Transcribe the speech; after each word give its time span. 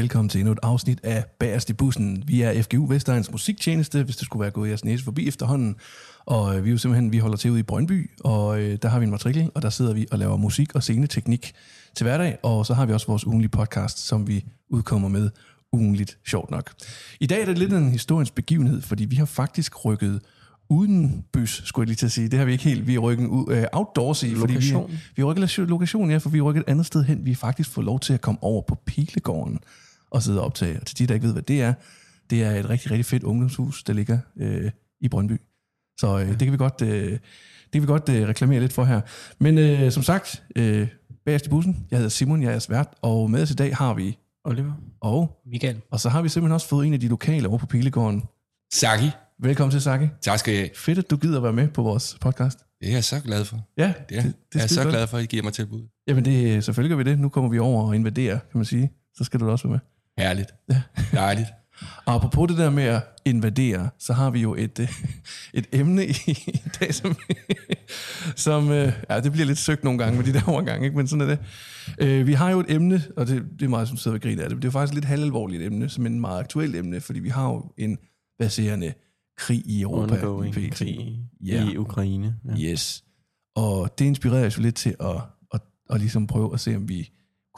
velkommen 0.00 0.28
til 0.28 0.38
endnu 0.38 0.52
et 0.52 0.58
afsnit 0.62 1.00
af 1.02 1.24
Bagerst 1.38 1.70
i 1.70 1.72
bussen. 1.72 2.24
Vi 2.26 2.42
er 2.42 2.62
FGU 2.62 2.86
Vestegns 2.86 3.30
musiktjeneste, 3.30 4.02
hvis 4.02 4.16
det 4.16 4.24
skulle 4.24 4.40
være 4.40 4.50
gået 4.50 4.68
jeres 4.68 4.84
næse 4.84 5.04
forbi 5.04 5.28
efterhånden. 5.28 5.76
Og 6.26 6.56
øh, 6.56 6.64
vi 6.64 6.70
er 6.70 6.72
jo 6.72 6.78
simpelthen, 6.78 7.12
vi 7.12 7.18
holder 7.18 7.36
til 7.36 7.50
ude 7.50 7.60
i 7.60 7.62
Brøndby, 7.62 8.10
og 8.24 8.60
øh, 8.60 8.78
der 8.82 8.88
har 8.88 8.98
vi 8.98 9.04
en 9.04 9.10
matrikel, 9.10 9.50
og 9.54 9.62
der 9.62 9.70
sidder 9.70 9.94
vi 9.94 10.06
og 10.10 10.18
laver 10.18 10.36
musik 10.36 10.74
og 10.74 10.82
sceneteknik 10.82 11.52
til 11.96 12.04
hverdag. 12.04 12.38
Og 12.42 12.66
så 12.66 12.74
har 12.74 12.86
vi 12.86 12.92
også 12.92 13.06
vores 13.06 13.26
ugenlige 13.26 13.48
podcast, 13.48 13.98
som 13.98 14.28
vi 14.28 14.44
udkommer 14.68 15.08
med 15.08 15.30
ugenligt, 15.72 16.18
sjovt 16.26 16.50
nok. 16.50 16.72
I 17.20 17.26
dag 17.26 17.40
er 17.40 17.46
det 17.46 17.58
lidt 17.58 17.72
en 17.72 17.90
historisk 17.90 18.34
begivenhed, 18.34 18.82
fordi 18.82 19.04
vi 19.04 19.16
har 19.16 19.24
faktisk 19.24 19.84
rykket 19.84 20.20
uden 20.68 21.24
bys, 21.32 21.62
skulle 21.64 21.84
jeg 21.84 21.88
lige 21.88 21.96
til 21.96 22.06
at 22.06 22.12
sige. 22.12 22.28
Det 22.28 22.38
har 22.38 22.46
vi 22.46 22.52
ikke 22.52 22.64
helt. 22.64 22.86
Vi 22.86 22.94
er 22.94 22.98
rykket 22.98 23.26
uh, 23.26 23.56
outdoors 23.72 24.22
i. 24.22 24.34
Fordi 24.34 24.54
vi, 24.54 24.74
vi 25.16 25.22
er 25.22 25.24
rykket 25.24 25.58
lokation, 25.58 26.10
ja, 26.10 26.16
for 26.16 26.30
vi 26.30 26.38
er 26.38 26.42
rykket 26.42 26.60
et 26.60 26.68
andet 26.68 26.86
sted 26.86 27.04
hen. 27.04 27.24
Vi 27.24 27.30
har 27.30 27.36
faktisk 27.36 27.70
fået 27.70 27.84
lov 27.84 28.00
til 28.00 28.12
at 28.12 28.20
komme 28.20 28.42
over 28.42 28.62
på 28.62 28.74
Pilegården 28.74 29.58
og 30.10 30.22
sidde 30.22 30.40
og 30.40 30.46
optage. 30.46 30.80
Og 30.80 30.86
til 30.86 30.98
de, 30.98 31.06
der 31.06 31.14
ikke 31.14 31.26
ved, 31.26 31.32
hvad 31.32 31.42
det 31.42 31.62
er, 31.62 31.74
det 32.30 32.42
er 32.42 32.50
et 32.50 32.70
rigtig, 32.70 32.90
rigtig 32.90 33.04
fedt 33.06 33.22
ungdomshus, 33.22 33.82
der 33.84 33.92
ligger 33.92 34.18
øh, 34.36 34.70
i 35.00 35.08
Brøndby. 35.08 35.40
Så 36.00 36.18
øh, 36.18 36.28
det 36.28 36.38
kan 36.38 36.52
vi 36.52 36.56
godt, 36.56 36.82
øh, 36.82 37.10
det 37.12 37.20
kan 37.72 37.82
vi 37.82 37.86
godt 37.86 38.08
øh, 38.08 38.28
reklamere 38.28 38.60
lidt 38.60 38.72
for 38.72 38.84
her. 38.84 39.00
Men 39.38 39.58
øh, 39.58 39.92
som 39.92 40.02
sagt, 40.02 40.42
øh, 40.56 40.88
bagerst 41.24 41.46
i 41.46 41.48
bussen, 41.48 41.86
jeg 41.90 41.96
hedder 41.98 42.10
Simon, 42.10 42.42
jeg 42.42 42.46
er 42.46 42.50
jeres 42.50 42.70
vært, 42.70 42.88
og 43.02 43.30
med 43.30 43.42
os 43.42 43.50
i 43.50 43.54
dag 43.54 43.76
har 43.76 43.94
vi, 43.94 44.18
Oliver. 44.44 44.72
og, 45.00 45.40
Michael. 45.46 45.80
og 45.90 46.00
så 46.00 46.08
har 46.08 46.22
vi 46.22 46.28
simpelthen 46.28 46.52
også 46.54 46.68
fået 46.68 46.86
en 46.86 46.94
af 46.94 47.00
de 47.00 47.08
lokale 47.08 47.48
over 47.48 47.58
på 47.58 47.66
Pilegården. 47.66 48.22
Saki, 48.72 49.10
Velkommen 49.42 49.70
til, 49.70 49.80
Saki. 49.82 50.06
tak 50.20 50.38
skal 50.38 50.54
I 50.54 50.56
have. 50.56 50.68
Fedt, 50.76 50.98
at 50.98 51.10
du 51.10 51.16
gider 51.16 51.40
være 51.40 51.52
med 51.52 51.68
på 51.68 51.82
vores 51.82 52.16
podcast. 52.20 52.58
Det 52.80 52.88
er 52.88 52.92
jeg 52.92 53.04
så 53.04 53.20
glad 53.20 53.44
for. 53.44 53.60
Ja, 53.78 53.92
Det 54.08 54.18
er, 54.18 54.22
det, 54.22 54.34
det 54.52 54.58
jeg 54.58 54.62
er 54.62 54.66
så 54.66 54.82
godt. 54.82 54.92
glad 54.94 55.06
for, 55.06 55.16
at 55.16 55.22
I 55.22 55.26
giver 55.26 55.42
mig 55.42 55.52
tilbud. 55.52 55.82
Jamen, 56.06 56.24
det, 56.24 56.64
selvfølgelig 56.64 56.96
gør 56.96 57.04
vi 57.04 57.10
det. 57.10 57.18
Nu 57.18 57.28
kommer 57.28 57.50
vi 57.50 57.58
over 57.58 57.86
og 57.86 57.94
invaderer, 57.96 58.38
kan 58.38 58.58
man 58.58 58.64
sige. 58.64 58.90
Så 59.14 59.24
skal 59.24 59.40
du 59.40 59.46
da 59.46 59.50
også 59.50 59.68
være 59.68 59.72
med. 59.72 59.80
Herligt. 60.20 60.54
Ja. 60.70 60.82
Dejligt. 61.12 61.48
Og 62.06 62.14
apropos 62.14 62.48
det 62.48 62.58
der 62.58 62.70
med 62.70 62.82
at 62.82 63.02
invadere, 63.24 63.90
så 63.98 64.12
har 64.12 64.30
vi 64.30 64.40
jo 64.40 64.54
et, 64.54 64.78
øh, 64.80 64.88
et 65.54 65.66
emne 65.72 66.06
i, 66.06 66.14
i 66.46 66.60
dag, 66.80 66.94
som, 66.94 67.16
som 68.46 68.70
øh, 68.70 68.92
ja, 69.10 69.20
det 69.20 69.32
bliver 69.32 69.46
lidt 69.46 69.58
søgt 69.58 69.84
nogle 69.84 69.98
gange 69.98 70.16
med 70.16 70.24
de 70.24 70.32
der 70.32 70.42
overgange, 70.46 70.84
ikke? 70.84 70.96
men 70.96 71.08
sådan 71.08 71.30
er 71.30 71.36
det. 71.36 71.38
Øh, 71.98 72.26
vi 72.26 72.32
har 72.32 72.50
jo 72.50 72.60
et 72.60 72.66
emne, 72.68 73.02
og 73.16 73.26
det, 73.26 73.44
det 73.58 73.64
er 73.64 73.68
meget, 73.68 73.88
som 73.88 73.96
sidder 73.96 74.16
og 74.16 74.22
griner 74.22 74.42
af 74.42 74.48
det, 74.48 74.56
men 74.56 74.62
det 74.62 74.68
er 74.68 74.68
jo 74.68 74.72
faktisk 74.72 74.90
et 74.92 74.94
lidt 74.94 75.04
halvalvorligt 75.04 75.62
emne, 75.62 75.88
som 75.88 76.04
er 76.06 76.10
en 76.10 76.20
meget 76.20 76.40
aktuelt 76.40 76.76
emne, 76.76 77.00
fordi 77.00 77.20
vi 77.20 77.28
har 77.28 77.44
jo 77.44 77.72
en 77.78 77.98
baserende 78.38 78.92
krig 79.38 79.62
i 79.66 79.82
Europa. 79.82 80.26
Ongoing 80.26 80.54
PT. 80.54 80.74
krig 80.74 81.18
Ja. 81.44 81.70
i 81.70 81.76
Ukraine. 81.76 82.36
Ja. 82.44 82.70
Yes. 82.72 83.04
Og 83.56 83.98
det 83.98 84.04
inspirerede 84.04 84.46
os 84.46 84.56
jo 84.56 84.62
lidt 84.62 84.74
til 84.74 84.94
at, 85.00 85.16
at, 85.54 85.60
at 85.90 86.00
ligesom 86.00 86.26
prøve 86.26 86.54
at 86.54 86.60
se, 86.60 86.76
om 86.76 86.88
vi 86.88 87.10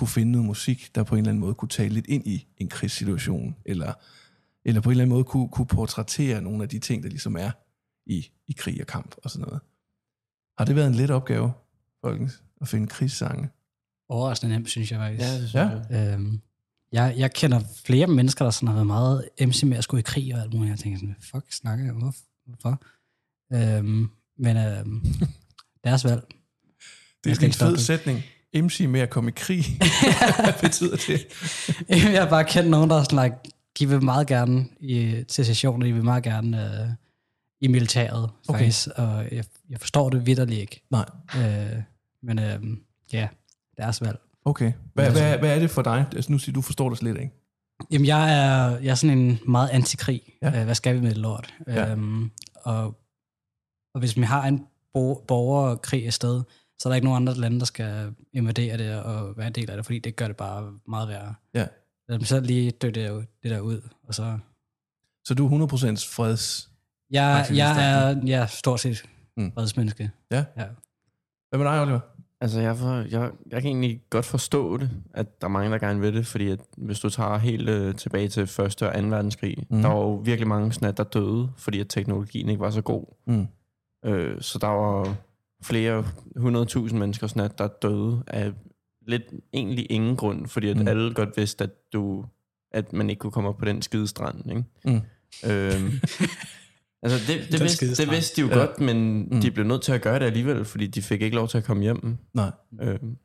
kunne 0.02 0.08
finde 0.08 0.32
noget 0.32 0.46
musik, 0.46 0.94
der 0.94 1.02
på 1.02 1.14
en 1.14 1.18
eller 1.18 1.30
anden 1.30 1.40
måde 1.40 1.54
kunne 1.54 1.68
tale 1.68 1.94
lidt 1.94 2.06
ind 2.06 2.26
i 2.26 2.46
en 2.58 2.68
krigssituation, 2.68 3.56
eller, 3.64 3.92
eller 4.64 4.80
på 4.80 4.88
en 4.88 4.90
eller 4.90 5.02
anden 5.02 5.14
måde 5.14 5.24
kunne, 5.24 5.48
kunne 5.48 5.66
portrættere 5.66 6.42
nogle 6.42 6.62
af 6.62 6.68
de 6.68 6.78
ting, 6.78 7.02
der 7.02 7.08
ligesom 7.08 7.36
er 7.36 7.50
i, 8.06 8.26
i 8.48 8.52
krig 8.58 8.80
og 8.80 8.86
kamp 8.86 9.14
og 9.24 9.30
sådan 9.30 9.44
noget. 9.46 9.60
Har 10.58 10.64
det 10.64 10.76
været 10.76 10.86
en 10.86 10.94
let 10.94 11.10
opgave, 11.10 11.52
folkens, 12.04 12.42
at 12.60 12.68
finde 12.68 12.86
krigssange? 12.86 13.48
Overraskende 14.08 14.54
nemt, 14.54 14.70
synes 14.70 14.90
jeg 14.92 14.98
faktisk. 14.98 15.22
Ja, 15.22 15.32
det 15.32 15.48
synes 15.48 15.54
Ja. 15.54 15.68
jeg. 15.68 16.12
Øhm, 16.14 16.40
jeg, 16.92 17.14
jeg 17.18 17.32
kender 17.32 17.60
flere 17.84 18.06
mennesker, 18.06 18.44
der 18.44 18.50
sådan 18.50 18.66
har 18.66 18.74
været 18.74 18.86
meget 18.86 19.28
MC 19.40 19.62
med 19.62 19.76
at 19.76 19.84
skulle 19.84 19.98
i 20.00 20.02
krig 20.02 20.34
og 20.34 20.40
alt 20.40 20.54
muligt. 20.54 20.70
Jeg 20.70 20.78
tænker 20.78 20.98
sådan, 20.98 21.16
fuck, 21.20 21.52
snakker 21.52 21.84
jeg? 21.84 21.94
Hvor, 21.94 22.14
hvorfor? 22.46 22.82
Øhm, 23.52 24.08
men 24.38 24.56
øhm, 24.56 25.04
deres 25.84 26.04
valg. 26.04 26.22
Det 27.24 27.42
er 27.42 27.46
en 27.46 27.52
fed 27.52 27.76
sætning. 27.76 28.22
MC 28.54 28.80
med 28.88 29.00
at 29.00 29.10
komme 29.10 29.30
i 29.30 29.32
krig. 29.36 29.64
Hvad 30.44 30.60
betyder 30.60 30.96
det? 30.96 31.26
jeg 32.12 32.22
har 32.22 32.28
bare 32.30 32.44
kendt 32.44 32.70
nogen, 32.70 32.90
der 32.90 32.96
er 32.96 33.02
sådan, 33.02 33.24
like, 33.24 33.36
de 33.78 33.88
vil 33.88 34.02
meget 34.04 34.26
gerne 34.26 34.66
i, 34.80 35.24
til 35.28 35.46
sessioner, 35.46 35.86
de 35.86 35.92
vil 35.92 36.04
meget 36.04 36.22
gerne 36.24 36.64
øh, 36.82 36.88
i 37.60 37.68
militæret, 37.68 38.30
Okay. 38.48 38.58
faktisk. 38.58 38.88
Og 38.96 39.24
jeg, 39.32 39.44
jeg 39.70 39.80
forstår 39.80 40.10
det 40.10 40.26
vidderligt 40.26 40.60
ikke. 40.60 40.82
Nej. 40.90 41.04
Øh, 41.36 41.82
men 42.22 42.38
øh, 42.38 42.60
ja, 43.12 43.28
deres 43.76 44.00
valg. 44.00 44.18
Okay. 44.44 44.72
Hvad, 44.94 45.10
hvad, 45.10 45.38
hvad 45.38 45.54
er 45.56 45.58
det 45.58 45.70
for 45.70 45.82
dig? 45.82 46.04
Altså, 46.16 46.32
nu 46.32 46.38
siger 46.38 46.52
du, 46.52 46.60
forstår 46.62 46.88
det 46.88 46.98
slet 46.98 47.16
ikke. 47.20 47.30
Jamen, 47.90 48.06
jeg 48.06 48.38
er, 48.38 48.78
jeg 48.78 48.90
er 48.90 48.94
sådan 48.94 49.18
en 49.18 49.38
meget 49.46 49.68
antikrig. 49.68 50.22
Ja. 50.42 50.58
Øh, 50.58 50.64
hvad 50.64 50.74
skal 50.74 50.94
vi 50.94 51.00
med 51.00 51.08
det 51.10 51.16
lort? 51.18 51.54
Ja. 51.66 51.90
Øhm, 51.90 52.30
og, 52.54 52.84
og 53.94 53.98
hvis 53.98 54.16
vi 54.16 54.22
har 54.22 54.46
en 54.46 54.66
bo- 54.94 55.24
borgerkrig 55.28 56.06
et 56.06 56.14
sted, 56.14 56.42
så 56.82 56.88
er 56.88 56.90
der 56.90 56.94
ikke 56.94 57.04
nogen 57.06 57.22
andre 57.22 57.40
lande, 57.40 57.58
der 57.58 57.64
skal 57.64 58.14
invadere 58.32 58.78
det 58.78 59.02
og 59.02 59.36
være 59.36 59.46
en 59.46 59.52
del 59.52 59.70
af 59.70 59.76
det, 59.76 59.86
fordi 59.86 59.98
det 59.98 60.16
gør 60.16 60.26
det 60.26 60.36
bare 60.36 60.72
meget 60.88 61.08
værre. 61.08 61.34
Ja. 61.54 61.66
Lad 62.08 62.18
dem 62.18 62.24
selv 62.24 62.46
lige 62.46 62.70
dø 62.70 62.86
det, 62.86 63.26
det 63.42 63.50
der 63.50 63.60
ud, 63.60 63.80
og 64.02 64.14
så... 64.14 64.38
Så 65.24 65.34
du 65.34 65.46
er 65.46 65.66
100% 65.66 66.14
freds... 66.16 66.70
Jeg, 67.10 67.46
jeg 67.54 67.92
er 67.92 68.20
ja, 68.26 68.46
stort 68.46 68.80
set 68.80 69.04
Mm. 69.36 69.52
fredsmenneske. 69.54 70.10
Ja. 70.30 70.44
ja. 70.56 70.64
Hvad 71.50 71.58
med 71.58 71.66
dig, 71.66 71.82
Oliver? 71.82 72.00
Altså, 72.40 72.60
jeg, 72.60 72.76
for, 72.76 72.92
jeg, 73.10 73.30
jeg 73.50 73.62
kan 73.62 73.68
egentlig 73.68 74.02
godt 74.10 74.24
forstå 74.24 74.76
det, 74.76 74.90
at 75.14 75.40
der 75.40 75.46
er 75.46 75.50
mange, 75.50 75.70
der 75.70 75.78
gerne 75.78 76.00
vil 76.00 76.14
det, 76.14 76.26
fordi 76.26 76.48
at 76.48 76.60
hvis 76.76 77.00
du 77.00 77.10
tager 77.10 77.38
helt 77.38 77.68
øh, 77.68 77.94
tilbage 77.94 78.28
til 78.28 78.42
1. 78.42 78.60
og 78.60 78.72
2. 78.72 78.86
verdenskrig, 78.86 79.66
mm. 79.70 79.82
der 79.82 79.88
var 79.88 79.98
jo 79.98 80.14
virkelig 80.14 80.48
mange 80.48 80.72
sådan, 80.72 80.88
at 80.88 80.96
der 80.96 81.04
døde, 81.04 81.52
fordi 81.56 81.80
at 81.80 81.86
teknologien 81.88 82.48
ikke 82.48 82.60
var 82.60 82.70
så 82.70 82.82
god. 82.82 83.04
Mm. 83.26 83.46
Øh, 84.04 84.40
så 84.40 84.58
der 84.58 84.66
var 84.66 85.16
flere 85.62 86.04
hundredtusind 86.36 86.98
mennesker, 86.98 87.26
sådan 87.26 87.42
at 87.42 87.58
der 87.58 87.68
døde 87.82 88.22
af 88.26 88.52
lidt 89.06 89.22
egentlig 89.52 89.86
ingen 89.90 90.16
grund, 90.16 90.46
fordi 90.46 90.68
at 90.68 90.76
Mm. 90.76 90.88
alle 90.88 91.14
godt 91.14 91.28
vidste, 91.36 91.64
at, 91.64 91.70
du, 91.92 92.24
at 92.72 92.92
man 92.92 93.10
ikke 93.10 93.20
kunne 93.20 93.30
komme 93.30 93.48
op 93.48 93.56
på 93.58 93.64
den 93.64 93.82
skide 93.82 94.06
strand. 94.06 94.50
Ikke? 94.50 94.64
Mm. 94.84 95.50
Øhm, 95.50 95.90
altså 97.02 97.32
det, 97.32 97.52
det, 97.52 97.60
vidste, 97.60 97.94
det 97.96 98.10
vidste 98.10 98.36
de 98.36 98.40
jo 98.48 98.52
Ja. 98.52 98.58
godt, 98.58 98.80
men 98.80 99.28
mm. 99.30 99.40
de 99.40 99.50
blev 99.50 99.66
nødt 99.66 99.82
til 99.82 99.92
at 99.92 100.02
gøre 100.02 100.18
det 100.18 100.24
alligevel, 100.26 100.64
fordi 100.64 100.86
de 100.86 101.02
fik 101.02 101.22
ikke 101.22 101.36
lov 101.36 101.48
til 101.48 101.58
at 101.58 101.64
komme 101.64 101.82
hjem. 101.82 102.16
Nej. 102.34 102.50
Øhm, 102.80 103.16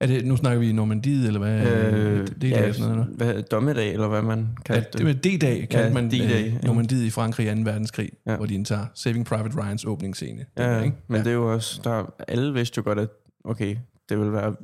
Er 0.00 0.06
det, 0.06 0.26
nu 0.26 0.36
snakker 0.36 0.60
vi 0.60 0.68
i 0.68 0.72
Normandiet, 0.72 1.26
eller 1.26 1.40
hvad? 1.40 1.66
øh, 1.66 2.26
det, 2.26 2.40
det 2.42 2.58
er 2.58 2.72
sådan 2.72 2.94
noget, 2.94 3.06
eller? 3.16 3.16
hvad, 3.32 3.42
dommedag, 3.42 3.92
eller 3.92 4.08
hvad 4.08 4.22
man 4.22 4.38
Ja, 4.68 4.74
kaldte 4.74 4.98
det 4.98 5.06
var 5.06 5.12
D-dag, 5.12 5.68
kaldte 5.68 5.78
Ja, 5.78 5.92
man 5.92 6.08
D-Day, 6.10 6.46
øh, 6.46 6.52
ja. 6.62 6.66
Normandiet 6.66 7.04
i 7.04 7.10
Frankrig 7.10 7.46
i 7.52 7.54
2. 7.54 7.60
verdenskrig, 7.64 8.10
ja. 8.26 8.30
Ja. 8.30 8.36
hvor 8.36 8.46
de 8.46 8.54
indtager 8.54 8.86
Saving 8.94 9.26
Private 9.26 9.62
Ryans 9.62 9.84
åbningsscene. 9.84 10.44
Ja, 10.58 10.80
ikke? 10.80 10.96
men 11.08 11.18
det 11.20 11.26
er 11.26 11.32
jo 11.34 11.52
også, 11.52 11.80
der, 11.84 12.14
alle 12.28 12.52
vidste 12.54 12.78
jo 12.78 12.82
godt, 12.84 12.98
at 12.98 13.08
okay, 13.44 13.76
det 14.08 14.18
vil 14.20 14.32
være 14.32 14.54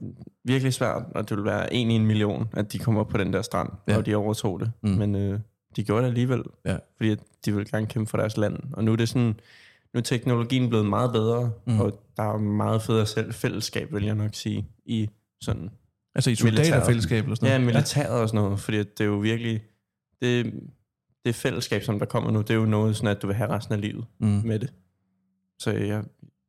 virkelig 0.45 0.75
svært, 0.75 1.03
og 1.15 1.29
det 1.29 1.37
vil 1.37 1.45
være 1.45 1.75
en 1.75 1.91
i 1.91 1.95
en 1.95 2.07
million, 2.07 2.49
at 2.53 2.73
de 2.73 2.79
kommer 2.79 3.01
op 3.01 3.09
på 3.09 3.17
den 3.19 3.33
der 3.33 3.43
strand, 3.43 3.69
Ja. 3.89 3.93
ja. 3.93 3.99
og 3.99 4.07
de 4.07 4.15
overtog 4.17 4.61
det. 4.61 4.71
Mm. 4.83 4.91
Men 4.91 5.15
øh, 5.17 5.39
de 5.77 5.85
gjorde 5.85 6.03
det 6.03 6.09
alligevel, 6.09 6.43
Ja. 6.67 6.77
fordi 6.97 7.15
de 7.45 7.55
vil 7.57 7.71
gerne 7.71 7.87
kæmpe 7.87 8.11
for 8.11 8.19
deres 8.19 8.37
land. 8.37 8.57
Og 8.73 8.85
nu 8.85 8.93
er 8.93 8.97
det 8.97 9.09
sådan, 9.09 9.35
nu 9.95 9.99
er 9.99 10.01
teknologien 10.01 10.69
blevet 10.69 10.87
meget 10.87 11.13
bedre, 11.13 11.51
mm. 11.67 11.81
og 11.81 12.01
der 12.17 12.23
er 12.35 12.39
meget 12.39 12.83
federe 12.83 13.07
selv 13.07 13.33
fællesskab, 13.33 13.93
vil 13.93 14.05
jeg 14.05 14.15
nok 14.15 14.31
sige, 14.35 14.67
i 14.87 15.09
sådan, 15.43 15.71
Altså 16.15 16.31
i 16.31 16.35
soldaterfællesskab 16.35 17.25
eller 17.25 17.35
sådan 17.37 17.49
ja, 17.49 17.59
noget? 17.59 17.75
militæret 17.75 18.21
og 18.23 18.29
sådan 18.29 18.45
noget, 18.45 18.61
fordi 18.61 18.79
det 18.79 19.01
er 19.01 19.05
jo 19.05 19.19
virkelig, 19.19 19.63
det, 20.23 20.53
det 21.25 21.35
fællesskab, 21.35 21.83
som 21.83 21.99
der 21.99 22.07
kommer 22.07 22.31
nu, 22.31 22.41
det 22.41 22.51
er 22.51 22.55
jo 22.55 22.65
noget 22.65 22.97
sådan, 22.97 23.17
at 23.17 23.23
du 23.23 23.27
vil 23.27 23.37
have 23.37 23.51
resten 23.51 23.75
af 23.75 23.81
livet 23.81 24.05
Mm. 24.21 24.27
med 24.29 24.59
det. 24.59 24.73
Så 25.59 25.71
jeg, 25.71 25.81
jeg, 25.89 26.05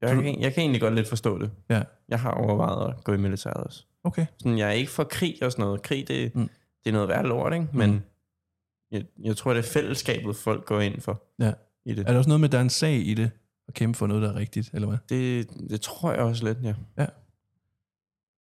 Så 0.09 0.15
du- 0.15 0.21
jeg, 0.21 0.37
jeg 0.39 0.53
kan 0.53 0.61
egentlig 0.61 0.81
godt 0.81 0.95
lidt 0.95 1.07
forstå 1.07 1.39
det. 1.39 1.51
Ja. 1.69 1.81
Jeg 2.09 2.19
har 2.19 2.31
overvejet 2.31 2.89
at 2.89 3.03
gå 3.03 3.13
i 3.13 3.17
militæret 3.17 3.57
også. 3.57 3.85
Okay. 4.03 4.25
Sådan, 4.39 4.57
jeg 4.57 4.67
er 4.67 4.71
ikke 4.73 4.91
for 4.91 5.03
krig 5.03 5.43
og 5.43 5.51
sådan 5.51 5.65
noget. 5.65 5.81
Krig, 5.81 6.07
det, 6.07 6.35
Mm. 6.35 6.41
mm. 6.41 6.49
det 6.83 6.89
er 6.89 6.93
noget 6.93 7.07
værd 7.09 7.25
lort, 7.25 7.53
ikke? 7.53 7.67
Men 7.73 8.03
jeg, 8.91 9.03
jeg 9.23 9.37
tror, 9.37 9.53
det 9.53 9.59
er 9.59 9.69
fællesskabet, 9.69 10.35
folk 10.35 10.65
går 10.65 10.79
ind 10.79 11.01
for 11.01 11.23
Ja. 11.39 11.53
i 11.85 11.93
det. 11.93 12.07
Er 12.07 12.11
der 12.11 12.17
også 12.17 12.29
noget 12.29 12.39
med, 12.41 12.47
at 12.49 12.51
der 12.51 12.57
er 12.57 12.61
en 12.61 12.69
sag 12.69 12.93
i 13.07 13.13
det, 13.13 13.31
at 13.67 13.73
kæmpe 13.73 13.97
for 13.97 14.07
noget, 14.07 14.23
der 14.23 14.29
er 14.29 14.35
rigtigt, 14.35 14.69
eller 14.73 14.87
hvad? 14.87 14.97
det. 15.09 15.49
Det 15.69 15.81
tror 15.81 16.11
jeg 16.11 16.21
også 16.21 16.45
lidt, 16.45 16.57
ja. 16.97 17.05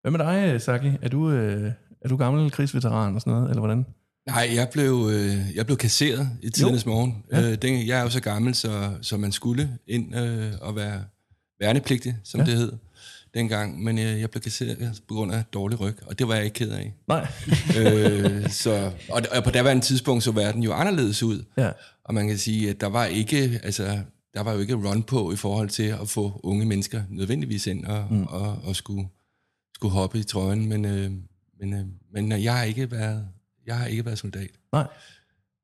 Hvad 0.01 0.11
med 0.11 0.19
dig, 0.19 0.61
Saki? 0.61 0.91
Er 1.01 1.09
du, 1.09 1.29
øh, 1.31 1.71
er 2.01 2.09
du 2.09 2.17
gammel 2.17 2.51
krigsveteran 2.51 3.15
og 3.15 3.21
sådan 3.21 3.33
noget, 3.33 3.49
eller 3.49 3.59
hvordan? 3.59 3.85
Nej, 4.27 4.49
jeg 4.55 4.69
blev, 4.73 5.09
øh, 5.11 5.55
jeg 5.55 5.65
blev 5.65 5.77
kasseret 5.77 6.29
i 6.43 6.49
tidernes 6.49 6.85
morgen. 6.85 7.23
Ja. 7.31 7.51
Øh, 7.51 7.57
den, 7.61 7.87
jeg 7.87 7.99
er 7.99 8.03
jo 8.03 8.09
så 8.09 8.19
gammel, 8.21 8.55
så, 8.55 8.89
så 9.01 9.17
man 9.17 9.31
skulle 9.31 9.77
ind 9.87 10.15
øh, 10.15 10.51
og 10.61 10.75
være 10.75 11.03
værnepligtig, 11.59 12.15
som 12.23 12.39
Ja. 12.39 12.45
det 12.45 12.53
hed 12.57 12.71
dengang. 13.33 13.83
Men 13.83 13.99
øh, 13.99 14.19
jeg 14.21 14.29
blev 14.29 14.41
kasseret 14.41 15.01
på 15.07 15.13
grund 15.13 15.31
af 15.33 15.43
dårlig 15.53 15.79
ryg, 15.79 15.95
og 16.05 16.19
det 16.19 16.27
var 16.27 16.35
jeg 16.35 16.43
ikke 16.45 16.53
ked 16.53 16.71
af. 16.71 16.93
Nej. 17.07 17.27
øh, 17.79 18.49
så, 18.49 18.91
og, 19.09 19.21
og 19.35 19.43
på 19.43 19.51
daværende 19.51 19.83
tidspunkt 19.83 20.23
så 20.23 20.31
verden 20.31 20.63
jo 20.63 20.73
anderledes 20.73 21.23
ud. 21.23 21.43
Ja. 21.57 21.69
Og 22.05 22.13
man 22.13 22.27
kan 22.27 22.37
sige, 22.37 22.69
at 22.69 22.81
der 22.81 22.87
var 22.87 23.05
ikke, 23.05 23.59
altså, 23.63 23.99
der 24.33 24.43
var 24.43 24.53
jo 24.53 24.59
ikke 24.59 24.75
run 24.75 25.03
på 25.03 25.31
i 25.31 25.35
forhold 25.35 25.69
til 25.69 25.83
at 26.01 26.09
få 26.09 26.39
unge 26.43 26.65
mennesker 26.65 27.01
nødvendigvis 27.09 27.67
ind 27.67 27.85
og, 27.85 28.05
mm. 28.11 28.23
og, 28.23 28.57
og 28.63 28.75
skulle, 28.75 29.07
skulle 29.81 29.93
hoppe 29.93 30.19
i 30.19 30.23
trøjen. 30.23 30.69
Men, 30.69 30.85
øh, 30.85 31.11
men, 31.59 31.73
øh, 31.73 31.85
men 32.13 32.43
jeg 32.43 32.57
har 32.57 32.63
ikke 32.63 32.91
været, 32.91 33.27
jeg 33.65 33.77
har 33.77 33.85
ikke 33.85 34.05
været 34.05 34.17
soldat. 34.19 34.49
Nej. 34.71 34.87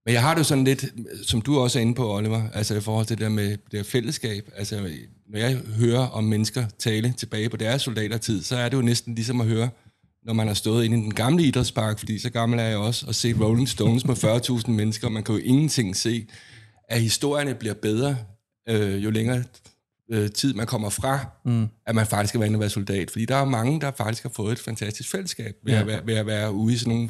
Men 0.05 0.13
jeg 0.13 0.21
har 0.21 0.33
det 0.33 0.39
jo 0.39 0.43
sådan 0.43 0.63
lidt, 0.63 0.85
som 1.23 1.41
du 1.41 1.59
også 1.59 1.79
er 1.79 1.81
inde 1.81 1.95
på, 1.95 2.15
Oliver, 2.15 2.49
altså 2.53 2.75
i 2.75 2.81
forhold 2.81 3.05
til 3.05 3.17
det 3.17 3.23
der 3.23 3.29
med 3.29 3.49
det 3.49 3.71
der 3.71 3.83
fællesskab. 3.83 4.49
Altså, 4.55 4.89
når 5.27 5.39
jeg 5.39 5.55
hører 5.55 6.07
om 6.07 6.23
mennesker 6.23 6.65
tale 6.79 7.13
tilbage 7.17 7.49
på 7.49 7.57
deres 7.57 7.81
soldatertid, 7.81 8.43
så 8.43 8.55
er 8.57 8.69
det 8.69 8.77
jo 8.77 8.81
næsten 8.81 9.15
ligesom 9.15 9.41
at 9.41 9.47
høre 9.47 9.69
når 10.23 10.33
man 10.33 10.47
har 10.47 10.53
stået 10.53 10.85
inde 10.85 10.97
i 10.97 11.01
den 11.01 11.13
gamle 11.13 11.43
idrætspark, 11.43 11.99
fordi 11.99 12.19
så 12.19 12.29
gammel 12.29 12.59
er 12.59 12.63
jeg 12.63 12.77
også, 12.77 13.07
og 13.07 13.15
set 13.15 13.41
Rolling 13.41 13.69
Stones 13.69 14.05
med 14.05 14.15
40.000 14.15 14.71
mennesker, 14.79 15.07
og 15.07 15.13
man 15.13 15.23
kan 15.23 15.35
jo 15.35 15.41
ingenting 15.43 15.95
se, 15.95 16.27
at 16.89 17.01
historierne 17.01 17.55
bliver 17.55 17.73
bedre, 17.73 18.17
øh, 18.69 19.03
jo 19.03 19.09
længere 19.09 19.43
øh, 20.11 20.31
tid 20.31 20.53
man 20.53 20.65
kommer 20.67 20.89
fra, 20.89 21.19
mm. 21.45 21.67
at 21.85 21.95
man 21.95 22.07
faktisk 22.07 22.35
være 22.35 22.45
inde 22.45 22.55
og 22.57 22.59
være 22.59 22.69
soldat. 22.69 23.11
Fordi 23.11 23.25
der 23.25 23.35
er 23.35 23.45
mange, 23.45 23.81
der 23.81 23.91
faktisk 23.97 24.23
har 24.23 24.29
fået 24.29 24.51
et 24.51 24.59
fantastisk 24.59 25.11
fællesskab 25.11 25.55
ved, 25.63 25.73
ja. 25.73 25.79
at, 25.79 25.87
være, 25.87 26.01
ved 26.05 26.13
at 26.15 26.25
være 26.25 26.51
ude 26.51 26.73
i 26.73 26.77
sådan 26.77 26.93
nogle 26.93 27.09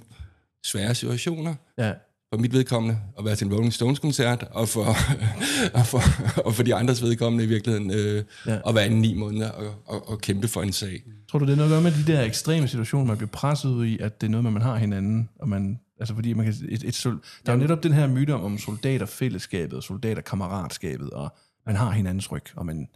svære 0.66 0.96
situationer. 0.96 1.56
Ja. 1.78 1.94
For 2.34 2.38
mit 2.38 2.54
vedkommende 2.54 2.98
at 3.20 3.26
være 3.26 3.36
til 3.36 3.48
en 3.48 3.54
Rolling 3.54 3.74
Stones-koncert, 3.74 4.44
og 4.52 4.70
for, 4.70 4.86
og 5.80 5.86
for, 5.86 6.02
og 6.46 6.56
for 6.56 6.64
de 6.64 6.76
andres 6.76 7.02
vedkommende 7.02 7.44
i 7.44 7.48
virkeligheden 7.48 7.92
øh, 7.92 8.24
Ja. 8.46 8.60
at 8.70 8.76
være 8.76 8.88
i 8.88 8.94
ni 8.94 9.14
måneder 9.14 9.50
og, 9.50 9.74
og, 9.86 10.10
og 10.10 10.22
kæmpe 10.22 10.48
for 10.48 10.62
en 10.62 10.74
sag. 10.74 11.04
Tror 11.32 11.40
du, 11.40 11.46
det 11.46 11.52
er 11.52 11.56
noget 11.56 11.70
at 11.70 11.74
gøre 11.74 11.82
med 11.82 12.06
de 12.06 12.12
der 12.12 12.22
ekstreme 12.22 12.68
situationer, 12.68 13.06
man 13.06 13.18
bliver 13.18 13.30
presset 13.30 13.70
ud 13.70 13.86
i, 13.86 13.98
at 14.00 14.22
det 14.22 14.28
er 14.28 14.32
noget 14.32 14.44
med, 14.44 14.52
man 14.52 14.62
har 14.62 14.76
hinanden, 14.76 15.30
og 15.40 15.50
man, 15.50 15.80
altså 16.00 16.16
fordi 16.16 16.34
man 16.34 16.46
kan, 16.46 16.56
et, 16.70 16.84
et, 16.84 16.96
sol- 16.96 17.22
der 17.46 17.52
er 17.52 17.56
jo 17.56 17.62
netop 17.62 17.84
den 17.84 17.94
her 17.94 18.08
myte 18.08 18.34
om, 18.34 18.44
om 18.44 18.58
soldaterfællesskabet 18.58 19.74
og 19.74 19.84
soldaterkammeratskabet, 19.84 21.10
og 21.10 21.36
man 21.68 21.76
har 21.76 21.92
hinandens 21.92 22.32
ryg, 22.32 22.44
og 22.58 22.66
man, 22.66 22.90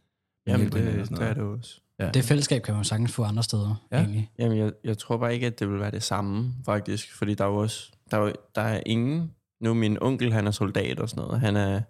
Jamen, 0.48 0.66
det, 0.72 0.74
det 1.10 1.22
er 1.22 1.34
det 1.34 1.44
også. 1.44 1.80
Ja. 2.00 2.10
Det 2.12 2.24
fællesskab 2.24 2.62
kan 2.62 2.74
man 2.74 2.80
jo 2.84 2.88
sagtens 2.88 3.12
få 3.12 3.24
andre 3.24 3.44
steder, 3.44 3.86
Ja. 3.92 3.98
ja. 3.98 4.04
egentlig. 4.04 4.30
Jamen, 4.40 4.58
jeg, 4.58 4.72
jeg 4.84 4.98
tror 4.98 5.18
bare 5.18 5.34
ikke, 5.34 5.48
at 5.48 5.60
det 5.60 5.70
vil 5.70 5.80
være 5.80 5.92
det 5.92 6.04
samme, 6.04 6.54
faktisk. 6.66 7.14
Fordi 7.16 7.34
der 7.34 7.44
er 7.44 7.50
jo 7.50 7.56
også... 7.56 7.92
Der 8.12 8.18
er, 8.18 8.22
jo- 8.22 8.34
der 8.56 8.62
er 8.62 8.82
ingen... 8.86 9.32
Nu 9.62 9.74
min 9.74 9.98
onkel, 10.02 10.34
han 10.34 10.48
er 10.48 10.52
soldat 10.52 11.00
og 11.00 11.10
sådan 11.10 11.24
noget. 11.26 11.40
Han 11.42 11.56
er... 11.56 11.82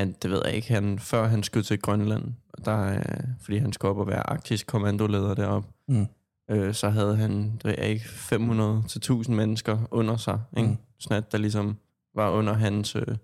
Han, 0.00 0.14
det 0.22 0.30
ved 0.30 0.42
jeg 0.44 0.54
ikke. 0.54 0.68
Han, 0.74 0.98
før 0.98 1.26
han 1.26 1.42
skulle 1.42 1.64
til 1.64 1.78
Grønland, 1.80 2.34
der, 2.64 2.72
er- 2.84 3.22
fordi 3.40 3.56
han 3.58 3.72
skulle 3.72 3.90
op 3.90 3.98
og 3.98 4.06
være 4.06 4.30
arktisk 4.30 4.66
kommandoleder 4.66 5.34
deroppe, 5.34 5.68
Mm. 5.88 6.06
øh, 6.50 6.74
så 6.74 6.88
havde 6.88 7.16
han, 7.16 7.52
det 7.52 7.64
ved 7.64 7.74
jeg 7.78 7.88
ikke, 7.88 8.08
500 8.08 8.82
til 8.88 8.98
1000 8.98 9.36
mennesker 9.36 9.78
under 9.90 10.16
sig. 10.16 10.40
Ikke? 10.56 10.68
Mm. 10.68 10.76
Sådan 10.98 11.16
at 11.16 11.32
der 11.32 11.38
ligesom 11.38 11.76
var 12.14 12.30
under 12.30 12.52
hans 12.52 12.96
øh, 12.96 13.16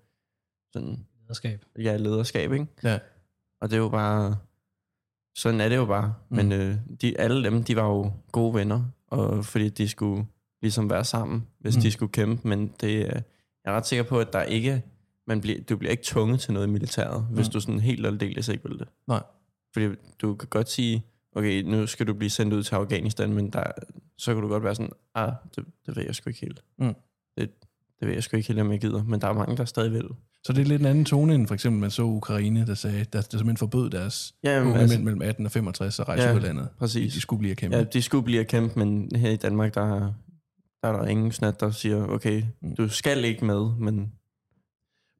sådan, 0.72 1.06
Lederskab. 1.24 1.64
ja, 1.78 1.96
lederskab. 1.96 2.52
Ikke? 2.52 2.66
Ja. 2.82 2.98
Og 3.60 3.70
det 3.70 3.76
er 3.76 3.80
jo 3.80 3.88
bare... 3.88 4.36
Sådan 5.36 5.60
er 5.60 5.68
det 5.68 5.76
jo 5.76 5.84
bare. 5.84 6.14
Mm. 6.30 6.36
Men 6.36 6.52
øh, 6.52 6.76
de, 7.00 7.20
alle 7.20 7.44
dem, 7.44 7.64
de 7.64 7.76
var 7.76 7.86
jo 7.86 8.12
gode 8.32 8.54
venner. 8.54 8.84
Og 9.06 9.44
fordi 9.44 9.68
de 9.68 9.88
skulle 9.88 10.26
ligesom 10.62 10.90
være 10.90 11.04
sammen, 11.04 11.46
hvis 11.58 11.76
Mm. 11.76 11.82
de 11.82 11.90
skulle 11.90 12.12
kæmpe. 12.12 12.48
Men 12.48 12.68
det, 12.80 12.88
øh, 12.88 13.02
jeg 13.02 13.22
er 13.64 13.72
ret 13.72 13.86
sikker 13.86 14.02
på, 14.04 14.20
at 14.20 14.32
der 14.32 14.42
ikke... 14.42 14.82
Man 15.26 15.40
bliver, 15.40 15.60
du 15.68 15.76
bliver 15.76 15.90
ikke 15.90 16.02
tvunget 16.06 16.40
til 16.40 16.52
noget 16.52 16.66
i 16.66 16.70
militæret, 16.70 17.26
mm. 17.30 17.34
hvis 17.34 17.48
du 17.48 17.60
sådan 17.60 17.80
helt 17.80 18.06
aldeles 18.06 18.48
ikke 18.48 18.68
vil 18.68 18.78
det. 18.78 18.88
Nej. 19.06 19.22
Fordi 19.72 19.86
du 20.22 20.34
kan 20.34 20.48
godt 20.48 20.70
sige, 20.70 21.04
okay, 21.32 21.62
nu 21.62 21.86
skal 21.86 22.06
du 22.06 22.14
blive 22.14 22.30
sendt 22.30 22.52
ud 22.54 22.62
til 22.62 22.74
Afghanistan, 22.74 23.32
men 23.32 23.50
der, 23.50 23.62
så 24.18 24.34
kan 24.34 24.42
du 24.42 24.48
godt 24.48 24.62
være 24.64 24.74
sådan, 24.74 24.92
ah, 25.14 25.32
det, 25.56 25.64
det 25.86 25.96
ved 25.96 26.04
jeg 26.04 26.14
sgu 26.14 26.30
ikke 26.30 26.40
helt. 26.40 26.62
Mm. 26.78 26.94
Det, 27.36 27.50
det 28.00 28.08
ved 28.08 28.14
jeg 28.14 28.22
sgu 28.22 28.36
ikke 28.36 28.48
helt, 28.48 28.60
om 28.60 28.72
jeg 28.72 28.80
gider. 28.80 29.02
Men 29.04 29.20
der 29.20 29.28
er 29.28 29.32
mange, 29.32 29.56
der 29.56 29.64
stadig 29.64 29.92
vil. 29.92 30.08
Så 30.46 30.52
det 30.52 30.60
er 30.60 30.64
lidt 30.64 30.80
en 30.80 30.86
anden 30.86 31.04
tone, 31.04 31.34
end 31.34 31.46
for 31.46 31.54
eksempel 31.54 31.80
man 31.80 31.90
så 31.90 32.02
Ukraine, 32.02 32.66
der 32.66 32.74
sagde, 32.74 32.98
der, 32.98 33.04
der 33.12 33.20
simpelthen 33.20 33.56
forbød 33.56 33.90
deres 33.90 34.34
Ja, 34.44 34.60
unge 34.60 34.70
altså, 34.72 34.80
altså, 34.82 34.96
mænd 34.96 35.04
mellem 35.04 35.22
18 35.22 35.46
og 35.46 35.52
65 35.52 35.98
og 35.98 36.08
rejse 36.08 36.22
Ja, 36.24 36.32
ud 36.32 36.36
af 36.36 36.42
landet. 36.42 36.68
præcis. 36.78 37.12
De, 37.12 37.16
de 37.16 37.20
skulle 37.20 37.38
blive 37.38 37.50
at 37.50 37.56
kæmpe. 37.56 37.76
Ja, 37.76 37.84
de 37.84 38.02
skulle 38.02 38.24
blive 38.24 38.40
at 38.40 38.46
kæmpe, 38.48 38.78
men 38.78 39.08
her 39.16 39.30
i 39.30 39.36
Danmark, 39.36 39.74
der, 39.74 39.94
er- 39.96 40.12
der 40.82 40.88
er 40.88 40.92
der 41.02 41.06
ingen 41.06 41.32
snat, 41.32 41.60
der 41.60 41.70
siger, 41.70 42.06
okay, 42.06 42.42
Mm. 42.62 42.76
du 42.76 42.88
skal 42.88 43.24
ikke 43.24 43.44
med, 43.44 43.60
men 43.78 43.94
Men 43.94 43.94
det 43.94 44.08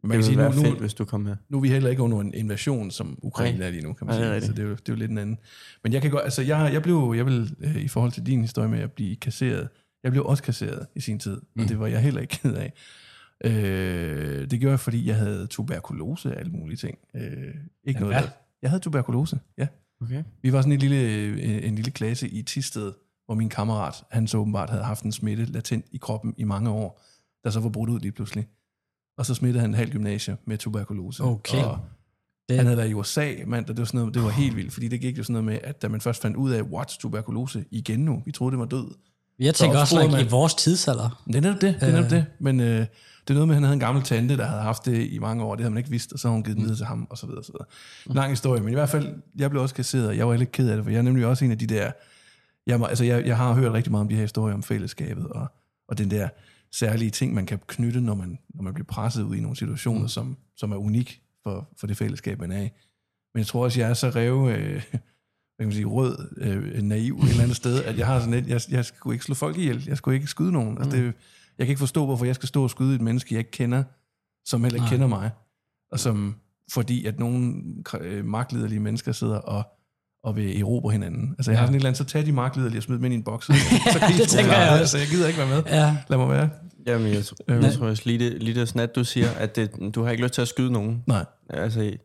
man 0.03 0.11
kan 0.11 0.11
ville 0.11 0.25
sige, 0.25 0.39
være 0.39 0.55
nu, 0.55 0.61
fedt, 0.63 0.73
nu, 0.75 0.81
hvis 0.81 0.95
du 0.95 1.05
kom 1.05 1.21
med. 1.21 1.37
nu 1.49 1.57
er 1.57 1.61
vi 1.63 1.69
heller 1.69 1.91
ikke 1.91 2.03
under 2.03 2.21
en 2.21 2.35
invasion, 2.35 2.91
som 2.91 3.19
Ukraine 3.23 3.59
Nej. 3.59 3.67
er 3.67 3.71
lige 3.71 3.83
nu, 3.83 3.93
kan 3.93 4.07
man 4.07 4.17
Nej, 4.17 4.25
det 4.25 4.37
er 4.37 4.41
sige. 4.41 4.47
Så 4.47 4.53
rigtigt. 4.53 4.57
det 4.57 4.65
er, 4.65 4.69
jo, 4.69 4.75
det 4.75 4.89
er 4.89 4.93
jo 4.93 4.99
lidt 4.99 5.11
en 5.11 5.19
anden. 5.19 5.39
Men 5.85 5.93
jeg 5.93 6.03
kan 6.03 6.11
godt, 6.11 6.25
altså 6.25 6.43
jeg, 6.43 6.71
jeg 6.73 6.83
blev, 6.83 7.13
jeg 7.17 7.27
vil, 7.27 7.57
øh, 7.61 7.77
i 7.77 7.89
forhold 7.89 8.13
til 8.13 8.27
din 8.27 8.41
historie 8.41 8.69
med 8.69 8.79
at 8.81 8.93
blive 8.93 9.17
kasseret, 9.17 9.69
jeg 10.03 10.13
blev 10.13 10.25
også 10.27 10.43
kasseret 10.43 10.87
i 10.97 11.01
sin 11.01 11.19
tid, 11.19 11.41
mm. 11.57 11.63
og 11.63 11.69
det 11.69 11.79
var 11.79 11.87
jeg 11.87 12.01
heller 12.01 12.21
ikke 12.21 12.39
ked 12.43 12.55
af. 12.55 12.73
Øh, 13.45 14.51
det 14.51 14.61
gjorde 14.61 14.71
jeg, 14.71 14.81
fordi 14.81 15.07
jeg 15.09 15.17
havde 15.17 15.47
tuberkulose 15.47 16.31
og 16.31 16.37
alle 16.41 16.53
mulige 16.53 16.77
ting. 16.77 16.99
Øh, 17.15 17.23
ikke 17.85 17.99
Ja, 17.99 18.01
noget, 18.01 18.15
hvad? 18.17 18.29
jeg 18.63 18.71
havde 18.71 18.83
tuberkulose, 18.83 19.41
ja. 19.59 19.67
Okay. 20.01 20.23
Vi 20.43 20.53
var 20.53 20.61
sådan 20.61 20.73
en 20.73 20.79
lille, 20.79 21.01
øh, 21.03 21.67
en 21.69 21.75
lille 21.75 21.91
klasse 21.91 22.29
i 22.29 22.43
Tisted, 22.43 22.93
hvor 23.27 23.35
min 23.35 23.49
kammerat, 23.49 23.95
han 24.11 24.27
så 24.27 24.39
åbenbart 24.39 24.71
havde 24.71 24.85
haft 24.85 25.05
en 25.05 25.13
smitte 25.13 25.45
latent 25.45 25.85
i 25.93 25.97
kroppen 25.97 26.35
i 26.37 26.45
mange 26.45 26.71
år, 26.71 27.03
der 27.45 27.51
så 27.51 27.61
var 27.61 27.69
brudt 27.69 27.91
ud 27.91 28.01
lige 28.01 28.13
pludselig. 28.13 28.47
Og 29.19 29.27
så 29.27 29.35
smittede 29.35 29.61
han 29.61 29.71
en 29.71 29.75
halv 29.75 29.91
gymnasie 29.91 30.37
med 30.47 30.59
tuberkulose. 30.59 31.23
Okay. 31.23 31.65
Og 31.65 31.79
Det- 32.49 32.57
han 32.57 32.67
havde 32.67 32.77
været 32.79 32.91
i 32.91 32.95
USA, 32.95 33.35
mand, 33.47 33.67
det 33.67 33.79
var, 33.79 33.85
sådan 33.85 33.99
noget, 34.01 34.15
det 34.15 34.23
var 34.23 34.31
helt 34.31 34.57
vildt, 34.57 34.73
fordi 34.73 34.89
det 34.89 35.01
gik 35.01 35.19
jo 35.19 35.23
sådan 35.23 35.33
noget 35.33 35.45
med, 35.45 35.59
at 35.63 35.83
da 35.83 35.89
man 35.89 36.01
først 36.01 36.23
fandt 36.23 36.37
ud 36.37 36.51
af, 36.51 36.63
what, 36.63 36.87
tuberkulose 37.01 37.65
igen 37.71 38.01
nu, 38.01 38.23
vi 38.27 38.33
troede, 38.33 38.53
det 38.53 38.59
var 38.59 38.65
død. 38.67 38.95
Jeg 39.39 39.55
tænker 39.55 39.79
også, 39.79 40.01
like, 40.01 40.13
man- 40.13 40.27
i 40.27 40.29
vores 40.29 40.55
tidsalder. 40.55 41.23
Det 41.27 41.37
er 41.37 41.41
netop 41.41 41.61
det, 41.61 41.75
det 41.81 41.89
er 41.89 41.93
netop 41.93 42.05
Øh. 42.05 42.11
det. 42.11 42.27
Men 42.39 42.61
øh, 42.61 42.67
det 42.67 43.31
er 43.31 43.35
noget 43.35 43.49
med, 43.49 43.55
at 43.55 43.57
han 43.57 43.63
havde 43.63 43.75
en 43.75 43.81
gammel 43.81 44.05
tante, 44.05 44.37
der 44.37 44.45
havde 44.47 44.63
haft 44.63 44.85
det 44.85 45.11
i 45.11 45.19
mange 45.19 45.45
år, 45.45 45.55
det 45.55 45.63
havde 45.63 45.71
man 45.71 45.79
ikke 45.79 45.91
vidst, 45.91 46.13
og 46.13 46.19
så 46.19 46.29
havde 46.29 46.35
hun 46.37 46.43
givet 46.43 46.57
den 46.57 46.63
videre 46.65 46.77
til 46.79 46.87
ham, 46.87 47.07
og 47.11 47.19
så 47.19 47.27
videre, 47.27 47.41
og 47.41 47.45
så 47.45 47.53
videre. 47.53 48.15
Lang 48.17 48.31
historie, 48.31 48.61
men 48.63 48.71
i 48.71 48.75
hvert 48.75 48.89
fald, 48.89 49.15
jeg 49.39 49.51
blev 49.51 49.63
også 49.63 49.75
kasseret, 49.75 50.09
og 50.09 50.17
jeg 50.17 50.29
var 50.29 50.37
lidt 50.37 50.53
ked 50.53 50.69
af 50.69 50.77
det, 50.77 50.85
for 50.85 50.91
jeg 50.91 50.99
er 50.99 51.03
nemlig 51.03 51.27
også 51.27 51.45
en 51.45 51.51
af 51.51 51.59
de 51.59 51.67
der, 51.67 51.93
jeg, 52.67 52.81
altså 52.89 53.05
jeg, 53.05 53.27
jeg 53.27 53.37
har 53.37 53.53
hørt 53.55 53.73
rigtig 53.73 53.91
meget 53.91 54.01
om 54.01 54.09
de 54.09 54.15
her 54.15 54.23
historier 54.23 54.55
om 54.55 54.63
fællesskabet, 54.63 55.27
og, 55.27 55.47
og 55.89 55.99
den 55.99 56.11
der 56.11 56.29
særlige 56.73 57.11
ting, 57.11 57.35
man 57.35 57.47
kan 57.47 57.59
knytte, 57.67 58.01
når 58.01 58.15
man, 58.15 58.39
når 58.55 58.63
man 58.63 58.75
bliver 58.75 58.87
presset 58.87 59.23
ud 59.23 59.37
i 59.37 59.41
nogle 59.41 59.57
situationer, 59.57 60.01
mm. 60.03 60.09
som, 60.09 60.37
som 60.57 60.73
er 60.73 60.77
unik 60.77 61.21
for, 61.43 61.69
for 61.81 61.87
det 61.87 61.97
fællesskab, 61.97 62.41
man 62.41 62.53
er 62.53 62.61
i. 62.63 62.69
Men 63.35 63.39
jeg 63.39 63.47
tror 63.47 63.65
også, 63.65 63.81
jeg 63.81 63.91
er 63.91 63.95
så 63.95 64.09
rev, 64.11 64.49
øh, 64.51 64.83
hvad 65.57 65.65
kan 65.65 65.67
man 65.67 65.73
sige, 65.73 65.85
rød, 65.87 66.19
øh, 66.37 66.83
naiv 66.83 67.17
et 67.25 67.31
eller 67.31 67.43
andet 67.43 67.57
sted, 67.57 67.85
at 67.85 67.99
jeg 67.99 68.07
har 68.07 68.21
sådan 68.21 68.35
lidt, 68.35 68.47
jeg, 68.47 68.61
jeg 68.71 68.85
skulle 68.85 69.15
ikke 69.15 69.25
slå 69.25 69.35
folk 69.35 69.59
ihjel, 69.59 69.85
jeg 69.89 69.97
skulle 69.97 70.15
ikke 70.15 70.27
skyde 70.27 70.53
nogen. 70.53 70.79
Altså, 70.79 70.97
det, 70.97 71.05
jeg 71.59 71.67
kan 71.67 71.69
ikke 71.69 71.79
forstå, 71.79 72.05
hvorfor 72.05 72.25
jeg 72.25 72.35
skal 72.35 72.49
stå 72.49 72.63
og 72.63 72.71
skyde 72.71 72.95
et 72.95 73.01
menneske, 73.01 73.35
jeg 73.35 73.39
ikke 73.39 73.51
kender, 73.51 73.83
som 74.45 74.65
heller 74.65 74.77
ikke 74.77 74.85
Nej. 74.85 74.91
kender 74.91 75.07
mig, 75.07 75.31
og 75.93 76.01
som, 76.01 76.35
fordi 76.73 77.07
at 77.07 77.19
nogle 77.19 77.55
øh, 78.01 78.25
magtliderlige 78.25 78.81
mennesker 78.81 79.13
sidder 79.13 79.37
og, 79.37 79.63
og 80.25 80.37
vil 80.37 80.61
erobre 80.61 80.93
hinanden. 80.93 81.35
Altså 81.39 81.51
jeg 81.51 81.59
har 81.59 81.63
Ja. 81.63 81.67
sådan 81.67 81.75
et 81.75 81.79
eller 81.79 81.89
andet, 81.89 81.99
så 81.99 82.05
tag 82.05 82.27
de 82.27 82.33
magtliderlige 82.33 82.79
og 82.79 82.83
smid 82.83 82.97
dem 82.97 83.05
ind 83.05 83.15
i 83.15 83.17
en 83.17 83.23
boks. 83.23 83.47
Så, 83.47 83.53
så 83.93 83.99
kan 83.99 84.11
I 84.15 84.19
det 84.19 84.29
tænker 84.29 84.53
jeg 84.53 84.69
også. 84.71 84.81
Altså 84.81 84.99
jeg 84.99 85.07
gider 85.07 85.27
ikke 85.27 85.39
være 85.39 85.49
med. 85.49 85.63
Ja, 85.67 85.97
Lad 86.09 86.19
mig 86.19 86.29
være. 86.29 86.51
Jamen, 86.87 87.07
jeg, 87.09 87.19
tr- 87.21 87.35
Øh. 87.49 87.63
jeg 87.63 87.73
tror 87.73 87.87
også 87.87 88.03
lige 88.07 88.19
det, 88.19 88.43
lige 88.43 88.61
det 88.61 88.69
snat, 88.69 88.95
du 88.97 89.05
siger, 89.05 89.31
at 89.31 89.57
det, 89.57 89.71
du 89.95 90.03
har 90.03 90.11
ikke 90.11 90.23
lyst 90.23 90.35
til 90.35 90.43
at 90.43 90.49
skyde 90.49 90.73
nogen. 90.73 91.03
Nej. 91.07 91.25
Altså, 91.51 91.81
det 91.81 91.99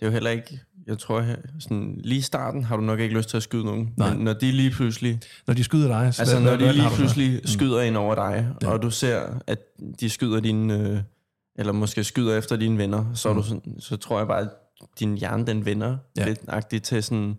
er 0.00 0.06
jo 0.06 0.12
heller 0.12 0.30
ikke... 0.30 0.60
Jeg 0.86 0.98
tror, 0.98 1.24
sådan, 1.60 2.00
lige 2.04 2.18
i 2.18 2.22
starten 2.22 2.64
har 2.64 2.76
du 2.76 2.82
nok 2.82 3.00
ikke 3.00 3.14
lyst 3.16 3.28
til 3.28 3.36
at 3.36 3.42
skyde 3.42 3.64
nogen. 3.64 3.94
Nej. 3.96 4.14
Men 4.14 4.24
når 4.24 4.32
de 4.32 4.52
lige 4.52 4.70
pludselig... 4.70 5.20
Når 5.46 5.54
de 5.54 5.64
skyder 5.64 5.88
dig, 5.88 6.14
så 6.14 6.22
Altså, 6.22 6.40
hvad- 6.40 6.50
når 6.58 6.66
de 6.66 6.72
lige 6.72 6.88
pludselig 6.96 7.40
skyder 7.44 7.80
ind 7.80 7.96
over 7.96 8.14
dig, 8.14 8.46
Mm. 8.48 8.54
Ja. 8.62 8.68
ja. 8.68 8.72
og 8.72 8.82
du 8.82 8.90
ser, 8.90 9.20
at 9.46 9.58
de 10.00 10.10
skyder 10.10 10.40
dine... 10.40 10.74
Øh, 10.78 10.98
eller 11.58 11.72
måske 11.72 12.04
skyder 12.04 12.36
efter 12.38 12.56
dine 12.56 12.78
venner, 12.78 13.04
så, 13.14 13.28
er 13.28 13.32
Mm. 13.32 13.40
du 13.42 13.46
sådan, 13.48 13.74
så 13.78 13.96
tror 13.96 14.18
jeg 14.18 14.26
bare, 14.26 14.40
at 14.40 14.48
din 15.00 15.18
hjerne, 15.18 15.46
den 15.46 15.64
vender 15.64 15.88
Ja. 16.16 16.22
ja. 16.22 16.28
lidt 16.28 16.40
agtigt 16.48 16.84
til 16.84 17.02
sådan 17.02 17.36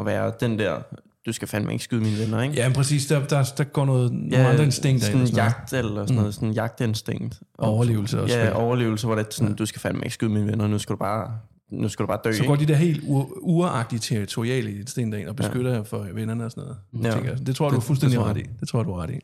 at 0.00 0.06
være 0.06 0.32
den 0.40 0.58
der, 0.58 0.78
du 1.26 1.32
skal 1.32 1.48
fandme 1.48 1.72
ikke 1.72 1.84
skyde 1.84 2.00
mine 2.00 2.18
venner, 2.18 2.42
ikke? 2.42 2.54
Ja, 2.54 2.68
men 2.68 2.74
præcis. 2.74 3.06
Der, 3.06 3.26
der, 3.26 3.52
der 3.58 3.64
går 3.64 3.84
noget, 3.84 4.12
nogle 4.12 4.48
andre 4.48 4.64
instinkter 4.64 5.06
sådan 5.06 5.18
ind. 5.20 5.22
og 5.22 5.28
sådan 5.28 5.44
jagt 5.44 5.72
eller 5.72 5.90
sådan 6.02 6.14
Mm. 6.14 6.16
noget, 6.18 6.34
sådan 6.34 6.52
jagtinstinkt. 6.52 7.40
Overlevelse 7.58 8.22
også, 8.22 8.36
Ja, 8.38 8.44
vel? 8.44 8.52
overlevelse, 8.52 9.06
hvor 9.06 9.14
det 9.16 9.34
sådan, 9.34 9.48
Ja. 9.48 9.54
du 9.54 9.66
skal 9.66 9.80
fandme 9.80 10.00
ikke 10.04 10.14
skyde 10.14 10.30
mine 10.30 10.46
venner, 10.46 10.66
nu 10.66 10.78
skal 10.78 10.92
du 10.92 10.98
bare, 10.98 11.38
nu 11.70 11.88
skal 11.88 12.02
du 12.02 12.06
bare 12.06 12.20
dø, 12.24 12.32
Så 12.32 12.36
ikke? 12.36 12.46
går 12.46 12.56
de 12.56 12.66
der 12.66 12.74
helt 12.76 13.02
ur- 13.04 13.38
uragtige 13.40 13.98
territoriale 14.00 14.78
instinkter 14.78 15.18
ind 15.18 15.28
og 15.28 15.36
beskytter 15.36 15.72
ja. 15.74 15.80
for 15.80 15.98
vennerne 16.14 16.44
og 16.44 16.50
sådan 16.50 16.64
noget. 16.92 17.04
Ja. 17.06 17.10
Tænker. 17.14 17.36
Det 17.36 17.56
tror 17.56 17.66
jeg, 17.66 17.70
du 17.70 17.76
er 17.76 17.80
Det- 17.80 17.86
fuldstændig 17.86 18.16
det 18.18 18.24
tror 18.24 18.30
ret 18.30 18.36
i. 18.36 18.44
Det 18.60 18.68
tror 18.68 18.78
jeg, 18.78 18.86
du 18.86 18.92
er 18.92 19.02
ret 19.02 19.10
i. 19.10 19.14
Jeg 19.14 19.20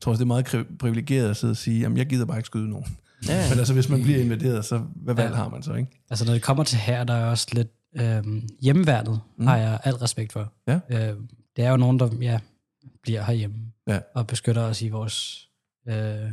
tror 0.00 0.12
også, 0.12 0.18
det 0.18 0.24
er 0.24 0.26
meget 0.34 0.54
kri- 0.54 0.76
privilegeret 0.78 1.30
at 1.30 1.36
sidde 1.36 1.50
og 1.50 1.56
sige, 1.56 1.80
jamen 1.80 1.98
jeg 1.98 2.06
gider 2.06 2.24
bare 2.24 2.38
ikke 2.38 2.46
skyde 2.46 2.70
nogen. 2.70 2.86
Ja, 3.28 3.48
Men 3.50 3.58
altså, 3.58 3.74
hvis 3.74 3.88
man 3.88 4.02
bliver 4.02 4.18
invaderet, 4.18 4.64
så 4.64 4.82
hvad 4.94 5.14
valg 5.14 5.30
Ja. 5.30 5.36
har 5.36 5.48
man 5.48 5.62
så, 5.62 5.74
ikke? 5.74 5.90
altså 6.10 6.24
når 6.24 6.32
det 6.32 6.42
kommer 6.42 6.64
til 6.64 6.78
her, 6.78 7.04
der 7.04 7.14
er 7.14 7.26
også 7.30 7.46
lidt 7.52 7.68
øhm, 8.00 8.48
hjemmeværnet, 8.60 9.20
mm. 9.38 9.46
har 9.46 9.56
jeg 9.56 9.80
alt 9.84 10.02
respekt 10.02 10.32
for. 10.32 10.52
Ja. 10.68 10.80
Øh, 10.90 11.16
det 11.56 11.64
er 11.64 11.70
jo 11.70 11.76
nogen, 11.76 11.98
der 11.98 12.08
ja, 12.20 12.38
bliver 13.02 13.22
herhjemme 13.24 13.56
Ja. 13.88 13.98
og 14.14 14.26
beskytter 14.26 14.62
os 14.62 14.82
i 14.82 14.88
vores 14.88 15.48
øh, 15.88 15.94
hvad 15.94 16.32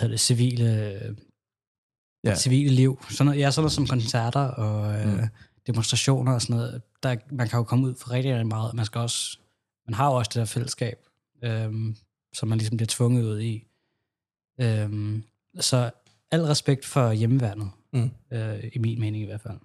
hedder 0.00 0.08
det, 0.08 0.20
civile, 0.20 1.00
Ja. 2.30 2.36
civile 2.36 2.74
liv. 2.74 3.04
Sådan 3.10 3.26
noget, 3.26 3.40
ja, 3.40 3.50
sådan 3.50 3.62
noget 3.62 3.72
som 3.72 3.86
koncerter 3.86 4.40
og 4.40 5.00
øh, 5.00 5.12
Mm. 5.12 5.20
demonstrationer 5.66 6.32
og 6.32 6.42
sådan 6.42 6.56
noget. 6.56 6.82
Der, 7.02 7.16
man 7.30 7.48
kan 7.48 7.56
jo 7.58 7.64
komme 7.64 7.86
ud 7.86 7.94
for 7.94 8.10
rigtig, 8.10 8.32
rigtig 8.32 8.46
meget. 8.46 8.74
Man, 8.74 8.84
skal 8.84 9.00
også, 9.00 9.38
man 9.88 9.94
har 9.94 10.06
jo 10.06 10.12
også 10.12 10.28
det 10.28 10.34
der 10.34 10.44
fællesskab, 10.44 10.98
øh, 11.44 11.72
som 12.32 12.48
man 12.48 12.58
ligesom 12.58 12.76
bliver 12.76 12.86
tvunget 12.90 13.24
ud 13.24 13.40
i. 13.40 13.64
Øh, 14.60 15.18
så 15.60 15.90
al 16.30 16.42
respekt 16.42 16.84
for 16.84 17.12
hjemmeværnet, 17.12 17.70
Mm. 17.92 18.10
øh, 18.32 18.54
i 18.74 18.78
min 18.78 19.00
mening 19.00 19.22
i 19.22 19.26
hvert 19.26 19.40
fald. 19.40 19.58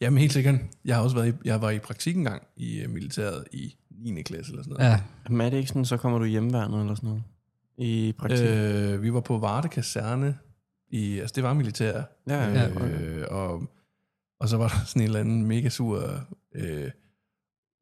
Jamen 0.00 0.18
helt 0.18 0.32
sikkert. 0.32 0.54
Jeg 0.84 0.96
har 0.96 1.02
også 1.02 1.16
været 1.16 1.28
i, 1.28 1.32
jeg 1.44 1.62
var 1.62 1.70
i 1.70 1.78
praktik 1.78 2.16
engang 2.16 2.42
i 2.56 2.78
øh, 2.80 2.90
militæret 2.90 3.44
i 3.52 3.74
9. 3.90 4.22
klasse 4.22 4.52
eller 4.52 4.62
sådan 4.62 4.76
noget. 4.78 4.90
Ja, 4.90 5.00
Men 5.30 5.40
er 5.40 5.50
det 5.50 5.56
ikke 5.56 5.68
sådan, 5.68 5.84
så 5.84 5.96
kommer 5.96 6.18
du 6.18 6.24
i 6.24 6.28
hjemmeværnet 6.30 6.80
eller 6.80 6.94
sådan 6.94 7.08
noget? 7.08 7.22
I 7.78 8.12
praktik? 8.18 8.46
Øh, 8.48 9.02
vi 9.02 9.12
var 9.12 9.20
på 9.20 9.38
Varde 9.38 9.68
Kaserne. 9.68 10.38
I, 10.94 11.18
altså, 11.18 11.32
det 11.34 11.44
var 11.44 11.54
militær. 11.54 12.02
ja, 12.28 12.44
ja. 12.44 12.52
ja. 12.52 12.86
Øh, 12.86 13.26
og, 13.30 13.62
og 14.40 14.48
så 14.48 14.56
var 14.56 14.68
der 14.68 14.84
sådan 14.86 15.02
en 15.02 15.06
eller 15.06 15.20
anden 15.20 15.46
mega 15.46 15.68
sur 15.68 16.26
øh, 16.54 16.90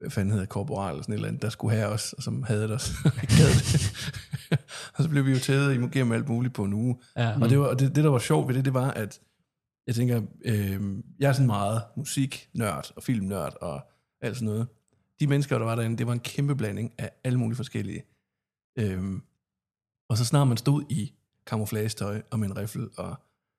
hvad 0.00 0.11
fanden 0.11 0.33
hedder 0.33 0.47
korporal 0.47 0.90
eller 0.90 1.02
sådan 1.02 1.12
et 1.12 1.16
eller 1.16 1.28
andet, 1.28 1.42
der 1.42 1.49
skulle 1.49 1.76
have 1.76 1.88
os, 1.88 2.12
og 2.12 2.23
som 2.23 2.42
havde 2.42 2.75
os. 2.75 2.92
Det. 3.38 4.19
og 4.95 5.02
så 5.02 5.09
blev 5.09 5.26
vi 5.26 5.31
jo 5.31 5.38
taget 5.38 5.75
igennem 5.75 6.12
alt 6.12 6.28
muligt 6.28 6.54
på 6.54 6.64
en 6.64 6.73
uge. 6.73 6.97
Ja. 7.16 7.40
Og, 7.42 7.50
det, 7.50 7.59
var, 7.59 7.66
og 7.66 7.78
det, 7.78 7.97
det, 7.97 8.04
der 8.04 8.11
var 8.11 8.19
sjovt 8.19 8.49
ved 8.49 8.54
det, 8.54 8.64
det 8.64 8.75
var, 8.75 8.90
at 8.90 9.21
jeg 9.87 9.95
tænker, 9.95 10.23
øh, 10.45 10.81
jeg 11.19 11.28
er 11.28 11.33
sådan 11.33 11.47
meget 11.47 11.83
musiknørd 11.97 12.92
og 12.97 13.02
filmnørd 13.02 13.57
og 13.61 13.81
alt 14.21 14.37
sådan 14.37 14.47
noget. 14.47 14.66
De 15.21 15.26
mennesker, 15.26 15.59
der 15.59 15.64
var 15.64 15.75
derinde, 15.75 15.99
det 15.99 16.07
var 16.07 16.12
en 16.12 16.21
kæmpe 16.21 16.57
blanding 16.57 16.92
af 16.99 17.11
alle 17.25 17.38
mulige 17.38 17.57
forskellige. 17.57 18.04
Øh, 18.78 19.21
og 20.09 20.19
så 20.19 20.25
snart 20.25 20.49
man 20.49 20.57
stod 20.57 20.83
i 20.88 21.12
camouflage-tøj 21.46 22.22
og 22.30 22.38
med 22.38 22.49
en 22.49 22.56
riffel 22.56 22.88
og 22.96 23.16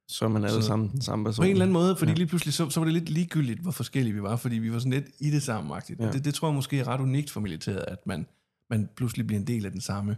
Så 0.07 0.25
er 0.25 0.29
man 0.29 0.43
alle 0.45 0.61
Så- 0.61 0.67
sammen 0.67 0.89
den 0.91 1.01
samme 1.01 1.25
person. 1.25 1.43
på 1.43 1.45
en 1.45 1.51
eller 1.51 1.65
anden 1.65 1.73
måde, 1.73 1.95
fordi 1.95 2.11
Ja. 2.11 2.17
lige 2.17 2.27
pludselig, 2.27 2.53
så, 2.53 2.69
så 2.69 2.79
var 2.79 2.85
det 2.85 2.93
lidt 2.93 3.09
ligegyldigt, 3.09 3.59
hvor 3.59 3.71
forskellige 3.71 4.13
vi 4.13 4.21
var, 4.21 4.35
fordi 4.35 4.55
vi 4.57 4.71
var 4.73 4.79
sådan 4.79 4.91
lidt 4.93 5.05
i 5.19 5.29
det 5.31 5.43
samme 5.43 5.75
Ja. 5.75 6.11
det, 6.11 6.25
det 6.25 6.33
tror 6.33 6.47
jeg 6.47 6.55
måske 6.55 6.79
er 6.79 6.87
ret 6.87 7.01
unikt 7.01 7.31
for 7.31 7.39
militæret, 7.39 7.85
at 7.87 8.07
man, 8.07 8.27
man 8.69 8.89
pludselig 8.95 9.27
bliver 9.27 9.39
en 9.39 9.47
del 9.47 9.65
af 9.65 9.71
den 9.71 9.81
samme 9.81 10.17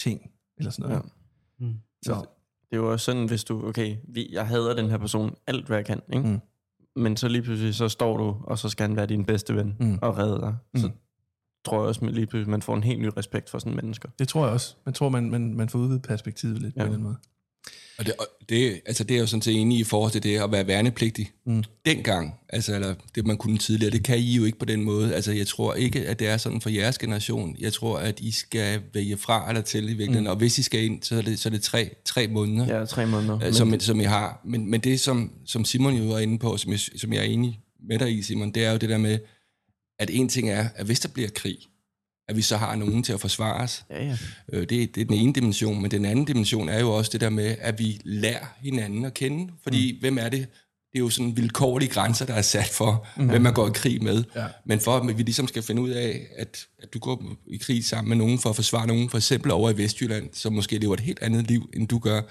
ting, 0.00 0.30
eller 0.58 0.70
sådan 0.70 0.90
noget. 0.90 1.04
Ja. 1.60 1.66
Mm. 1.66 1.74
Så, 2.04 2.26
Det 2.70 2.76
er 2.76 2.80
også 2.82 3.04
sådan, 3.04 3.26
hvis 3.26 3.44
du, 3.44 3.66
okay, 3.68 3.96
vi, 4.08 4.28
jeg 4.32 4.46
hader 4.46 4.74
den 4.74 4.90
her 4.90 4.98
person 4.98 5.34
alt, 5.46 5.66
hvad 5.66 5.76
jeg 5.76 5.86
kan, 5.86 6.00
ikke? 6.12 6.28
Mm. 6.28 6.40
Men 7.02 7.16
så 7.16 7.28
lige 7.28 7.42
pludselig, 7.42 7.74
så 7.74 7.88
står 7.88 8.16
du, 8.16 8.36
og 8.44 8.58
så 8.58 8.68
skal 8.68 8.86
han 8.88 8.96
være 8.96 9.06
din 9.06 9.24
bedste 9.24 9.54
ven 9.56 9.76
Mm. 9.80 9.98
og 10.02 10.18
redde 10.18 10.40
dig. 10.40 10.56
Så 10.76 10.86
Mm. 10.86 10.92
Tror 11.64 11.78
jeg 11.80 11.88
også, 11.88 12.00
at 12.06 12.14
lige 12.14 12.44
man 12.46 12.62
får 12.62 12.74
en 12.76 12.82
helt 12.82 13.00
ny 13.00 13.08
respekt 13.16 13.50
for 13.50 13.58
sådan 13.58 13.76
mennesker. 13.76 14.08
det 14.18 14.28
tror 14.28 14.44
jeg 14.44 14.52
også. 14.52 14.74
Man 14.86 14.92
tror, 14.94 15.08
man, 15.08 15.30
man, 15.30 15.54
man 15.54 15.68
får 15.68 15.78
udvidet 15.78 16.02
perspektivet 16.02 16.62
lidt 16.62 16.74
ja. 16.76 16.80
på 16.80 16.84
Ja. 16.84 16.88
en 16.88 16.94
eller 16.94 16.94
anden 16.94 17.02
måde. 17.04 17.16
Og 17.98 18.06
det, 18.06 18.14
og 18.18 18.26
det, 18.48 18.80
altså 18.86 19.04
det 19.04 19.16
er 19.16 19.20
jo 19.20 19.26
sådan 19.26 19.42
set 19.42 19.60
enig 19.60 19.78
i 19.78 19.84
forhold 19.84 20.12
til 20.12 20.22
det 20.22 20.38
at 20.40 20.52
være 20.52 20.66
værnepligtig. 20.66 21.30
Mm. 21.46 21.64
Dengang, 21.86 22.34
altså 22.48 22.74
eller 22.74 22.94
det 23.14 23.26
man 23.26 23.36
kunne 23.36 23.58
tidligere, 23.58 23.90
det 23.92 24.04
kan 24.04 24.18
I 24.18 24.34
jo 24.36 24.44
ikke 24.44 24.58
på 24.58 24.64
den 24.64 24.84
måde. 24.84 25.14
Altså 25.14 25.32
jeg 25.32 25.46
tror 25.46 25.74
ikke, 25.74 26.06
at 26.08 26.18
det 26.18 26.28
er 26.28 26.36
sådan 26.36 26.60
for 26.60 26.70
jeres 26.70 26.98
generation. 26.98 27.56
Jeg 27.60 27.72
tror, 27.72 27.98
at 27.98 28.20
I 28.20 28.30
skal 28.30 28.80
vælge 28.94 29.16
fra 29.16 29.48
eller 29.48 29.62
til 29.62 29.84
i 29.84 29.86
virkeligheden. 29.86 30.24
Mm. 30.24 30.30
Og 30.30 30.36
hvis 30.36 30.58
I 30.58 30.62
skal 30.62 30.84
ind, 30.84 31.02
så 31.02 31.16
er 31.16 31.22
det, 31.22 31.38
så 31.38 31.48
er 31.48 31.50
det 31.50 31.62
tre, 31.62 31.90
tre 32.04 32.28
måneder. 32.28 32.78
Ja, 32.78 32.84
tre 32.84 33.06
måneder. 33.06 33.46
øh, 33.46 33.52
som, 33.52 33.80
som 33.80 34.00
I 34.00 34.04
har. 34.04 34.40
Men, 34.44 34.70
men 34.70 34.80
det, 34.80 35.00
som, 35.00 35.32
som 35.46 35.64
Simon 35.64 35.94
jo 35.94 36.04
var 36.04 36.18
inde 36.18 36.38
på, 36.38 36.56
som 36.56 36.70
jeg, 36.72 36.80
som 36.80 37.12
jeg 37.12 37.20
er 37.20 37.24
enig 37.24 37.60
med 37.88 37.98
dig 37.98 38.18
i, 38.18 38.22
Simon, 38.22 38.50
det 38.50 38.64
er 38.64 38.70
jo 38.72 38.76
det 38.78 38.88
der 38.88 38.98
med, 38.98 39.18
at 40.02 40.10
en 40.10 40.28
ting 40.28 40.50
er, 40.50 40.68
at 40.76 40.86
hvis 40.86 41.00
der 41.00 41.08
bliver 41.08 41.28
krig, 41.28 41.58
at 42.28 42.36
vi 42.36 42.42
så 42.42 42.56
har 42.56 42.76
nogen 42.76 43.02
til 43.02 43.12
at 43.12 43.20
forsvare 43.20 43.62
os. 43.62 43.84
Ja, 43.90 44.04
ja. 44.04 44.16
Øh, 44.52 44.60
det, 44.60 44.94
det 44.94 45.00
er 45.00 45.04
den 45.04 45.14
ene 45.14 45.32
dimension, 45.32 45.82
men 45.82 45.90
den 45.90 46.04
anden 46.04 46.24
dimension 46.24 46.68
er 46.68 46.80
jo 46.80 46.92
også 46.92 47.10
det 47.12 47.20
der 47.20 47.30
med, 47.30 47.56
at 47.60 47.78
vi 47.78 48.00
lærer 48.04 48.46
hinanden 48.60 49.04
at 49.04 49.14
kende. 49.14 49.52
Fordi 49.62 49.92
mm. 49.92 50.00
hvem 50.00 50.18
er 50.18 50.28
det? 50.28 50.46
Det 50.92 50.98
er 50.98 51.02
jo 51.02 51.10
sådan 51.10 51.36
vilkårlige 51.36 51.88
grænser, 51.88 52.26
der 52.26 52.34
er 52.34 52.42
sat 52.42 52.68
for, 52.68 53.06
mm. 53.16 53.26
hvem 53.26 53.42
man 53.42 53.54
går 53.54 53.68
i 53.68 53.70
krig 53.74 54.02
med. 54.02 54.24
Ja. 54.36 54.46
Men 54.64 54.80
for 54.80 54.96
at 54.96 55.18
vi 55.18 55.22
ligesom 55.22 55.48
skal 55.48 55.62
finde 55.62 55.82
ud 55.82 55.90
af, 55.90 56.26
at, 56.36 56.66
at 56.82 56.94
du 56.94 56.98
går 56.98 57.24
i 57.46 57.56
krig 57.56 57.84
sammen 57.84 58.08
med 58.08 58.16
nogen 58.16 58.38
for 58.38 58.50
at 58.50 58.56
forsvare 58.56 58.86
nogen, 58.86 59.10
for 59.10 59.18
eksempel 59.18 59.50
over 59.50 59.70
i 59.70 59.76
Vestjylland, 59.76 60.28
som 60.32 60.52
måske 60.52 60.78
lever 60.78 60.94
et 60.94 61.00
helt 61.00 61.22
andet 61.22 61.48
liv, 61.48 61.70
end 61.74 61.88
du 61.88 61.98
gør. 61.98 62.22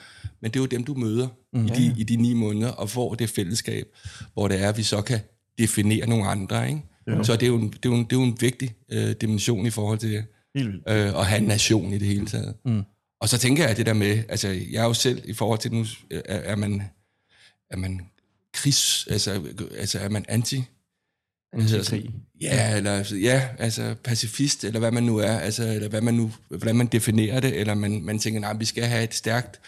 Men 0.41 0.51
det 0.51 0.55
er 0.55 0.61
jo 0.61 0.65
dem, 0.65 0.83
du 0.83 0.93
møder 0.93 1.27
mm. 1.53 1.65
i, 1.65 1.69
de, 1.69 1.95
i 1.97 2.03
de 2.03 2.15
ni 2.15 2.33
måneder, 2.33 2.71
og 2.71 2.89
får 2.89 3.15
det 3.15 3.29
fællesskab, 3.29 3.87
hvor 4.33 4.47
det 4.47 4.61
er, 4.61 4.69
at 4.69 4.77
vi 4.77 4.83
så 4.83 5.01
kan 5.01 5.19
definere 5.59 6.09
nogle 6.09 6.27
andre. 6.27 6.69
Ikke? 6.69 6.81
Ja. 7.07 7.23
Så 7.23 7.33
det 7.33 7.43
er, 7.43 7.47
jo 7.47 7.55
en, 7.55 7.69
det, 7.69 7.85
er 7.85 7.89
jo 7.89 7.95
en, 7.95 8.03
det 8.03 8.13
er 8.13 8.19
jo 8.19 8.23
en 8.23 8.37
vigtig 8.41 8.75
øh, 8.91 9.15
dimension 9.21 9.65
i 9.65 9.69
forhold 9.69 9.99
til 9.99 10.11
det 10.11 10.25
Helt 10.55 10.67
vildt. 10.67 10.89
øh, 10.89 11.15
og 11.15 11.25
have 11.25 11.41
en 11.41 11.47
nation 11.47 11.93
i 11.93 11.97
det 11.97 12.07
hele 12.07 12.25
taget. 12.25 12.55
Mm. 12.65 12.83
Og 13.21 13.29
så 13.29 13.37
tænker 13.37 13.67
jeg 13.67 13.77
det 13.77 13.85
der 13.85 13.93
med, 13.93 14.23
altså 14.29 14.47
jeg 14.47 14.81
er 14.81 14.85
jo 14.85 14.93
selv 14.93 15.21
i 15.25 15.33
forhold 15.33 15.59
til 15.59 15.73
nu, 15.73 15.85
er, 16.11 16.21
er 16.25 16.55
man, 16.55 16.83
er 17.69 17.77
man 17.77 18.01
krigs, 18.53 19.07
altså, 19.09 19.41
altså 19.77 19.99
er 19.99 20.09
man 20.09 20.25
anti, 20.27 20.63
Antikrig. 21.53 22.09
Ja, 22.41 22.77
eller, 22.77 23.15
ja, 23.21 23.47
altså 23.59 23.95
pacifist, 24.03 24.63
eller 24.63 24.79
hvad 24.79 24.91
man 24.91 25.03
nu 25.03 25.17
er, 25.17 25.31
altså, 25.31 25.63
eller 25.63 25.89
hvad 25.89 26.01
man 26.01 26.13
nu, 26.13 26.31
hvordan 26.49 26.75
man 26.75 26.87
definerer 26.87 27.39
det, 27.39 27.59
eller 27.59 27.73
man, 27.73 28.01
man 28.03 28.19
tænker, 28.19 28.39
nej, 28.39 28.53
vi 28.53 28.65
skal 28.65 28.83
have 28.83 29.03
et 29.03 29.13
stærkt, 29.13 29.59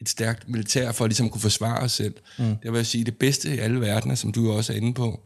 et 0.00 0.08
stærkt 0.08 0.48
militær 0.48 0.92
for 0.92 1.04
at 1.04 1.10
ligesom 1.10 1.30
kunne 1.30 1.40
forsvare 1.40 1.78
os 1.78 1.92
selv. 1.92 2.14
Mm. 2.38 2.44
Det 2.44 2.72
vil 2.72 2.78
jeg 2.78 2.86
sige, 2.86 3.04
det 3.04 3.16
bedste 3.16 3.54
i 3.54 3.58
alle 3.58 3.80
verdener, 3.80 4.14
som 4.14 4.32
du 4.32 4.52
også 4.52 4.72
er 4.72 4.76
inde 4.76 4.94
på, 4.94 5.20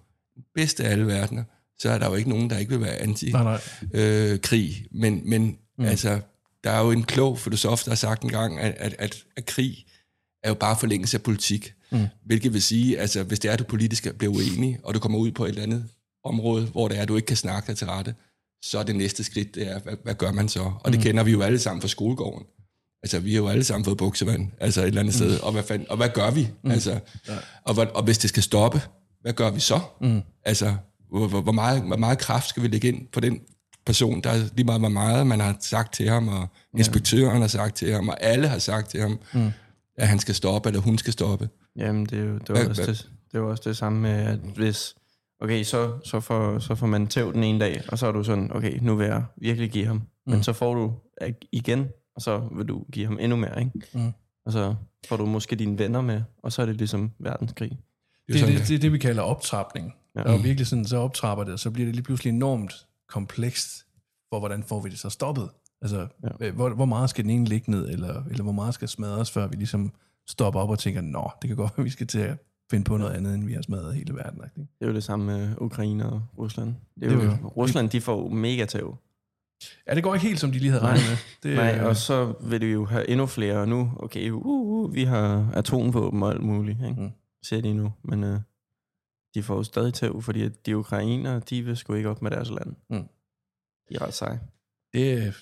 bedste 0.55 0.85
af 0.85 0.91
alle 0.91 1.07
verdener, 1.07 1.45
så 1.79 1.91
er 1.91 1.99
der 1.99 2.09
jo 2.09 2.15
ikke 2.15 2.31
nogen, 2.31 2.51
der 2.51 2.59
ikke 2.59 2.71
vil 2.71 2.81
være 2.81 2.97
anti 2.97 3.33
Nej, 3.33 3.43
nej. 3.43 3.61
øh, 3.95 4.41
krig. 4.41 4.87
Men, 4.91 5.23
men 5.25 5.57
mm. 5.79 5.85
altså, 5.85 6.21
der 6.65 6.71
er 6.71 6.81
jo 6.81 6.91
en 6.91 7.03
klog 7.03 7.39
filosof, 7.39 7.85
der 7.85 7.91
har 7.91 7.97
sagt 7.97 8.23
engang, 8.23 8.59
at, 8.61 8.75
at, 8.79 8.95
at, 8.99 9.25
at 9.37 9.47
krig 9.47 9.87
er 10.43 10.49
jo 10.49 10.55
bare 10.55 10.77
forlængelse 10.81 11.17
af 11.17 11.23
politik. 11.23 11.75
Mm. 11.93 12.07
Hvilket 12.25 12.53
vil 12.53 12.63
sige, 12.63 12.99
altså 12.99 13.23
hvis 13.23 13.39
det 13.39 13.49
er, 13.49 13.53
at 13.53 13.59
du 13.59 13.65
politisk 13.65 14.15
bliver 14.19 14.33
uenig, 14.33 14.79
og 14.83 14.95
du 14.95 14.99
kommer 14.99 15.19
ud 15.19 15.31
på 15.31 15.45
et 15.45 15.49
eller 15.49 15.63
andet 15.63 15.89
område, 16.25 16.67
hvor 16.67 16.89
det 16.89 16.99
er, 16.99 17.03
at 17.03 17.09
du 17.09 17.17
ikke 17.17 17.27
kan 17.27 17.37
snakke 17.37 17.67
dig 17.67 17.77
til 17.77 17.87
rette, 17.87 18.15
så 18.63 18.79
er 18.79 18.83
det 18.83 18.97
næste 18.97 19.25
skridt, 19.25 19.55
det 19.55 19.71
er, 19.71 19.79
hvad, 19.79 19.95
hvad 20.03 20.15
gør 20.15 20.33
man 20.33 20.49
så? 20.49 20.73
Og 20.81 20.93
det 20.93 21.01
kender 21.01 21.23
vi 21.23 21.31
jo 21.31 21.43
alle 21.43 21.59
sammen 21.59 21.81
fra 21.81 21.89
skolegården. 21.89 22.47
Altså, 23.03 23.19
vi 23.19 23.35
har 23.35 23.41
jo 23.41 23.49
alle 23.49 23.65
sammen 23.65 23.85
fået 23.85 23.97
buksevand, 23.97 24.49
altså 24.61 24.81
et 24.81 24.87
eller 24.87 25.01
andet 25.01 25.15
mm. 25.15 25.19
sted. 25.19 25.41
Og 25.41 25.53
hvad, 25.53 25.63
fanden, 25.63 25.91
og 25.91 25.97
hvad 25.97 26.09
gør 26.09 26.31
vi? 26.31 26.49
Mm. 26.65 26.71
Altså, 26.71 27.01
ja. 27.29 27.37
og, 27.65 27.75
hvad, 27.75 27.87
og 27.87 28.03
hvis 28.03 28.19
det 28.19 28.29
skal 28.29 28.43
stoppe, 28.43 28.81
hvad 29.23 29.33
gør 29.33 29.51
vi 29.51 29.61
så? 29.61 29.81
Mm. 30.01 30.23
Altså, 30.45 30.75
hvor, 31.11 31.29
hvor, 31.29 31.41
hvor, 31.41 31.53
meget, 31.53 31.83
hvor 31.83 31.97
meget 31.97 32.19
kraft 32.19 32.49
skal 32.49 32.63
vi 32.63 32.69
lægge 32.69 32.89
ind 32.89 33.07
på 33.13 33.21
den 33.21 33.41
person, 33.87 34.21
der 34.21 34.31
er 34.31 34.37
lige 34.55 34.65
meget, 34.67 34.81
hvor 34.81 34.89
meget 34.89 35.27
man 35.27 35.41
har 35.41 35.57
sagt 35.61 35.95
til 35.95 36.09
ham, 36.09 36.29
og 36.29 36.49
inspektøren 36.79 37.41
har 37.41 37.49
sagt 37.49 37.75
til 37.77 37.93
ham, 37.93 38.09
og 38.09 38.23
alle 38.23 38.49
har 38.49 38.59
sagt 38.59 38.91
til 38.91 39.01
ham, 39.01 39.19
mm. 39.35 39.51
at 39.97 40.09
han 40.09 40.19
skal 40.19 40.35
stoppe, 40.35 40.69
eller 40.69 40.81
hun 40.81 40.99
skal 40.99 41.13
stoppe. 41.13 41.49
Jamen, 41.77 42.07
det 42.07 42.19
er 42.19 42.25
jo, 42.25 42.39
det 42.39 42.49
var 42.49 42.55
Hvad- 42.55 42.67
også 42.69 42.85
hvad- 42.85 42.95
det, 42.95 43.09
det 43.33 43.41
var 43.41 43.47
også 43.49 43.63
det 43.67 43.77
samme 43.77 44.01
med, 44.01 44.11
at 44.11 44.39
hvis... 44.39 44.95
Okay, 45.41 45.63
så, 45.65 45.93
så, 46.05 46.21
får, 46.21 46.59
så 46.59 46.75
får 46.75 46.87
man 46.87 47.07
tæv 47.07 47.33
den 47.33 47.45
ene 47.45 47.61
dag, 47.61 47.83
og 47.89 47.99
så 47.99 48.07
er 48.07 48.13
du 48.13 48.25
sådan, 48.25 48.51
okay, 48.57 48.79
nu 48.83 48.97
vil 48.97 49.07
jeg 49.07 49.25
virkelig 49.37 49.71
give 49.71 49.87
ham. 49.87 49.97
Mm. 49.97 50.33
Men 50.33 50.43
så 50.43 50.53
får 50.53 50.75
du 50.75 50.93
igen, 51.53 51.89
og 52.17 52.23
så 52.23 52.49
vil 52.57 52.67
du 52.69 52.85
give 52.93 53.07
ham 53.07 53.19
endnu 53.21 53.37
mere, 53.37 53.59
ikke? 53.61 53.71
Mm. 53.95 54.13
Og 54.47 54.53
så 54.53 54.75
får 55.09 55.17
du 55.17 55.27
måske 55.27 55.57
dine 55.57 55.79
venner 55.79 56.01
med, 56.01 56.23
og 56.43 56.53
så 56.53 56.63
er 56.63 56.67
det 56.67 56.77
ligesom 56.77 57.11
verdenskrig. 57.19 57.79
Det 58.33 58.41
Det 58.49 58.55
er 58.55 58.59
det, 58.59 58.69
det, 58.69 58.75
er 58.75 58.79
det, 58.79 58.93
vi 58.93 58.99
kalder 58.99 59.23
optrapning. 59.23 59.95
Ja. 60.17 60.23
Og 60.23 60.45
virkelig 60.45 60.67
sådan, 60.67 60.85
så 60.85 60.97
optrapper 60.97 61.45
det, 61.45 61.53
og 61.53 61.59
så 61.59 61.71
bliver 61.71 61.87
det 61.87 61.95
lige 61.95 62.05
pludselig 62.05 62.31
enormt 62.31 62.87
komplekst, 63.09 63.87
for 64.33 64.39
hvordan 64.39 64.63
får 64.63 64.81
vi 64.81 64.89
det 64.91 64.99
så 64.99 65.09
stoppet? 65.11 65.49
Altså, 65.83 66.07
ja. 66.41 66.51
hvor, 66.51 66.69
hvor 66.71 66.85
meget 66.85 67.11
skal 67.11 67.25
den 67.25 67.31
ene 67.31 67.45
ligge 67.45 67.71
ned, 67.71 67.89
eller, 67.89 68.23
eller 68.31 68.43
hvor 68.43 68.53
meget 68.53 68.75
skal 68.75 68.89
smadres, 68.89 69.31
før 69.31 69.47
vi 69.47 69.57
ligesom 69.57 69.93
stopper 70.29 70.61
op 70.61 70.71
og 70.71 70.79
tænker, 70.79 71.01
nå, 71.01 71.31
det 71.43 71.49
kan 71.49 71.57
godt 71.57 71.73
være, 71.77 71.85
vi 71.85 71.91
skal 71.91 72.07
til 72.07 72.19
at 72.19 72.37
finde 72.71 72.85
på 72.85 72.97
noget 72.97 73.13
andet, 73.13 73.35
end 73.35 73.45
vi 73.45 73.53
har 73.53 73.63
smadret 73.63 73.95
hele 73.95 74.15
verden. 74.15 74.41
Ikke? 74.45 74.61
Det 74.79 74.85
er 74.85 74.87
jo 74.87 74.95
det 74.95 75.05
samme 75.05 75.25
med 75.27 75.55
Ukraine 75.61 76.07
og 76.13 76.23
Rusland. 76.39 76.75
Det 77.01 77.05
er 77.05 77.09
Det 77.17 77.17
jo, 77.17 77.23
jo- 77.31 77.49
Rusland, 77.57 77.91
de 77.91 78.01
får 78.01 78.29
mega 78.29 78.65
tæv. 78.65 78.97
Ja, 79.89 79.95
det 79.95 80.03
går 80.03 80.15
ikke 80.15 80.27
helt, 80.27 80.41
som 80.41 80.53
de 80.53 80.59
lige 80.59 80.71
havde 80.71 80.83
regnet 80.85 81.03
med. 81.11 81.17
Det, 81.51 81.57
Nej, 81.59 81.79
øh, 81.79 81.87
og 81.87 81.97
så 81.97 82.35
vil 82.41 82.61
de 82.61 82.67
jo 82.67 82.85
have 82.85 83.09
endnu 83.11 83.27
flere, 83.27 83.57
og 83.59 83.69
nu, 83.69 83.93
okay, 83.97 84.31
uh, 84.31 84.47
uh, 84.47 84.95
vi 84.95 85.05
har 85.05 85.51
atomvåben 85.55 86.23
og 86.23 86.31
alt 86.31 86.43
muligt, 86.43 86.79
ikke? 86.89 87.01
Mm. 87.03 87.11
Ser 87.43 87.61
de 87.61 87.75
nu, 87.75 87.93
men 88.03 88.25
uh, 88.25 88.41
de 89.35 89.43
får 89.43 89.57
jo 89.57 89.63
stadig 89.63 89.95
tæv, 89.95 90.23
fordi 90.23 90.43
at 90.43 90.67
de 90.67 90.77
ukrainere, 90.77 91.41
de 91.51 91.63
vil 91.63 91.77
sgu 91.77 91.95
ikke 91.95 92.09
op 92.09 92.23
med 92.23 92.31
deres 92.31 92.51
land. 92.51 92.77
Mm. 92.91 93.09
De 93.89 93.95
er 93.95 94.03
ret 94.03 94.15
seje. 94.15 94.41
det 94.93 95.13
er, 95.13 95.33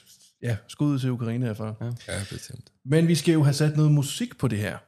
ja, 0.42 0.56
skud 0.68 0.98
til 0.98 1.10
Ukraine 1.10 1.46
herfra. 1.46 1.74
Ja. 1.80 1.86
ja, 1.86 2.24
bestemt. 2.30 2.72
Men 2.84 3.08
vi 3.08 3.14
skal 3.14 3.32
jo 3.32 3.42
have 3.42 3.54
sat 3.54 3.76
noget 3.76 3.92
musik 3.92 4.38
på 4.38 4.48
det 4.48 4.58
her. 4.58 4.78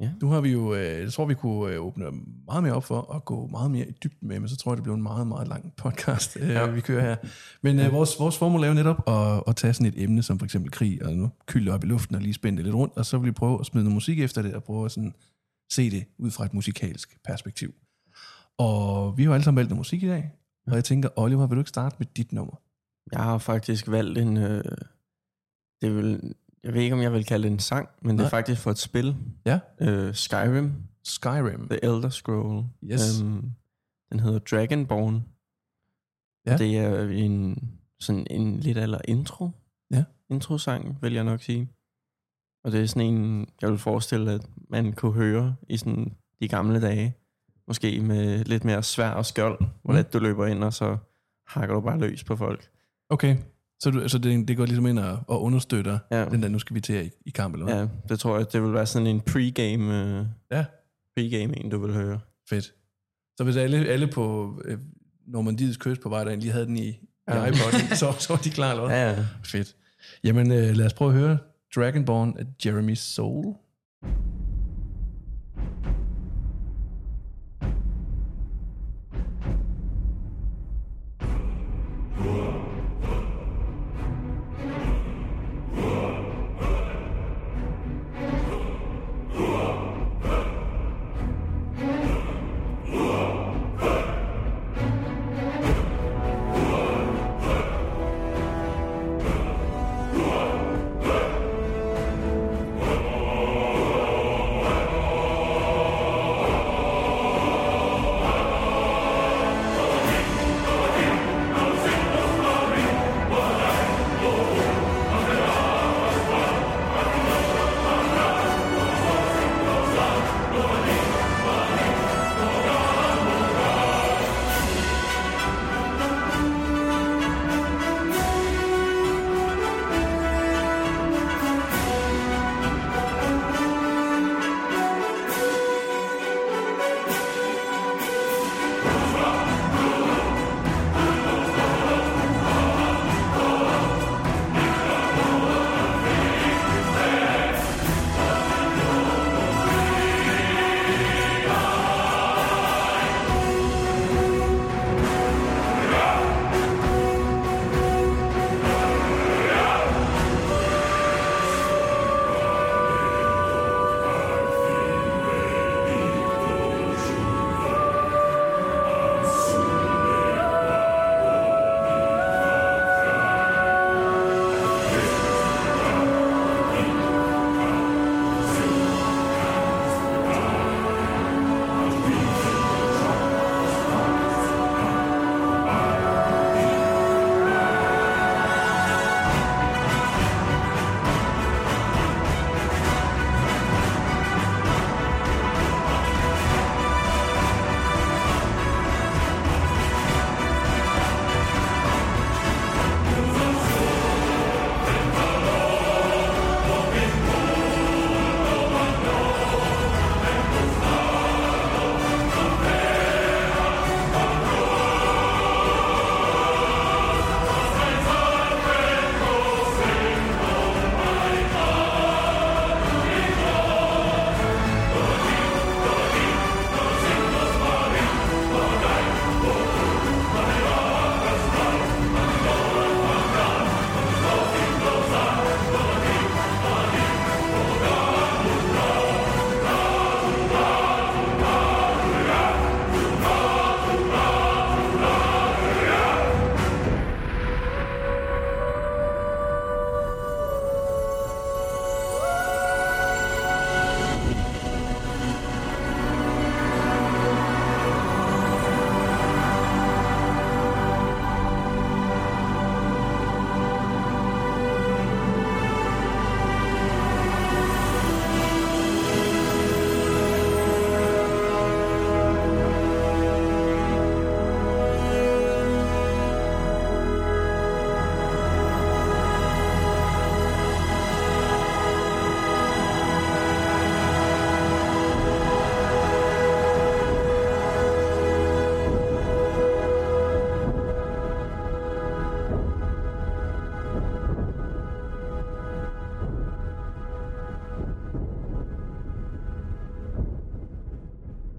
Ja. 0.00 0.10
Nu 0.22 0.28
har 0.28 0.40
vi 0.40 0.52
jo, 0.52 0.74
øh, 0.74 1.00
jeg 1.00 1.12
tror 1.12 1.24
vi 1.24 1.34
kunne 1.34 1.74
øh, 1.74 1.80
åbne 1.80 2.04
meget 2.46 2.62
mere 2.62 2.72
op 2.72 2.84
for 2.84 2.98
og 2.98 3.24
gå 3.24 3.46
meget 3.46 3.70
mere 3.70 3.88
i 3.88 3.92
dybden 3.92 4.28
med, 4.28 4.40
men 4.40 4.48
så 4.48 4.56
tror 4.56 4.72
jeg, 4.72 4.76
det 4.76 4.82
bliver 4.82 4.96
en 4.96 5.02
meget, 5.02 5.26
meget 5.26 5.48
lang 5.48 5.72
podcast, 5.76 6.36
øh, 6.40 6.48
ja. 6.48 6.66
vi 6.66 6.80
kører 6.80 7.00
her. 7.00 7.16
Men 7.62 7.78
øh, 7.80 7.92
vores, 7.92 8.18
vores 8.18 8.38
formål 8.38 8.62
er 8.64 8.68
jo 8.68 8.74
netop 8.74 9.08
at, 9.08 9.42
at 9.46 9.56
tage 9.56 9.74
sådan 9.74 9.86
et 9.86 10.02
emne 10.02 10.22
som 10.22 10.38
for 10.38 10.44
eksempel 10.44 10.70
krig, 10.70 11.04
og 11.04 11.12
nu 11.12 11.30
kylde 11.46 11.72
op 11.72 11.84
i 11.84 11.86
luften 11.86 12.16
og 12.16 12.22
lige 12.22 12.34
spænde 12.34 12.56
det 12.56 12.64
lidt 12.64 12.74
rundt, 12.74 12.96
og 12.96 13.06
så 13.06 13.18
vil 13.18 13.26
vi 13.26 13.32
prøve 13.32 13.60
at 13.60 13.66
smide 13.66 13.84
noget 13.84 13.94
musik 13.94 14.20
efter 14.20 14.42
det, 14.42 14.54
og 14.54 14.64
prøve 14.64 14.84
at 14.84 14.92
sådan 14.92 15.14
se 15.72 15.90
det 15.90 16.04
ud 16.18 16.30
fra 16.30 16.44
et 16.44 16.54
musikalsk 16.54 17.18
perspektiv. 17.24 17.74
Og 18.58 19.16
vi 19.16 19.22
har 19.22 19.30
jo 19.30 19.34
alle 19.34 19.44
sammen 19.44 19.56
valgt 19.56 19.70
noget 19.70 19.78
musik 19.78 20.02
i 20.02 20.08
dag, 20.08 20.30
og 20.66 20.74
jeg 20.74 20.84
tænker, 20.84 21.08
Oliver, 21.16 21.46
vil 21.46 21.56
du 21.56 21.60
ikke 21.60 21.68
starte 21.68 21.96
med 21.98 22.06
dit 22.06 22.32
nummer? 22.32 22.56
Jeg 23.12 23.20
har 23.20 23.38
faktisk 23.38 23.88
valgt 23.88 24.18
en, 24.18 24.36
øh, 24.36 24.64
det 25.82 25.96
vil, 25.96 26.34
jeg 26.64 26.74
ved 26.74 26.82
ikke, 26.82 26.94
om 26.94 27.02
jeg 27.02 27.12
vil 27.12 27.24
kalde 27.24 27.42
det 27.48 27.52
en 27.52 27.58
sang, 27.58 27.88
men 28.02 28.14
Nej. 28.14 28.22
det 28.22 28.26
er 28.26 28.30
faktisk 28.30 28.60
for 28.62 28.70
et 28.70 28.78
spil. 28.78 29.16
Ja. 29.46 29.58
Øh, 29.80 30.14
Skyrim, 30.14 30.72
Skyrim. 31.04 31.68
The 31.68 31.84
Elder 31.84 32.08
Scroll. 32.10 32.64
Yes. 32.84 33.20
Øhm, 33.20 33.50
den 34.12 34.20
hedder 34.20 34.38
Dragonborn. 34.38 35.24
Ja. 36.46 36.50
Ja. 36.50 36.56
Det 36.56 36.78
er 36.78 37.24
en, 37.24 37.58
sådan 38.00 38.26
en 38.30 38.60
lidt 38.60 38.78
eller 38.78 39.00
intro. 39.08 39.50
Ja. 39.90 40.04
Intro-sang, 40.30 41.02
vil 41.02 41.12
jeg 41.12 41.24
nok 41.24 41.42
sige. 41.42 41.68
Og 42.64 42.72
det 42.72 42.80
er 42.82 42.86
sådan 42.86 43.14
en, 43.14 43.46
jeg 43.62 43.70
vil 43.70 43.78
forestille, 43.78 44.32
at 44.32 44.40
man 44.70 44.92
kunne 44.92 45.12
høre 45.12 45.54
i 45.68 45.76
sådan 45.76 46.12
de 46.40 46.48
gamle 46.48 46.80
dage. 46.80 47.16
Måske 47.68 48.00
med 48.00 48.44
lidt 48.44 48.64
mere 48.64 48.82
svær 48.82 49.10
og 49.10 49.26
skjold, 49.26 49.58
hvor 49.84 49.92
Mm. 49.98 50.04
du 50.12 50.18
løber 50.18 50.46
ind, 50.46 50.64
og 50.64 50.72
så 50.72 50.96
hakker 51.46 51.74
du 51.74 51.80
bare 51.80 51.98
løs 52.00 52.24
på 52.24 52.36
folk. 52.36 52.68
Okay, 53.10 53.36
så, 53.80 53.90
du, 53.90 54.08
så 54.08 54.18
det, 54.18 54.48
det 54.48 54.56
går 54.56 54.64
ligesom 54.66 54.86
ind 54.86 54.98
og, 54.98 55.18
og 55.28 55.42
understøtter 55.42 55.98
Ja. 56.10 56.24
den 56.24 56.42
der, 56.42 56.48
nu 56.48 56.58
skal 56.58 56.74
vi 56.74 56.80
til 56.80 57.06
i, 57.06 57.10
i 57.26 57.30
kamp, 57.30 57.54
eller 57.54 57.66
hvad? 57.66 57.76
Ja, 57.78 57.88
det 58.08 58.20
tror 58.20 58.36
jeg, 58.36 58.52
det 58.52 58.62
vil 58.62 58.72
være 58.74 58.86
sådan 58.86 59.06
en 59.06 59.20
pre-game, 59.30 59.92
øh, 59.92 60.26
Ja. 60.50 60.64
pre-game 61.18 61.60
en, 61.64 61.70
du 61.70 61.78
vil 61.78 61.94
høre. 61.94 62.20
Fedt. 62.48 62.74
Så 63.36 63.44
hvis 63.44 63.56
alle, 63.56 63.86
alle 63.86 64.06
på 64.06 64.54
øh, 64.64 64.78
Normandiets 65.26 65.76
kyst 65.76 66.00
på 66.00 66.08
vej 66.08 66.24
derind 66.24 66.40
lige 66.40 66.52
havde 66.52 66.66
den 66.66 66.76
i, 66.76 66.98
ja. 67.28 67.44
i 67.44 67.48
iPod, 67.48 67.94
så, 67.96 68.12
så 68.18 68.26
var 68.32 68.40
de 68.40 68.50
klar, 68.50 68.70
eller 68.70 68.86
hvad? 68.86 68.96
Ja, 68.96 69.10
ja. 69.10 69.26
Fedt. 69.44 69.76
Jamen, 70.24 70.52
øh, 70.52 70.76
lad 70.76 70.86
os 70.86 70.92
prøve 70.94 71.10
at 71.12 71.18
høre 71.18 71.38
Dragonborn 71.76 72.36
af 72.38 72.44
Jeremy 72.64 72.94
Soul. 72.94 73.54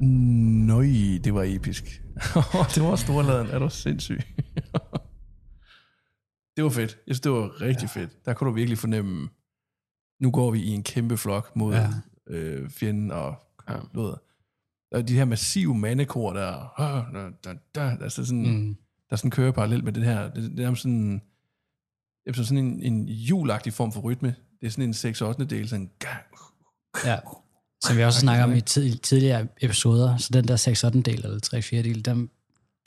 Nøj, 0.04 0.86
det 1.24 1.34
var 1.34 1.44
episk. 1.44 1.84
det 2.76 2.84
var 2.84 2.96
storladen. 2.96 3.48
Er 3.48 3.60
du 3.60 3.70
sindssyg? 3.70 4.20
det 6.56 6.64
var 6.64 6.70
fedt. 6.70 6.98
Jeg 7.08 7.16
synes, 7.16 7.20
det 7.20 7.32
var 7.32 7.62
rigtig 7.62 7.90
ja. 7.96 8.02
fedt. 8.02 8.26
Der 8.26 8.34
kunne 8.34 8.50
du 8.50 8.56
virkelig 8.56 8.78
fornemme, 8.78 9.30
nu 10.20 10.32
går 10.32 10.52
vi 10.52 10.64
i 10.64 10.70
en 10.70 10.84
kæmpe 10.84 11.18
flok 11.18 11.56
mod 11.56 11.74
ja. 11.74 11.90
Øh, 12.30 12.70
fjenden 12.70 13.12
og 13.12 13.36
ja. 13.70 13.76
noget. 13.94 14.20
Og 14.92 15.08
de 15.08 15.14
her 15.14 15.26
massive 15.26 15.76
mandekor, 15.76 16.34
der, 16.34 16.74
der, 17.14 17.32
der, 17.44 17.54
der, 17.76 17.98
der, 17.98 18.10
så 18.10 18.26
sådan, 18.26 18.52
mm. 18.52 18.78
der 19.10 19.16
sådan 19.16 19.32
kører 19.32 19.52
parallelt 19.52 19.84
med 19.84 19.94
det 19.94 20.04
her. 20.04 20.30
Det, 20.34 20.58
det 20.58 20.66
er 20.66 20.74
sådan, 20.74 21.22
det 22.26 22.38
er 22.38 22.44
sådan 22.44 22.66
en, 22.66 22.82
en 22.82 23.10
julagtig 23.10 23.74
form 23.74 23.92
for 23.92 24.02
rytme. 24.02 24.36
Det 24.62 24.68
er 24.68 24.72
sådan 24.72 24.90
en 24.90 24.94
6 24.94 25.22
8 25.22 25.46
del, 25.46 25.70
sådan 25.70 25.92
Ja. 27.06 27.18
Som 27.88 27.98
vi 27.98 28.04
også 28.04 28.20
snakker 28.20 28.44
om 28.44 28.54
i 28.56 28.62
tid, 28.62 28.98
tidligere 28.98 29.48
episoder, 29.62 30.18
så 30.18 30.30
den 30.34 30.48
der 30.48 30.56
6 30.56 30.84
8 30.84 31.02
del 31.02 31.26
eller 31.26 31.40
3 31.40 31.62
4 31.62 31.84
del, 31.84 32.06
den, 32.06 32.30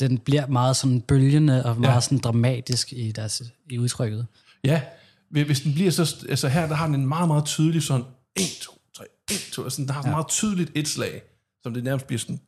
den 0.00 0.18
bliver 0.18 0.46
meget 0.46 0.76
sådan 0.76 1.00
bølgende 1.00 1.64
og 1.64 1.80
meget 1.80 1.94
Ja. 1.94 2.00
sådan 2.00 2.18
dramatisk 2.18 2.92
i, 2.92 3.12
deres, 3.12 3.42
i 3.70 3.78
udtrykket. 3.78 4.26
Ja, 4.64 4.82
hvis 5.30 5.60
den 5.60 5.74
bliver 5.74 5.90
så... 5.90 6.16
Altså 6.28 6.48
her, 6.48 6.66
der 6.68 6.74
har 6.74 6.86
den 6.86 6.94
en 6.94 7.06
meget, 7.06 7.28
meget 7.28 7.44
tydelig 7.44 7.82
sådan... 7.82 8.06
1, 8.36 8.42
2, 8.62 8.72
3, 8.96 9.04
1, 9.30 9.36
2... 9.52 9.62
Altså, 9.62 9.82
den 9.82 9.90
har 9.90 10.02
ja. 10.04 10.10
meget 10.10 10.28
tydeligt 10.28 10.72
et 10.74 10.88
slag, 10.88 11.22
som 11.62 11.74
det 11.74 11.84
nærmest 11.84 12.06
bliver 12.06 12.18
sådan... 12.18 12.40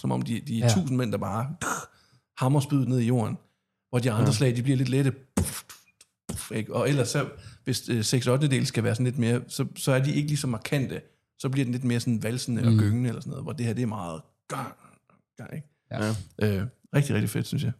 Som 0.00 0.12
om 0.12 0.22
de, 0.22 0.40
de 0.48 0.54
Ja. 0.54 0.68
tusind 0.68 0.96
mænd, 0.96 1.12
der 1.12 1.18
bare 1.18 1.46
hammer 2.38 2.60
spydet 2.60 2.88
ned 2.88 2.98
i 2.98 3.06
jorden. 3.06 3.38
Hvor 3.90 3.98
de 3.98 4.10
andre 4.10 4.26
ja. 4.26 4.32
slag, 4.32 4.56
de 4.56 4.62
bliver 4.62 4.76
lidt 4.76 4.88
lette. 4.88 5.12
Ikke? 6.54 6.74
Og 6.74 6.88
ellers 6.88 7.08
så, 7.08 7.26
hvis 7.64 7.88
øh, 7.88 8.04
6 8.04 8.26
8 8.26 8.48
del 8.48 8.66
skal 8.66 8.84
være 8.84 8.94
sådan 8.94 9.04
lidt 9.06 9.18
mere, 9.18 9.40
så, 9.48 9.66
så 9.76 9.92
er 9.92 9.98
de 9.98 10.14
ikke 10.14 10.28
lige 10.28 10.38
så 10.38 10.46
markante. 10.46 11.00
Så 11.40 11.48
bliver 11.48 11.64
den 11.64 11.72
lidt 11.72 11.84
mere 11.84 12.00
sådan 12.00 12.22
valsende 12.22 12.62
mm. 12.62 12.68
og 12.68 12.74
gyngende 12.74 13.08
eller 13.08 13.20
sådan 13.20 13.30
noget, 13.30 13.44
hvor 13.44 13.52
det 13.52 13.66
her, 13.66 13.72
det 13.72 13.82
er 13.82 13.86
meget 13.86 14.20
gang, 14.48 14.72
gang, 15.36 15.54
ikke? 15.54 15.68
Ja. 15.90 15.98
Øh, 16.42 16.66
rigtig, 16.94 17.14
rigtig 17.14 17.30
fedt, 17.30 17.46
synes 17.46 17.64
jeg. 17.64 17.72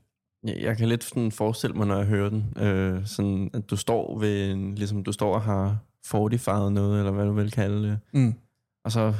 Jeg, 0.47 0.57
jeg 0.61 0.77
kan 0.77 0.89
lidt 0.89 1.05
sådan 1.05 1.33
forestille 1.33 1.77
mig, 1.77 1.87
når 1.87 1.97
jeg 1.97 2.07
hører 2.07 2.29
den, 2.29 2.53
øh, 2.57 3.07
sådan, 3.07 3.51
at 3.55 3.71
du 3.71 3.77
står 3.77 4.19
ved 4.19 4.51
en, 4.51 4.75
ligesom 4.75 5.05
du 5.05 5.13
står 5.13 5.35
og 5.35 5.43
har 5.43 5.79
fortified 6.07 6.71
noget, 6.71 6.99
eller 6.99 7.13
hvad 7.13 7.25
du 7.25 7.33
vil 7.33 7.51
kalde 7.51 7.89
det. 7.89 7.99
Mm. 8.15 8.35
Og 8.85 8.93
så 8.93 9.15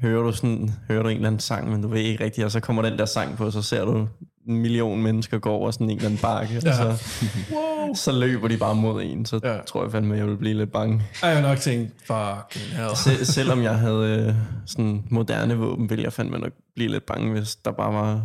hører 0.00 0.22
du 0.22 0.32
sådan, 0.32 0.70
hører 0.88 1.02
du 1.02 1.08
en 1.08 1.16
eller 1.16 1.28
anden 1.28 1.40
sang, 1.40 1.70
men 1.70 1.82
du 1.82 1.88
ved 1.88 2.00
ikke 2.00 2.24
rigtigt, 2.24 2.44
og 2.44 2.50
så 2.50 2.60
kommer 2.60 2.82
den 2.82 2.98
der 2.98 3.04
sang 3.04 3.36
på, 3.36 3.44
og 3.44 3.52
så 3.52 3.62
ser 3.62 3.84
du 3.84 4.08
en 4.48 4.58
million 4.58 5.02
mennesker 5.02 5.38
gå 5.38 5.50
over 5.50 5.70
sådan 5.70 5.90
en 5.90 5.96
eller 5.96 6.04
anden 6.08 6.20
bakke, 6.22 6.60
ja. 6.64 6.70
Og 6.90 6.96
så, 6.98 7.06
Wow. 7.54 7.94
så 7.94 8.12
løber 8.12 8.48
de 8.48 8.56
bare 8.56 8.74
mod 8.74 9.02
en, 9.02 9.26
så 9.26 9.40
Ja. 9.44 9.58
tror 9.66 9.82
jeg 9.82 9.92
fandme, 9.92 10.14
jeg 10.16 10.26
vil 10.26 10.36
blive 10.36 10.54
lidt 10.58 10.72
bange. 10.72 11.02
Jeg 11.22 11.34
har 11.34 11.40
nok 11.42 11.58
tænkt, 11.58 11.92
fucking 11.98 12.64
hell. 12.76 12.90
Sel- 12.96 13.24
selvom 13.26 13.62
jeg 13.62 13.78
havde 13.78 14.26
øh, 14.28 14.34
sådan 14.66 15.04
moderne 15.10 15.56
våben, 15.56 15.90
ville 15.90 16.04
jeg 16.04 16.12
fandme 16.12 16.38
nok 16.38 16.52
blive 16.74 16.90
lidt 16.90 17.06
bange, 17.06 17.32
hvis 17.32 17.56
der 17.56 17.70
bare 17.72 17.92
var 17.94 18.22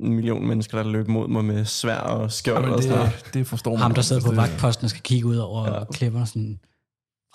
en 0.00 0.12
million 0.14 0.46
mennesker, 0.46 0.82
der 0.82 0.90
løb 0.90 1.08
mod 1.08 1.28
mig 1.28 1.44
med 1.44 1.64
svær 1.64 1.96
og 1.98 2.32
skjold 2.32 2.58
Jamen, 2.62 2.74
og 2.74 2.82
sådan 2.82 2.98
noget. 2.98 3.22
det, 3.24 3.34
det 3.34 3.46
forstår 3.46 3.70
man. 3.70 3.80
Ham, 3.80 3.94
der 3.94 4.02
sidder 4.02 4.22
på 4.22 4.32
vagtposten 4.34 4.84
og 4.84 4.90
skal 4.90 5.02
kigge 5.02 5.26
ud 5.28 5.36
over 5.36 5.74
ja. 5.78 5.84
klipperne 5.92 6.26
sådan, 6.26 6.58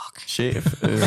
fuck. 0.02 0.28
Chef. 0.30 0.84
Øh, 0.84 0.90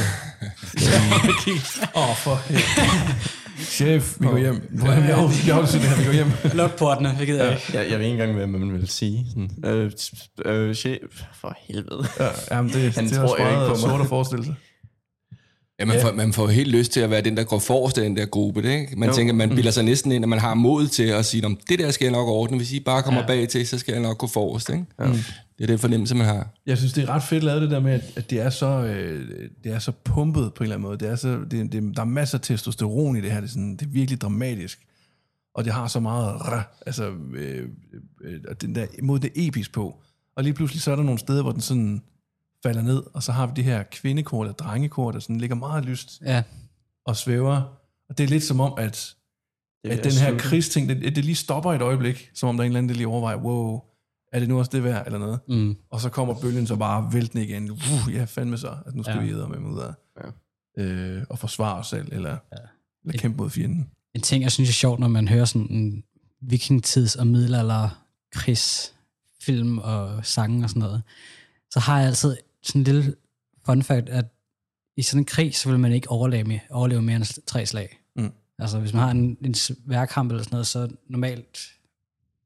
Åh, 1.96 2.26
oh, 2.28 2.38
helvede. 2.38 3.41
Chef, 3.62 4.16
vi 4.20 4.26
går 4.26 4.38
hjem. 4.38 4.78
Jeg 4.84 5.14
har 5.54 5.60
også 5.60 5.78
det 5.78 5.86
her, 5.86 5.96
vi 5.96 6.04
går 6.04 6.12
hjem. 6.12 6.26
Luk 6.60 6.78
portene, 6.78 7.16
det 7.18 7.26
gider 7.26 7.44
jeg 7.44 7.52
ikke. 7.54 7.78
jeg, 7.78 7.90
jeg 7.90 7.98
ved 7.98 8.06
ikke 8.06 8.22
engang, 8.22 8.34
hvad 8.34 8.46
man 8.46 8.72
vil 8.72 8.88
sige. 8.88 9.26
Sådan, 9.28 9.50
øh, 9.64 9.90
øh, 10.44 10.74
chef. 10.74 10.98
For 11.40 11.56
helvede. 11.68 12.04
Ja, 12.20 12.28
jamen, 12.56 12.72
det, 12.72 12.94
Han 12.94 13.04
det 13.04 13.12
er 13.16 13.26
tror 13.26 13.38
jo 13.44 13.48
ikke 13.50 13.60
på 13.64 13.68
mig. 13.68 13.78
sort 13.78 14.00
at 14.00 14.06
forestille 14.06 14.44
sig. 14.44 14.54
Ja, 15.82 15.86
man, 15.86 15.96
Ja. 15.96 16.04
får, 16.04 16.12
man 16.12 16.32
får 16.32 16.46
helt 16.48 16.68
lyst 16.68 16.92
til 16.92 17.00
at 17.00 17.10
være 17.10 17.20
den, 17.20 17.36
der 17.36 17.44
går 17.44 17.58
forrest 17.58 17.98
i 17.98 18.00
den 18.00 18.16
der 18.16 18.26
gruppe. 18.26 18.62
Det, 18.62 18.70
ikke? 18.80 18.96
Man 18.96 19.08
Jo. 19.08 19.14
tænker, 19.14 19.32
man 19.34 19.48
bilder 19.50 19.70
sig 19.70 19.84
næsten 19.84 20.12
ind, 20.12 20.24
at 20.24 20.28
man 20.28 20.38
har 20.38 20.54
mod 20.54 20.86
til 20.88 21.02
at 21.02 21.24
sige, 21.24 21.46
om 21.46 21.58
det 21.68 21.78
der 21.78 21.90
skal 21.90 22.04
jeg 22.04 22.12
nok 22.12 22.28
ordne. 22.28 22.56
Hvis 22.56 22.72
I 22.72 22.80
bare 22.80 23.02
kommer 23.02 23.20
ja. 23.20 23.26
bag 23.26 23.48
til, 23.48 23.66
så 23.66 23.78
skal 23.78 23.92
jeg 23.92 24.02
nok 24.02 24.18
gå 24.18 24.26
forrest. 24.26 24.70
Ikke? 24.70 24.84
Ja. 25.00 25.04
Det 25.58 25.62
er 25.62 25.66
den 25.66 25.78
fornemmelse, 25.78 26.14
man 26.14 26.26
har. 26.26 26.48
Jeg 26.66 26.78
synes, 26.78 26.92
det 26.92 27.04
er 27.04 27.08
ret 27.08 27.22
fedt 27.22 27.44
lavet 27.44 27.62
det 27.62 27.70
der 27.70 27.80
med, 27.80 28.00
at, 28.16 28.30
det, 28.30 28.40
er 28.40 28.50
så, 28.50 28.66
øh, 28.66 29.30
det 29.64 29.72
er 29.72 29.78
så 29.78 29.92
pumpet 30.04 30.54
på 30.54 30.62
en 30.62 30.64
eller 30.64 30.76
anden 30.76 30.88
måde. 30.88 30.98
Det 30.98 31.08
er 31.08 31.16
så, 31.16 31.38
det, 31.50 31.72
det, 31.72 31.96
der 31.96 32.00
er 32.02 32.06
masser 32.06 32.38
af 32.38 32.42
testosteron 32.42 33.16
i 33.16 33.20
det 33.20 33.30
her. 33.30 33.40
Det 33.40 33.46
er, 33.46 33.50
sådan, 33.50 33.76
det 33.76 33.82
er 33.82 33.90
virkelig 33.90 34.20
dramatisk. 34.20 34.78
Og 35.54 35.64
det 35.64 35.72
har 35.72 35.86
så 35.86 36.00
meget 36.00 36.48
rah, 36.48 36.62
altså, 36.86 37.10
øh, 37.34 37.68
øh, 38.24 38.40
den 38.60 38.74
der, 38.74 38.86
mod 39.02 39.18
det 39.18 39.30
episk 39.34 39.72
på. 39.72 39.96
Og 40.36 40.44
lige 40.44 40.52
pludselig 40.54 40.82
så 40.82 40.92
er 40.92 40.96
der 40.96 41.02
nogle 41.02 41.18
steder, 41.18 41.42
hvor 41.42 41.52
den 41.52 41.60
sådan 41.60 42.02
falder 42.62 42.82
ned, 42.82 43.02
og 43.14 43.22
så 43.22 43.32
har 43.32 43.46
vi 43.46 43.52
det 43.56 43.64
her 43.64 43.82
kvindekor 43.82 44.42
eller 44.42 44.54
drengekor, 44.54 45.12
der 45.12 45.18
sådan 45.18 45.38
ligger 45.38 45.56
meget 45.56 45.84
lyst 45.84 46.22
Ja, 46.24 46.42
og 47.06 47.16
svæver. 47.16 47.78
Og 48.08 48.18
det 48.18 48.24
er 48.24 48.28
lidt 48.28 48.44
som 48.44 48.60
om, 48.60 48.74
at, 48.78 49.14
Det 49.84 49.90
at 49.90 50.04
den 50.04 50.12
her 50.12 50.38
krigsting, 50.38 50.88
det, 50.88 51.16
det 51.16 51.24
lige 51.24 51.34
stopper 51.34 51.72
et 51.72 51.82
øjeblik, 51.82 52.30
som 52.34 52.48
om 52.48 52.56
der 52.56 52.62
er 52.62 52.66
en 52.66 52.70
eller 52.70 52.78
anden, 52.78 52.88
der 52.88 52.94
lige 52.94 53.08
overvejer, 53.08 53.36
wow, 53.36 53.80
er 54.32 54.38
det 54.38 54.48
nu 54.48 54.58
også 54.58 54.70
det 54.74 54.84
værd, 54.84 55.06
eller 55.06 55.18
noget? 55.18 55.40
mm. 55.48 55.76
Og 55.90 56.00
så 56.00 56.08
kommer 56.08 56.34
bølgen 56.40 56.66
så 56.66 56.76
bare 56.76 57.12
væltende 57.12 57.44
igen. 57.44 57.70
Uh, 57.70 58.14
ja, 58.14 58.24
fandme 58.24 58.58
så. 58.58 58.68
Altså, 58.68 58.96
nu 58.96 59.02
skal 59.02 59.16
ja. 59.16 59.22
vi 59.22 59.30
æde 59.30 59.48
med 59.48 59.58
ud 59.58 59.80
af 59.80 59.94
ja. 60.78 60.82
øh, 60.82 61.24
og 61.30 61.38
forsvare 61.38 61.78
os 61.78 61.86
selv, 61.86 62.08
eller, 62.12 62.30
ja. 62.30 62.56
eller 63.04 63.18
kæmpe 63.18 63.36
mod 63.36 63.50
fjenden. 63.50 63.90
En 64.14 64.20
ting, 64.20 64.42
jeg 64.42 64.52
synes 64.52 64.70
er 64.70 64.72
sjovt, 64.72 65.00
når 65.00 65.08
man 65.08 65.28
hører 65.28 65.44
sådan 65.44 65.70
en 65.70 66.04
vikingtids- 66.40 67.20
og 67.20 67.26
middelalder 67.26 68.04
krigsfilm 68.32 69.78
og 69.78 70.26
sange 70.26 70.64
og 70.64 70.70
sådan 70.70 70.80
noget, 70.80 71.02
så 71.70 71.80
har 71.80 71.98
jeg 71.98 72.06
altid 72.06 72.36
sådan 72.62 72.80
en 72.80 72.84
lille 72.84 73.14
fun 73.66 73.82
fact, 73.82 74.08
at 74.08 74.24
i 74.96 75.02
sådan 75.02 75.20
en 75.20 75.24
krig, 75.24 75.56
så 75.56 75.70
vil 75.70 75.78
man 75.78 75.92
ikke 75.92 76.10
overleve, 76.10 76.44
med, 76.44 76.58
overleve 76.70 77.02
mere 77.02 77.16
end 77.16 77.44
tre 77.46 77.66
slag. 77.66 77.98
Mm. 78.16 78.32
Altså, 78.58 78.78
hvis 78.78 78.92
man 78.92 79.02
har 79.02 79.10
en, 79.10 79.36
en 79.44 79.54
sværkamp 79.54 80.30
eller 80.30 80.42
sådan 80.42 80.54
noget, 80.54 80.66
så 80.66 80.88
normalt 81.08 81.58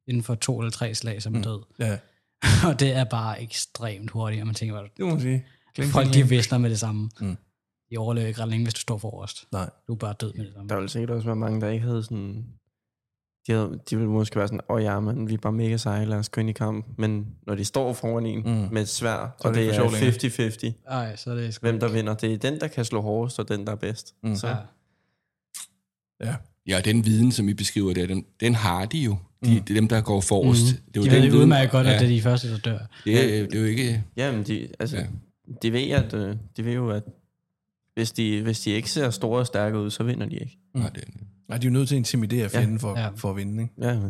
inden 0.06 0.22
for 0.22 0.34
to 0.34 0.60
eller 0.60 0.70
tre 0.70 0.94
slag, 0.94 1.22
så 1.22 1.28
er 1.28 1.30
man 1.30 1.42
død. 1.42 1.62
Ja, 1.78 1.98
og 2.68 2.80
det 2.80 2.92
er 2.92 3.04
bare 3.04 3.42
ekstremt 3.42 4.10
hurtigt, 4.10 4.40
og 4.40 4.46
man 4.46 4.54
tænker, 4.54 4.74
bare, 4.74 4.88
det 4.96 5.04
må 5.04 5.10
man 5.10 5.20
sige. 5.20 5.46
Kling, 5.74 5.92
folk 5.92 6.08
kling, 6.08 6.24
de 6.24 6.28
visner 6.28 6.58
med 6.58 6.70
det 6.70 6.78
samme. 6.78 7.10
Mm. 7.20 7.36
De 7.90 7.96
overlever 7.96 8.26
ikke 8.26 8.40
ret 8.40 8.48
længe, 8.48 8.64
hvis 8.64 8.74
du 8.74 8.80
står 8.80 8.98
forrest. 8.98 9.46
Nej. 9.52 9.70
Du 9.86 9.92
er 9.92 9.96
bare 9.96 10.14
død 10.20 10.32
med 10.34 10.44
det 10.44 10.54
samme. 10.54 10.68
Der 10.68 10.80
vil 10.80 10.88
sikkert 10.88 11.10
også 11.10 11.26
være 11.26 11.36
mange, 11.36 11.60
der 11.60 11.68
ikke 11.68 11.86
havde 11.86 12.02
sådan... 12.02 12.46
De, 13.46 13.52
havde, 13.52 13.80
de 13.90 13.96
ville 13.96 14.10
måske 14.10 14.36
være 14.36 14.48
sådan, 14.48 14.60
åh 14.68 14.76
oh, 14.76 14.82
ja, 14.82 15.00
men 15.00 15.28
vi 15.28 15.34
er 15.34 15.38
bare 15.38 15.52
mega 15.52 15.76
seje, 15.76 16.04
lad 16.04 16.18
os 16.18 16.28
gå 16.28 16.40
ind 16.40 16.50
i 16.50 16.52
kamp. 16.52 16.86
Men 16.98 17.26
når 17.46 17.54
de 17.54 17.64
står 17.64 17.92
foran 17.92 18.26
en 18.26 18.42
Mm. 18.44 18.68
med 18.72 18.82
et 18.82 18.88
svær, 18.88 19.16
Så 19.16 19.48
er 19.48 19.48
og 19.48 19.54
det 19.54 19.74
det 19.74 19.76
er 19.78 20.70
50-50, 20.80 20.82
Ej, 20.88 21.16
så 21.16 21.30
er 21.30 21.34
det 21.34 21.58
hvem 21.60 21.80
der 21.80 21.88
vinder, 21.88 22.14
det 22.14 22.32
er 22.32 22.36
den, 22.36 22.60
der 22.60 22.68
kan 22.68 22.84
slå 22.84 23.00
hårdest, 23.00 23.38
og 23.38 23.48
den, 23.48 23.66
der 23.66 23.72
er 23.72 23.76
bedst. 23.76 24.14
Mm. 24.22 24.34
Så, 24.36 24.48
Ja. 24.48 24.56
Ja. 26.20 26.34
Ja, 26.68 26.80
den 26.84 27.04
viden, 27.04 27.32
som 27.32 27.48
I 27.48 27.54
beskriver 27.54 27.94
der, 27.94 28.06
den, 28.06 28.24
den 28.40 28.54
har 28.54 28.84
de 28.84 28.98
jo. 28.98 29.16
De, 29.44 29.50
mm. 29.54 29.62
Det 29.62 29.70
er 29.70 29.80
dem, 29.80 29.88
der 29.88 30.00
går 30.00 30.20
forrest. 30.20 30.62
Mm. 30.72 30.82
Det 30.92 30.96
er 30.96 31.00
jo 31.00 31.04
De 31.04 31.10
den 31.14 31.22
ved 31.22 31.30
viden- 31.30 31.42
udmærket 31.42 31.70
godt, 31.70 31.86
ja, 31.86 31.92
at 31.92 32.00
det 32.00 32.06
er 32.06 32.10
de 32.10 32.22
første, 32.22 32.50
der 32.52 32.58
dør. 32.58 32.78
det, 33.04 33.38
er, 33.40 33.46
det 33.46 33.54
er 33.54 33.60
jo 33.60 33.66
ikke... 33.66 34.04
jamen, 34.16 34.42
de, 34.42 34.68
altså, 34.78 34.96
Ja. 34.96 35.06
de, 35.62 35.72
ved, 35.72 35.90
at, 35.90 36.14
øh, 36.14 36.36
de 36.56 36.64
ved 36.64 36.72
jo, 36.74 36.90
at 36.90 37.02
hvis 37.94 38.12
de, 38.12 38.42
hvis 38.42 38.60
de 38.60 38.70
ikke 38.70 38.90
ser 38.90 39.10
store 39.10 39.38
og 39.40 39.46
stærke 39.46 39.78
ud, 39.78 39.90
så 39.90 40.02
vinder 40.04 40.26
de 40.26 40.36
ikke. 40.36 40.58
Nej, 40.74 40.88
det, 40.94 41.04
Nej, 41.48 41.58
de 41.58 41.66
er 41.66 41.70
jo 41.70 41.72
nødt 41.72 41.88
til 41.88 41.94
at 41.94 41.98
intimidere 41.98 42.48
fjenden 42.48 42.78
for, 42.78 42.98
Ja. 42.98 43.04
ja. 43.04 43.10
for 43.16 43.30
at 43.30 43.36
vinde. 43.36 43.62
Ikke? 43.62 43.74
Ja, 43.80 44.00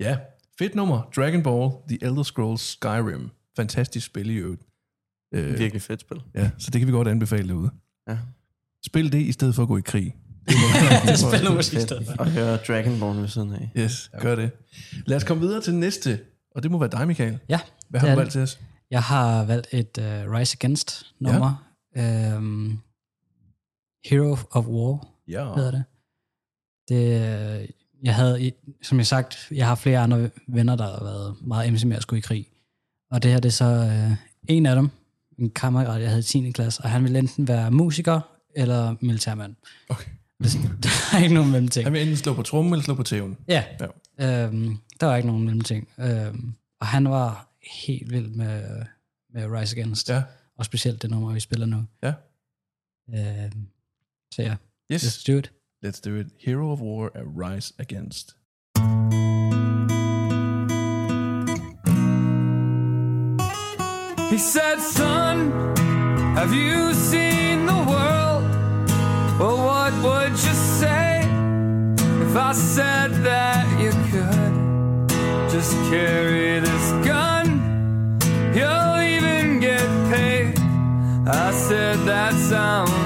Ja, 0.00 0.18
fedt 0.58 0.74
nummer. 0.74 1.02
Dragon 1.16 1.42
Ball, 1.42 1.70
The 1.88 1.98
Elder 2.04 2.22
Scrolls 2.22 2.60
Skyrim. 2.62 3.30
Fantastisk 3.56 4.06
spil 4.06 4.30
i 4.30 4.34
øvrigt. 4.34 4.62
Øh, 5.34 5.58
virkelig 5.58 5.82
fedt 5.82 6.00
spil. 6.00 6.20
ja, 6.34 6.50
så 6.58 6.70
det 6.70 6.80
kan 6.80 6.86
vi 6.86 6.92
godt 6.92 7.08
anbefale 7.08 7.48
derude. 7.48 7.70
Ja. 8.08 8.18
Spil 8.86 9.12
det 9.12 9.18
i 9.20 9.32
stedet 9.32 9.54
for 9.54 9.62
at 9.62 9.68
gå 9.68 9.76
i 9.76 9.80
krig. 9.80 10.16
Det 10.46 11.18
spiller 11.28 11.54
musik 11.54 11.78
i 11.78 11.80
stedet 11.80 12.06
for. 12.06 12.12
Og 12.18 12.30
høre 12.30 12.56
Dragon 12.56 13.00
Ball 13.00 13.16
ved 13.20 13.28
siden 13.28 13.52
af. 13.52 13.70
Yes, 13.76 14.10
gør 14.20 14.34
det. 14.34 14.50
Lad 15.06 15.16
os 15.16 15.24
komme 15.24 15.40
videre 15.40 15.60
til 15.62 15.74
næste, 15.74 16.20
og 16.54 16.62
det 16.62 16.70
må 16.70 16.78
være 16.78 16.90
dig, 16.90 17.06
Michael. 17.06 17.38
Ja, 17.48 17.60
Hvad 17.88 18.00
har 18.00 18.06
det 18.06 18.12
er 18.12 18.14
du 18.14 18.18
det. 18.20 18.24
valgt 18.24 18.32
til 18.32 18.40
os? 18.40 18.60
Jeg 18.90 19.02
har 19.02 19.44
valgt 19.44 19.68
et 19.72 19.98
uh, 19.98 20.32
Rise 20.32 20.56
Against 20.60 21.14
nummer. 21.20 21.68
Ja. 21.96 22.36
Um, 22.36 22.80
Hero 24.04 24.36
of 24.50 24.66
War 24.66 25.06
Ja. 25.28 25.54
hedder 25.54 25.70
det. 25.70 25.84
Det. 26.88 27.60
øh, 27.62 27.68
Jeg 28.02 28.14
havde, 28.14 28.52
som 28.82 28.98
jeg 28.98 29.06
sagt, 29.06 29.48
jeg 29.50 29.66
har 29.66 29.74
flere 29.74 29.98
andre 29.98 30.30
venner, 30.48 30.76
der 30.76 30.84
har 30.84 31.04
været 31.04 31.36
meget 31.40 31.72
MC 31.72 31.84
med 31.84 31.96
at 31.96 32.02
skulle 32.02 32.18
i 32.18 32.20
krig. 32.20 32.46
Og 33.10 33.22
det 33.22 33.30
her, 33.30 33.38
det 33.40 33.48
er 33.48 33.52
så 33.52 33.82
uh, 34.10 34.16
en 34.48 34.66
af 34.66 34.76
dem, 34.76 34.90
en 35.38 35.50
kammerat, 35.50 36.00
jeg 36.00 36.08
havde 36.08 36.20
i 36.20 36.22
10. 36.22 36.50
klasse, 36.50 36.82
og 36.82 36.90
han 36.90 37.04
ville 37.04 37.18
enten 37.18 37.48
være 37.48 37.70
musiker 37.70 38.20
eller 38.54 38.94
militærmand. 39.00 39.54
Okay. 39.88 40.10
Der 40.82 40.88
er 41.14 41.22
ikke 41.22 41.34
nogen 41.34 41.50
mellemting. 41.50 41.86
Han 41.86 41.92
vil 41.92 42.00
enten 42.02 42.16
slå 42.16 42.34
på 42.34 42.42
trummen 42.42 42.72
eller 42.72 42.84
slå 42.84 42.94
på 42.94 43.02
tæven. 43.02 43.36
Ja, 43.48 43.64
Ja. 44.18 44.44
øhm, 44.44 44.76
der 45.00 45.06
var 45.06 45.16
ikke 45.16 45.26
nogen 45.26 45.44
mellemting. 45.44 45.88
Øhm, 45.98 46.54
og 46.80 46.86
han 46.86 47.08
var 47.08 47.48
helt 47.84 48.10
vild 48.12 48.28
med, 48.28 48.84
med 49.34 49.46
Rise 49.60 49.76
Against. 49.76 50.08
Ja. 50.10 50.22
Og 50.58 50.64
specielt 50.64 51.02
det 51.02 51.10
nummer, 51.10 51.32
vi 51.32 51.40
spiller 51.40 51.66
nu. 51.66 51.84
Ja. 52.02 52.12
Øhm, 53.14 53.66
så 54.34 54.42
ja, 54.42 54.56
Yes, 54.92 55.04
let's 55.04 55.32
do 55.32 55.38
it. 55.38 55.52
Let's 55.82 56.00
do 56.00 56.16
it. 56.16 56.28
Hero 56.36 56.70
of 56.72 56.80
War 56.80 57.10
a 57.14 57.24
Rise 57.24 57.72
Against. 57.78 58.34
He 64.30 64.36
said, 64.36 64.78
Son, 64.80 65.50
have 66.36 66.52
you 66.52 66.92
seen 66.92 67.66
the 67.66 67.72
world? 67.72 68.44
Well, 69.40 69.58
what 69.64 69.92
would 70.02 70.32
you 70.32 70.54
say 70.80 71.20
if 72.26 72.36
I 72.36 72.52
said 72.52 73.10
that 73.24 73.66
you 73.80 73.90
could 74.10 75.50
just 75.50 75.72
carry 75.90 76.60
this 76.60 77.06
gun? 77.06 78.18
You'll 78.54 79.00
even 79.00 79.60
get 79.60 79.88
paid. 80.12 80.58
I 81.26 81.50
said, 81.52 81.98
That 82.06 82.34
sounds 82.34 82.97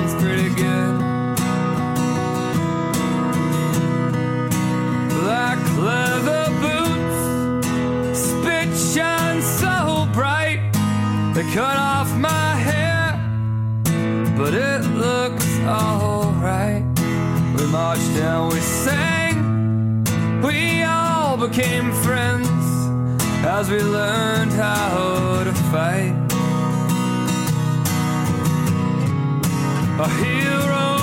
leather 5.79 6.47
boots, 6.63 8.19
spit 8.19 8.71
shine 8.95 9.43
so 9.43 10.09
bright. 10.13 10.61
They 11.35 11.45
cut 11.53 11.77
off 11.77 12.11
my 12.17 12.55
hair, 12.69 13.19
but 14.37 14.55
it 14.55 14.83
looks 15.05 15.49
alright. 15.61 16.85
We 17.57 17.67
marched 17.67 18.17
and 18.31 18.53
we 18.53 18.61
sang, 18.61 20.05
we 20.43 20.83
all 20.83 21.37
became 21.37 21.93
friends 21.93 22.49
as 23.45 23.71
we 23.71 23.81
learned 23.83 24.53
how 24.53 25.45
to 25.45 25.53
fight. 25.73 26.17
A 29.99 30.09
hero 30.09 31.02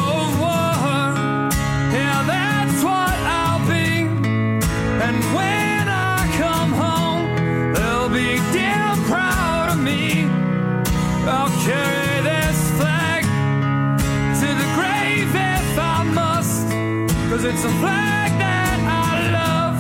it's 17.50 17.66
a 17.66 17.76
flag 17.82 18.32
that 18.38 18.80
I 19.08 19.32
love 19.40 19.78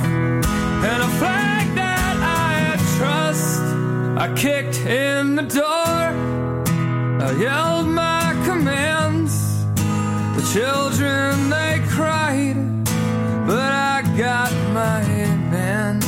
and 0.89 1.03
a 1.03 1.11
flag 1.19 1.65
that 1.75 2.15
I 2.17 2.77
trust. 2.97 3.61
I 4.17 4.33
kicked 4.35 4.79
in 4.87 5.35
the 5.35 5.43
door, 5.43 6.03
I 7.25 7.29
yelled 7.39 7.87
my 7.87 8.27
commands. 8.43 9.35
The 10.37 10.45
children, 10.51 11.51
they 11.51 11.81
cried, 11.89 12.57
but 13.45 13.71
I 13.93 14.01
got 14.17 14.51
my 14.73 15.03
man. 15.53 15.99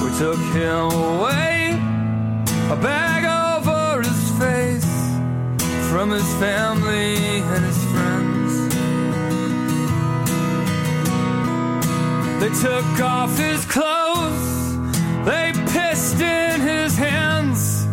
We 0.00 0.08
took 0.22 0.40
him 0.56 0.88
away, 1.06 1.76
a 2.74 2.76
bag 2.88 3.22
over 3.50 4.00
his 4.00 4.22
face 4.42 4.94
from 5.90 6.10
his 6.10 6.30
family 6.36 6.83
They 12.44 12.50
took 12.60 13.00
off 13.00 13.38
his 13.38 13.64
clothes. 13.64 14.76
They 15.24 15.52
pissed 15.72 16.20
in 16.20 16.60
his 16.60 16.94
hands. 16.94 17.86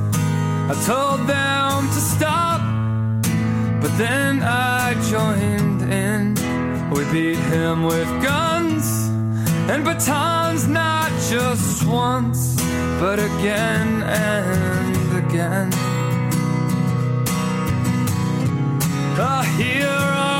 I 0.69 0.75
told 0.85 1.25
them 1.25 1.87
to 1.87 2.01
stop, 2.15 2.59
but 3.81 3.97
then 3.97 4.43
I 4.43 4.95
joined 5.09 5.83
in. 5.83 6.35
We 6.91 7.05
beat 7.13 7.39
him 7.55 7.83
with 7.83 8.09
guns 8.21 9.07
and 9.71 9.85
batons, 9.85 10.67
not 10.67 11.11
just 11.29 11.85
once, 11.85 12.61
but 12.99 13.19
again 13.19 14.03
and 14.03 15.25
again. 15.25 15.71
A 19.17 19.45
hero 19.45 20.30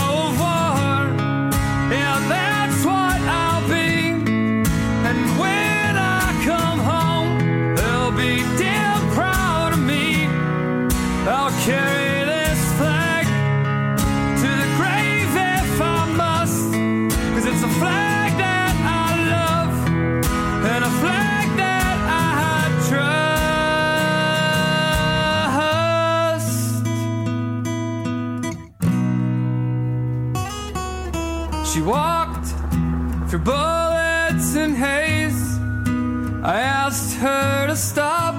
her 37.22 37.68
to 37.68 37.76
stop. 37.76 38.36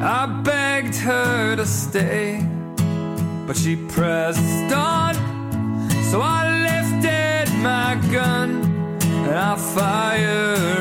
I 0.00 0.26
begged 0.42 0.96
her 0.96 1.56
to 1.56 1.66
stay. 1.66 2.44
But 3.46 3.56
she 3.56 3.76
pressed 3.76 4.72
on. 4.72 5.14
So 6.10 6.20
I 6.20 6.40
lifted 6.68 7.52
my 7.58 8.00
gun 8.10 8.50
and 9.02 9.34
I 9.34 9.56
fired 9.56 10.71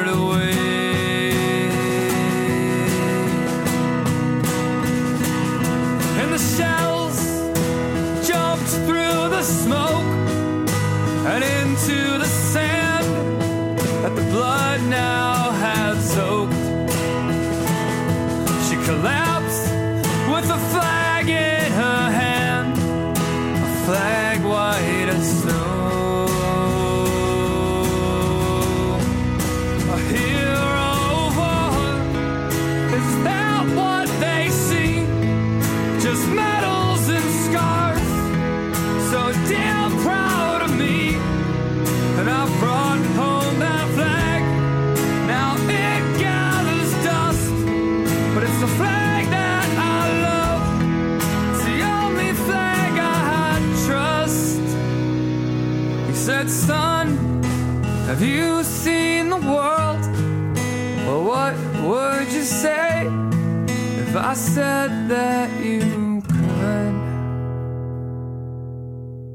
if 64.11 64.17
I 64.17 64.35
said 64.35 64.89
that 65.09 65.49
you 65.63 66.21
could? 66.21 66.95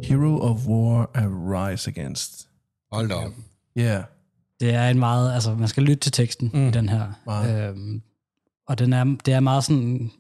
Hero 0.05 0.39
of 0.41 0.67
War, 0.67 1.11
Arise 1.15 1.91
Against. 1.91 2.49
Hold 2.93 3.09
da 3.09 3.15
op. 3.15 3.33
Ja, 3.77 3.83
yeah. 3.83 4.05
Det 4.61 4.75
er 4.75 4.89
en 4.89 4.99
meget, 4.99 5.35
altså 5.35 5.55
man 5.55 5.69
skal 5.69 5.83
lytte 5.83 6.01
til 6.01 6.13
teksten 6.13 6.51
mm. 6.55 6.61
Mm. 6.61 6.69
i 6.69 6.71
den 6.71 6.89
her. 6.89 7.13
Meget. 7.27 7.69
Øhm, 7.69 8.03
og 8.69 8.79
den 8.79 8.93
er, 8.93 9.05
det 9.25 9.35
er 9.35 9.41
meget 9.41 9.65
sådan, 9.65 10.11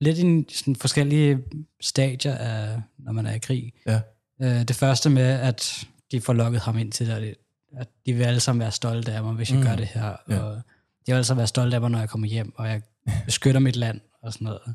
lidt 0.00 0.18
i 0.18 0.54
sådan 0.56 0.76
forskellige 0.76 1.38
stadier 1.80 2.34
af, 2.34 2.80
når 2.98 3.12
man 3.12 3.26
er 3.26 3.34
i 3.34 3.38
krig. 3.38 3.72
Ja. 3.86 4.00
Øh, 4.42 4.62
det 4.68 4.76
første 4.76 5.10
med, 5.10 5.22
at 5.40 5.86
de 6.12 6.20
får 6.20 6.32
lukket 6.32 6.60
ham 6.60 6.78
ind 6.78 6.92
til 6.92 7.06
det, 7.06 7.34
at 7.76 7.88
de 8.06 8.12
vil 8.12 8.22
alle 8.24 8.40
sammen 8.40 8.60
være 8.60 8.72
stolte 8.72 9.12
af 9.12 9.22
mig, 9.22 9.34
hvis 9.34 9.50
jeg 9.50 9.58
Mm. 9.58 9.64
gør 9.64 9.76
det 9.76 9.86
her. 9.86 10.16
Ja. 10.28 10.38
Og 10.38 10.56
de 10.56 10.62
vil 11.06 11.12
alle 11.12 11.24
sammen 11.24 11.38
være 11.38 11.46
stolte 11.46 11.74
af 11.74 11.80
mig, 11.80 11.90
når 11.90 11.98
jeg 11.98 12.08
kommer 12.08 12.26
hjem, 12.28 12.52
og 12.56 12.68
jeg 12.68 12.82
beskytter 13.24 13.60
mit 13.60 13.76
land 13.76 14.00
og 14.22 14.32
sådan 14.32 14.44
noget. 14.44 14.74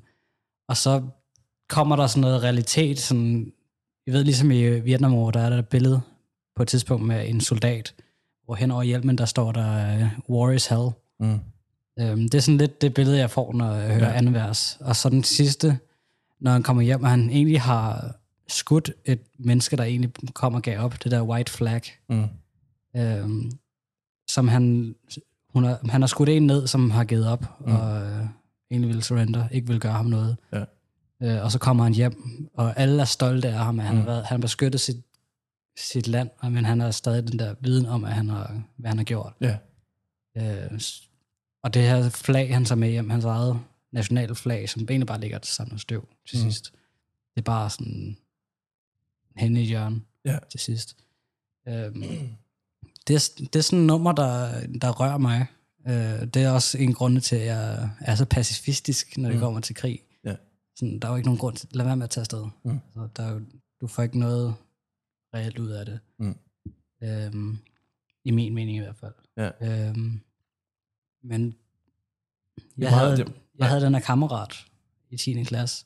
Og 0.67 0.77
så 0.77 1.03
kommer 1.69 1.95
der 1.95 2.07
sådan 2.07 2.21
noget 2.21 2.43
realitet, 2.43 2.99
sådan, 2.99 3.53
jeg 4.05 4.13
ved 4.13 4.23
ligesom 4.23 4.51
i 4.51 4.79
Vietnam, 4.79 5.11
der 5.11 5.39
er 5.39 5.49
der 5.49 5.59
et 5.59 5.67
billede 5.67 6.01
på 6.55 6.61
et 6.61 6.67
tidspunkt 6.67 7.05
med 7.07 7.29
en 7.29 7.41
soldat, 7.41 7.95
hvor 8.45 8.55
hen 8.55 8.71
over 8.71 8.83
hjelmen, 8.83 9.17
der 9.17 9.25
står 9.25 9.51
der, 9.51 9.95
uh, 10.27 10.35
War 10.35 10.51
is 10.51 10.67
hell. 10.67 10.89
Mm. 11.19 11.39
Øhm, 11.99 12.29
det 12.29 12.33
er 12.35 12.39
sådan 12.41 12.57
lidt 12.57 12.81
det 12.81 12.93
billede, 12.93 13.17
jeg 13.17 13.29
får, 13.31 13.53
når 13.53 13.73
jeg 13.73 13.87
hører 13.87 13.97
Ja. 14.05 14.11
ja. 14.11 14.17
anden 14.17 14.33
vers. 14.33 14.77
Og 14.81 14.95
så 14.95 15.09
den 15.09 15.23
sidste, 15.23 15.79
når 16.39 16.51
han 16.51 16.63
kommer 16.63 16.83
hjem, 16.83 17.03
og 17.03 17.09
han 17.09 17.29
egentlig 17.29 17.61
har 17.61 18.15
skudt 18.47 18.91
et 19.05 19.19
menneske, 19.39 19.75
der 19.75 19.83
egentlig 19.83 20.11
kommer 20.33 20.59
og 20.59 20.63
gav 20.63 20.79
op, 20.79 21.03
det 21.03 21.11
der 21.11 21.21
white 21.21 21.51
flag, 21.51 21.81
Mm. 22.09 22.25
øhm, 22.95 23.51
som 24.29 24.47
han, 24.47 24.95
hun 25.49 25.63
har, 25.63 25.79
han 25.89 26.01
har 26.01 26.07
skudt 26.07 26.29
en 26.29 26.47
ned, 26.47 26.67
som 26.67 26.91
har 26.91 27.03
givet 27.03 27.27
op, 27.27 27.45
Mm. 27.59 27.75
og 27.75 28.01
øh, 28.01 28.25
egentlig 28.71 28.89
vil 28.95 29.03
surrender, 29.03 29.49
ikke 29.49 29.67
vil 29.67 29.79
gøre 29.79 29.91
ham 29.93 30.05
noget. 30.05 30.37
Ja. 30.53 30.63
Øh, 31.23 31.43
og 31.43 31.51
så 31.51 31.59
kommer 31.59 31.83
han 31.83 31.93
hjem, 31.93 32.49
og 32.53 32.79
alle 32.79 33.01
er 33.01 33.05
stolte 33.05 33.47
af 33.47 33.53
ham, 33.65 33.79
at 33.79 33.85
han, 33.85 33.95
Mm. 33.95 33.99
har, 34.01 34.05
været, 34.05 34.25
han 34.25 34.35
har 34.37 34.41
beskyttet 34.41 34.81
sit, 34.81 34.97
sit 35.77 36.07
land, 36.07 36.29
men 36.43 36.65
han 36.65 36.79
har 36.79 36.91
stadig 36.91 37.27
den 37.31 37.39
der 37.39 37.55
viden 37.59 37.85
om, 37.85 38.03
at 38.05 38.13
han 38.13 38.29
har, 38.29 38.61
hvad 38.77 38.89
han 38.89 38.97
har 38.97 39.05
gjort. 39.05 39.33
Ja. 39.41 39.57
Øh, 40.37 40.79
og 41.63 41.73
det 41.73 41.81
her 41.81 42.09
flag, 42.09 42.53
han 42.53 42.65
tager 42.65 42.79
med 42.79 42.89
hjem, 42.89 43.09
hans 43.09 43.25
eget 43.25 43.59
nationale 43.91 44.35
flag, 44.35 44.69
som 44.69 44.81
egentlig 44.81 45.07
bare 45.07 45.19
ligger 45.19 45.37
til 45.39 45.53
samlet 45.53 45.81
støv 45.81 46.07
til 46.29 46.37
mm. 46.45 46.51
sidst. 46.51 46.71
Det 47.35 47.41
er 47.41 47.45
bare 47.45 47.69
sådan 47.69 48.17
hen 49.35 49.57
i 49.57 49.63
hjørnet 49.63 50.01
Ja. 50.25 50.37
til 50.51 50.59
sidst. 50.59 50.97
Øhm, 51.67 52.03
det, 53.09 53.15
er, 53.15 53.43
det 53.53 53.55
er 53.55 53.61
sådan 53.61 53.79
et 53.79 53.85
nummer, 53.85 54.11
der, 54.11 54.61
der 54.81 54.89
rører 54.91 55.17
mig. 55.17 55.45
Øh, 55.87 56.27
det 56.33 56.35
er 56.37 56.51
også 56.51 56.77
en 56.77 56.93
grund 56.93 57.21
til, 57.21 57.35
at 57.35 57.45
jeg 57.45 57.89
er 57.99 58.15
så 58.15 58.25
pacifistisk, 58.25 59.17
når 59.17 59.29
det 59.29 59.35
Mm. 59.35 59.39
mm. 59.39 59.43
kommer 59.45 59.59
til 59.61 59.75
krig. 59.75 59.99
Ja. 60.25 60.35
Sådan, 60.75 60.99
der 60.99 61.07
er 61.07 61.11
jo 61.11 61.15
ikke 61.17 61.27
nogen 61.27 61.39
grund 61.39 61.55
til, 61.55 61.69
lad 61.71 61.85
være 61.85 61.95
med 61.97 62.03
at 62.03 62.09
tage 62.09 62.21
afsted. 62.21 62.45
Mm. 62.63 62.79
Så 62.93 63.07
der 63.15 63.23
er 63.23 63.31
jo, 63.33 63.41
du 63.81 63.87
får 63.87 64.03
ikke 64.03 64.19
noget 64.19 64.55
reelt 65.33 65.59
ud 65.59 65.69
af 65.69 65.85
det. 65.85 65.99
Mm. 66.19 66.35
Øhm, 67.03 67.57
I 68.23 68.31
min 68.31 68.53
mening 68.53 68.77
i 68.77 68.81
hvert 68.81 68.95
fald. 68.95 69.13
Ja. 69.37 69.49
Øhm, 69.89 70.21
men 71.23 71.55
jeg, 72.77 72.91
havde, 72.97 73.17
det- 73.17 73.31
jeg 73.59 73.67
havde 73.67 73.81
den 73.81 73.93
her 73.93 74.01
kammerat 74.01 74.65
i 75.09 75.17
10. 75.17 75.43
klasse. 75.43 75.85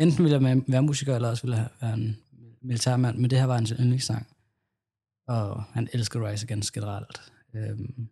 Enten 0.00 0.24
ville 0.24 0.48
jeg 0.48 0.62
være 0.68 0.82
musiker, 0.82 1.14
eller 1.14 1.28
også 1.28 1.42
ville 1.42 1.56
jeg 1.56 1.68
være 1.80 1.94
en 1.94 2.16
militærmand, 2.62 3.18
men 3.18 3.30
det 3.30 3.38
her 3.38 3.46
var 3.46 3.54
hans 3.54 3.70
yndlingssang. 3.80 4.26
Og 5.26 5.62
han 5.72 5.88
elsker 5.92 6.28
Rise 6.28 6.46
Against 6.46 6.72
generelt. 6.72 7.32
Øhm, 7.54 8.08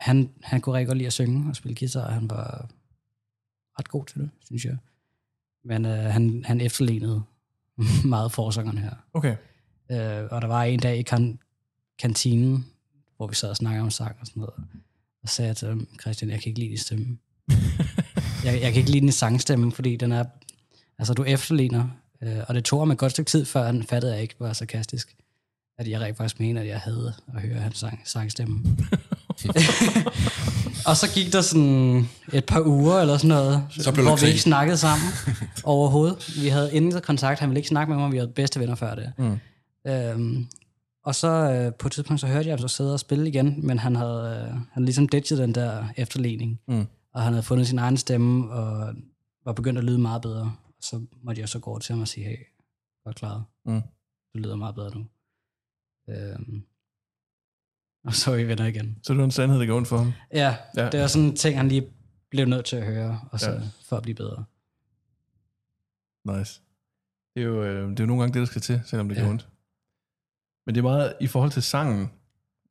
han, 0.00 0.30
han 0.42 0.60
kunne 0.60 0.74
rigtig 0.74 0.86
godt 0.86 0.98
lide 0.98 1.06
at 1.06 1.12
synge 1.12 1.50
og 1.50 1.56
spille 1.56 1.76
guitar, 1.78 2.04
og 2.06 2.12
han 2.12 2.30
var 2.30 2.70
ret 3.78 3.88
god 3.88 4.06
til 4.06 4.20
det, 4.20 4.30
synes 4.44 4.64
jeg. 4.64 4.76
Men 5.64 5.84
øh, 5.84 6.04
han, 6.04 6.44
han 6.44 6.60
efterlignede 6.60 7.22
meget 8.04 8.32
forsangeren 8.32 8.78
her. 8.78 8.94
Okay. 9.14 9.36
Øh, 9.90 10.28
og 10.30 10.42
der 10.42 10.46
var 10.46 10.62
en 10.62 10.80
dag 10.80 10.98
i 10.98 11.02
kan- 11.02 11.38
kantinen, 11.98 12.66
hvor 13.16 13.26
vi 13.26 13.34
sad 13.34 13.50
og 13.50 13.56
snakkede 13.56 13.82
om 13.82 13.90
sang 13.90 14.16
og 14.20 14.26
sådan 14.26 14.40
noget. 14.40 14.54
Og 15.22 15.28
sagde 15.28 15.48
jeg 15.48 15.56
til 15.56 15.68
ham, 15.68 15.88
Christian, 16.00 16.30
jeg 16.30 16.40
kan 16.40 16.48
ikke 16.50 16.60
lide 16.60 16.70
din 16.70 16.78
stemme. 16.78 17.18
jeg, 18.44 18.60
jeg 18.60 18.72
kan 18.72 18.74
ikke 18.74 18.90
lide 18.90 19.00
den 19.00 19.08
i 19.08 19.12
sangstemmen, 19.12 19.72
fordi 19.72 19.96
den 19.96 20.12
er, 20.12 20.24
altså 20.98 21.14
du 21.14 21.24
efterligner, 21.24 21.88
øh, 22.22 22.38
og 22.48 22.54
det 22.54 22.64
tog 22.64 22.86
mig 22.86 22.92
et 22.92 22.98
godt 22.98 23.12
stykke 23.12 23.28
tid, 23.28 23.44
før 23.44 23.66
han 23.66 23.82
fattede, 23.82 24.12
at 24.12 24.16
jeg 24.16 24.22
ikke 24.22 24.34
var 24.38 24.52
sarkastisk. 24.52 25.16
At 25.82 25.88
jeg 25.88 26.00
rent 26.00 26.16
faktisk 26.16 26.40
mener, 26.40 26.60
at 26.60 26.66
jeg 26.66 26.78
havde 26.78 27.14
at 27.34 27.42
høre 27.42 27.54
hans 27.54 27.78
sang, 27.78 28.00
sangstemme. 28.04 28.64
og 30.88 30.96
så 30.96 31.10
gik 31.14 31.32
der 31.32 31.40
sådan 31.40 32.08
et 32.32 32.44
par 32.44 32.62
uger 32.66 33.00
eller 33.00 33.16
sådan 33.16 33.28
noget, 33.28 33.64
Så 33.70 33.92
blev 33.92 34.06
hvor 34.06 34.16
vi 34.16 34.26
ikke 34.26 34.40
snakkede 34.40 34.76
sammen 34.76 35.08
overhovedet. 35.64 36.42
Vi 36.42 36.48
havde 36.48 36.74
ingen 36.74 37.00
kontakt, 37.00 37.40
han 37.40 37.48
ville 37.48 37.58
ikke 37.58 37.68
snakke 37.68 37.92
med 37.92 38.00
mig, 38.02 38.12
vi 38.12 38.18
var 38.20 38.26
bedste 38.26 38.60
venner 38.60 38.74
før 38.74 38.94
det. 38.94 39.12
Mm. 39.18 39.38
Øhm, 39.86 40.46
og 41.04 41.14
så 41.14 41.28
øh, 41.28 41.74
på 41.74 41.88
et 41.88 41.92
tidspunkt, 41.92 42.20
så 42.20 42.26
hørte 42.26 42.48
jeg 42.48 42.52
ham 42.52 42.68
så 42.68 42.76
sidde 42.76 42.92
og 42.92 43.00
spille 43.00 43.28
igen, 43.28 43.66
men 43.66 43.78
han 43.78 43.96
havde, 43.96 44.44
øh, 44.46 44.52
han 44.52 44.66
havde 44.72 44.84
ligesom 44.84 45.08
ditchet 45.08 45.38
den 45.38 45.54
der 45.54 45.84
efterligning. 45.96 46.60
Mm. 46.68 46.86
Og 47.14 47.22
han 47.22 47.32
havde 47.32 47.42
fundet 47.42 47.66
sin 47.66 47.78
egen 47.78 47.96
stemme, 47.96 48.50
og 48.50 48.94
var 49.44 49.52
begyndt 49.52 49.78
at 49.78 49.84
lyde 49.84 49.98
meget 49.98 50.22
bedre. 50.22 50.42
Og 50.68 50.74
så 50.80 51.00
måtte 51.22 51.40
jeg 51.40 51.48
så 51.48 51.58
gå 51.58 51.70
over 51.70 51.78
til 51.78 51.92
ham 51.92 52.02
og 52.02 52.08
sige, 52.08 52.26
hey, 52.26 52.36
godt 53.04 53.16
klaret. 53.16 53.44
Mm. 53.66 53.80
Du 54.34 54.38
lyder 54.38 54.56
meget 54.56 54.74
bedre 54.74 54.90
nu. 54.94 55.04
Øhm, 56.08 56.62
og 58.04 58.14
så 58.14 58.32
er 58.32 58.36
vi 58.36 58.48
venner 58.48 58.66
igen. 58.66 58.98
Så 59.02 59.12
det 59.12 59.18
var 59.18 59.24
en 59.24 59.30
sandhed, 59.30 59.60
der 59.60 59.66
går 59.66 59.76
ondt 59.76 59.88
for 59.88 59.96
ham. 59.98 60.12
Ja, 60.32 60.56
Ja. 60.76 60.90
det 60.90 61.00
var 61.00 61.06
sådan 61.06 61.28
en 61.28 61.36
ting, 61.36 61.56
han 61.56 61.68
lige 61.68 61.92
blev 62.30 62.46
nødt 62.46 62.66
til 62.66 62.76
at 62.76 62.86
høre, 62.86 63.20
og 63.32 63.40
så 63.40 63.50
Ja. 63.50 63.60
for 63.84 63.96
at 63.96 64.02
blive 64.02 64.14
bedre. 64.14 64.44
Nice. 66.38 66.60
Det 67.34 67.42
er 67.42 67.46
jo, 67.46 67.62
øh, 67.64 67.90
det 67.90 68.00
er 68.00 68.04
jo 68.04 68.06
nogle 68.06 68.22
gange 68.22 68.34
det, 68.34 68.40
der 68.40 68.46
skal 68.46 68.60
til, 68.62 68.82
selvom 68.84 69.08
det. 69.08 69.16
Ja. 69.16 69.22
gør 69.22 69.30
ondt. 69.30 69.48
Men 70.66 70.74
det 70.74 70.78
er 70.78 70.82
meget, 70.82 71.14
i 71.20 71.26
forhold 71.26 71.50
til 71.50 71.62
sangen, 71.62 72.00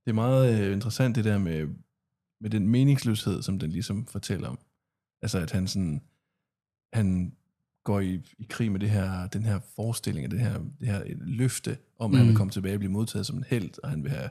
det 0.06 0.10
er 0.10 0.14
meget 0.14 0.60
øh, 0.68 0.74
interessant 0.74 1.16
det 1.16 1.26
der 1.26 1.38
med, 1.38 1.68
med 2.42 2.50
den 2.50 2.68
meningsløshed, 2.68 3.42
som 3.42 3.60
den 3.60 3.72
ligesom 3.72 4.06
fortæller 4.06 4.50
om. 4.50 4.60
Altså 5.22 5.40
at 5.40 5.52
han 5.52 5.68
sådan, 5.68 6.02
han 6.94 7.36
går 7.84 8.00
i, 8.00 8.16
i 8.40 8.44
krig 8.50 8.72
med 8.72 8.80
det 8.80 8.90
her, 8.90 9.28
den 9.28 9.44
her 9.46 9.60
forestilling, 9.76 10.26
og 10.26 10.32
det 10.32 10.40
her, 10.40 10.58
det 10.80 10.88
her 10.88 11.04
løfte 11.22 11.78
om, 12.00 12.12
at 12.12 12.18
han 12.18 12.26
vil 12.28 12.34
Mm. 12.34 12.38
komme 12.38 12.52
tilbage 12.52 12.76
og 12.76 12.80
blive 12.80 12.92
modtaget 12.92 13.26
som 13.26 13.38
en 13.38 13.44
held, 13.48 13.84
og 13.84 13.90
han 13.90 14.04
vil 14.04 14.12
have 14.12 14.30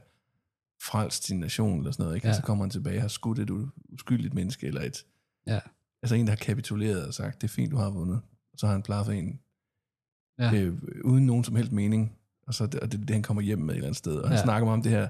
frelst 0.83 1.25
sin 1.25 1.41
nation, 1.41 1.79
eller 1.79 1.93
sådan 1.93 2.03
noget, 2.03 2.17
ikke? 2.17 2.27
Ja. 2.27 2.31
Og 2.33 2.37
så 2.37 2.43
kommer 2.43 2.65
han 2.65 2.71
tilbage 2.71 2.97
og 2.97 3.03
har 3.03 3.09
skudt 3.09 3.39
et 3.39 3.51
uskyldigt 3.93 4.35
menneske, 4.35 4.67
eller 4.67 4.81
et, 4.83 5.05
Ja. 5.47 5.61
altså 6.03 6.15
en, 6.15 6.27
der 6.27 6.31
har 6.31 6.37
kapituleret 6.37 7.07
og 7.07 7.15
sagt, 7.15 7.41
det 7.43 7.49
er 7.49 7.53
fint, 7.53 7.71
du 7.73 7.77
har 7.77 7.91
vundet. 7.91 8.21
Og 8.53 8.59
så 8.59 8.67
har 8.67 8.73
han 8.73 8.83
plaffet 8.83 9.19
en, 9.19 9.41
Ja. 10.39 10.55
øh, 10.55 10.79
uden 11.05 11.27
nogen 11.27 11.45
som 11.45 11.57
helst 11.57 11.73
mening. 11.73 12.17
Og 12.47 12.55
så 12.55 12.65
og 12.65 12.73
det 12.73 12.83
er 12.83 12.87
det, 12.87 13.11
han 13.11 13.23
kommer 13.23 13.43
hjem 13.43 13.59
med 13.59 13.69
et 13.71 13.77
eller 13.77 13.87
andet 13.87 13.99
sted. 13.99 14.17
Og 14.17 14.29
han 14.29 14.37
Ja. 14.39 14.43
snakker 14.45 14.69
om 14.71 14.83
det 14.83 14.93
her, 14.93 15.09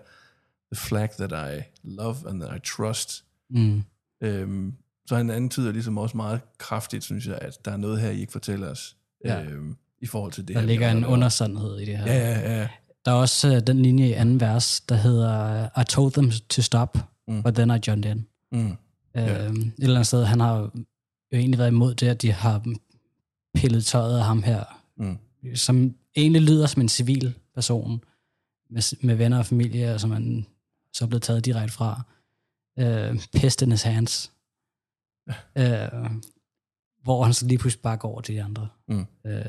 the 0.72 0.80
flag 0.88 1.10
that 1.10 1.32
I 1.56 1.62
love 1.82 2.16
and 2.28 2.40
that 2.40 2.56
I 2.56 2.60
trust. 2.64 3.24
Mm. 3.50 3.82
Øhm, 4.20 4.74
så 5.10 5.16
han 5.16 5.30
antyder 5.30 5.72
ligesom 5.72 5.98
også 5.98 6.16
meget 6.16 6.40
kraftigt, 6.58 7.04
synes 7.04 7.26
jeg, 7.26 7.38
at 7.40 7.64
der 7.64 7.70
er 7.70 7.76
noget 7.76 8.00
her, 8.00 8.10
I 8.10 8.20
ikke 8.20 8.32
fortæller 8.32 8.68
os. 8.70 8.96
Ja. 9.24 9.42
Øhm, 9.42 9.76
I 10.00 10.06
forhold 10.06 10.32
til 10.32 10.48
det 10.48 10.54
Der 10.54 10.60
her. 10.60 10.66
ligger 10.68 10.92
vi 10.92 10.98
en 10.98 11.04
undersandhed 11.06 11.78
i 11.78 11.84
det 11.84 11.98
her. 11.98 12.06
Ja, 12.12 12.30
ja, 12.40 12.58
ja. 12.60 12.68
Der 13.04 13.10
er 13.10 13.14
også 13.16 13.54
øh, 13.54 13.66
den 13.66 13.82
linje 13.82 14.08
i 14.08 14.12
anden 14.12 14.40
vers, 14.40 14.80
der 14.80 14.94
hedder, 14.94 15.64
I 15.80 15.84
told 15.84 16.12
them 16.12 16.30
to 16.48 16.62
stop, 16.62 16.98
Mm. 17.28 17.42
but 17.42 17.54
then 17.54 17.70
I 17.70 17.78
joined 17.86 18.04
in. 18.04 18.26
Mm. 18.52 18.76
Ja. 19.14 19.44
Øhm, 19.46 19.56
et 19.60 19.72
eller 19.78 19.94
andet 19.96 20.06
sted, 20.06 20.24
han 20.24 20.40
har 20.40 20.56
jo 20.58 20.70
egentlig 21.32 21.58
været 21.58 21.68
imod 21.68 21.94
det, 21.94 22.08
at 22.08 22.22
de 22.22 22.32
har 22.32 22.64
pillet 23.54 23.84
tøjet 23.84 24.18
af 24.18 24.24
ham 24.24 24.42
her, 24.42 24.64
Mm. 24.96 25.18
som 25.54 25.94
egentlig 26.16 26.42
lyder 26.42 26.66
som 26.66 26.82
en 26.82 26.88
civil 26.88 27.34
person, 27.54 28.04
med, 28.70 28.96
med 29.04 29.14
venner 29.14 29.38
og 29.38 29.46
familie, 29.46 29.98
som 29.98 30.10
han 30.10 30.46
så 30.92 31.04
er 31.04 31.08
blevet 31.08 31.22
taget 31.22 31.44
direkte 31.44 31.72
fra. 31.72 32.02
Øh, 32.78 33.20
Pest 33.34 33.62
in 33.62 33.70
his 33.70 33.82
hands. 33.82 34.32
Øh, 35.58 36.10
hvor 37.02 37.24
han 37.24 37.34
så 37.34 37.46
lige 37.46 37.58
pludselig 37.58 37.82
bare 37.82 37.96
går 37.96 38.08
over 38.08 38.20
til 38.20 38.34
de 38.34 38.42
andre. 38.42 38.68
Mm. 38.88 39.06
Øh, 39.26 39.44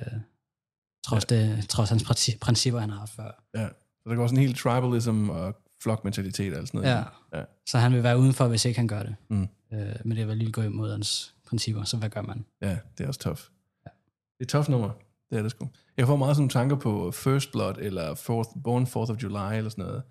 trods, 1.06 1.26
det, 1.26 1.70
trods 1.70 1.89
hans 1.89 2.04
princi- 2.04 2.38
principper, 2.41 2.80
han 2.80 2.89
har 2.89 3.00
haft 3.00 3.12
før. 3.13 3.44
ja. 3.56 3.67
Så 4.04 4.10
der 4.10 4.15
går 4.15 4.28
sådan 4.28 4.38
en 4.39 4.44
helt 4.46 4.58
tribalism 4.58 5.30
og 5.30 5.56
flokmentalitet 5.84 6.58
og 6.58 6.67
sådan 6.67 6.82
noget. 6.82 6.96
Ja. 6.96 7.04
ja. 7.39 7.44
Så 7.70 7.78
han 7.78 7.94
vil 7.94 8.04
være 8.04 8.17
udenfor, 8.20 8.48
hvis 8.48 8.65
ikke 8.65 8.80
han 8.80 8.88
gør 8.88 9.04
det. 9.04 9.15
Mm. 9.30 9.48
Øh, 9.74 9.96
men 10.06 10.17
det 10.17 10.28
vil 10.28 10.38
lige 10.38 10.52
gå 10.52 10.62
imod 10.62 10.91
hans 10.91 11.36
principper, 11.48 11.84
så 11.84 11.98
hvad 11.98 12.10
gør 12.10 12.22
man? 12.22 12.46
Ja, 12.62 12.78
det 12.98 13.04
er 13.04 13.08
også 13.08 13.20
tough. 13.20 13.39
Ja. 13.86 13.89
Det 13.89 14.39
er 14.39 14.44
et 14.44 14.48
tough 14.50 14.70
nummer. 14.70 14.89
Det 15.30 15.38
er 15.38 15.41
det 15.41 15.52
sgu. 15.52 15.70
Jeg 15.98 16.08
får 16.08 16.15
meget 16.15 16.36
sådan 16.36 16.41
nogle 16.41 16.50
tanker 16.52 16.76
på 16.76 17.12
First 17.12 17.52
Blood, 17.52 17.76
eller 17.80 18.15
Fourth, 18.15 18.50
Born 18.63 18.84
4th 18.84 19.12
of 19.12 19.24
July, 19.24 19.58
eller 19.58 19.70
sådan 19.70 19.86
noget. 19.86 20.04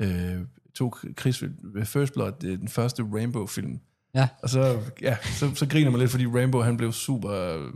Øh, 0.00 0.46
to 0.74 0.90
krigsfilm. 1.16 1.84
First 1.84 2.12
Blood, 2.12 2.32
det 2.40 2.52
er 2.52 2.56
den 2.56 2.68
første 2.68 3.02
Rainbow-film. 3.12 3.80
Ja. 4.14 4.28
Og 4.42 4.48
så, 4.50 4.80
ja, 5.02 5.16
så, 5.22 5.54
så 5.54 5.66
griner 5.68 5.90
man 5.90 6.00
lidt, 6.00 6.10
fordi 6.10 6.26
Rainbow, 6.26 6.60
han 6.60 6.76
blev 6.76 6.92
super 6.92 7.30
øh, 7.30 7.72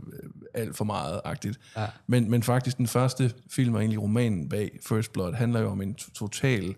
alt 0.53 0.75
for 0.77 0.85
meget-agtigt. 0.85 1.59
Ja. 1.77 1.87
Men, 2.07 2.29
men 2.29 2.43
faktisk 2.43 2.77
den 2.77 2.87
første 2.87 3.33
film, 3.49 3.73
og 3.75 3.81
egentlig 3.81 4.01
romanen 4.01 4.49
bag 4.49 4.79
First 4.87 5.13
Blood, 5.13 5.33
handler 5.33 5.59
jo 5.59 5.69
om 5.69 5.81
en 5.81 5.95
to- 5.95 6.11
total 6.13 6.75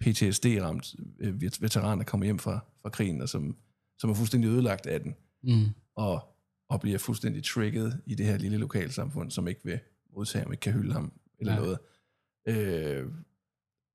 PTSD-ramt 0.00 0.94
øh, 1.20 1.40
vet- 1.40 1.62
veteran, 1.62 1.98
der 1.98 2.04
kommer 2.04 2.24
hjem 2.24 2.38
fra, 2.38 2.60
fra 2.82 2.88
krigen, 2.90 3.20
og 3.22 3.28
som, 3.28 3.56
som 3.98 4.10
er 4.10 4.14
fuldstændig 4.14 4.48
ødelagt 4.50 4.86
af 4.86 5.00
den 5.00 5.14
Mm. 5.44 5.64
og, 5.96 6.28
og 6.68 6.80
bliver 6.80 6.98
fuldstændig 6.98 7.44
trigget 7.44 8.00
i 8.06 8.14
det 8.14 8.26
her 8.26 8.38
lille 8.38 8.56
lokalsamfund, 8.58 9.30
som 9.30 9.48
ikke 9.48 9.60
vil 9.64 9.80
modtage 10.16 10.42
ham, 10.42 10.52
ikke 10.52 10.60
kan 10.60 10.72
hylde 10.72 10.92
ham, 10.92 11.12
eller. 11.40 11.52
Ja. 11.52 11.58
noget. 11.60 11.78
Øh, 12.48 13.06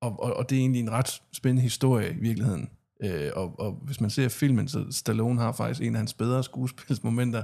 og, 0.02 0.20
og, 0.24 0.34
og 0.34 0.50
det 0.50 0.56
er 0.56 0.60
egentlig 0.60 0.80
en 0.82 0.92
ret 0.92 1.22
spændende 1.34 1.62
historie 1.62 2.12
i 2.12 2.16
virkeligheden. 2.20 2.70
Øh, 3.04 3.32
og, 3.36 3.60
og 3.60 3.72
hvis 3.72 4.02
man 4.02 4.10
ser 4.10 4.30
filmen, 4.30 4.68
så 4.68 4.86
Stallone 4.92 5.40
har 5.40 5.52
faktisk 5.52 5.82
en 5.82 5.96
af 5.96 6.00
hans 6.00 6.14
bedre 6.14 6.44
skuespilsmomenter 6.44 7.44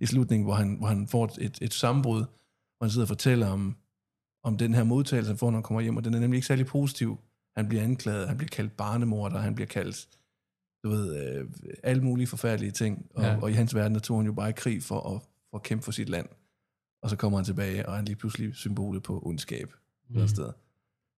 i 0.00 0.06
slutningen, 0.06 0.44
hvor 0.44 0.54
han, 0.54 0.76
hvor 0.78 0.86
han 0.86 1.08
får 1.08 1.36
et, 1.40 1.58
et, 1.62 1.74
sammenbrud, 1.74 2.18
hvor 2.18 2.84
han 2.84 2.90
sidder 2.90 3.04
og 3.04 3.08
fortæller 3.08 3.46
om, 3.46 3.76
om 4.44 4.58
den 4.58 4.74
her 4.74 4.84
modtagelse, 4.84 5.30
han 5.30 5.38
får, 5.38 5.50
når 5.50 5.56
han 5.56 5.62
kommer 5.62 5.80
hjem, 5.80 5.96
og 5.96 6.04
den 6.04 6.14
er 6.14 6.20
nemlig 6.20 6.36
ikke 6.36 6.46
særlig 6.46 6.66
positiv. 6.66 7.18
Han 7.56 7.68
bliver 7.68 7.82
anklaget, 7.82 8.28
han 8.28 8.36
bliver 8.36 8.48
kaldt 8.48 8.76
barnemorder, 8.76 9.38
han 9.38 9.54
bliver 9.54 9.68
kaldt 9.68 10.08
du 10.84 10.88
ved, 10.88 11.36
øh, 11.38 11.50
alle 11.82 12.02
mulige 12.02 12.26
forfærdelige 12.26 12.70
ting. 12.70 13.06
Og, 13.14 13.22
ja. 13.22 13.40
Og 13.42 13.50
i 13.50 13.54
hans 13.54 13.74
verden, 13.74 13.94
der 13.94 14.00
tog 14.00 14.18
han 14.18 14.26
jo 14.26 14.32
bare 14.32 14.48
i 14.48 14.52
krig 14.52 14.82
for 14.82 15.14
at, 15.14 15.22
for 15.50 15.56
at 15.56 15.62
kæmpe 15.62 15.84
for 15.84 15.92
sit 15.92 16.08
land. 16.08 16.28
Og 17.02 17.10
så 17.10 17.16
kommer 17.16 17.38
han 17.38 17.44
tilbage, 17.44 17.86
og 17.86 17.92
han 17.92 18.04
er 18.04 18.06
lige 18.06 18.16
pludselig 18.16 18.54
symbolet 18.54 19.02
på 19.02 19.22
ondskab. 19.24 19.74
Mm. 20.08 20.28
sted. 20.28 20.52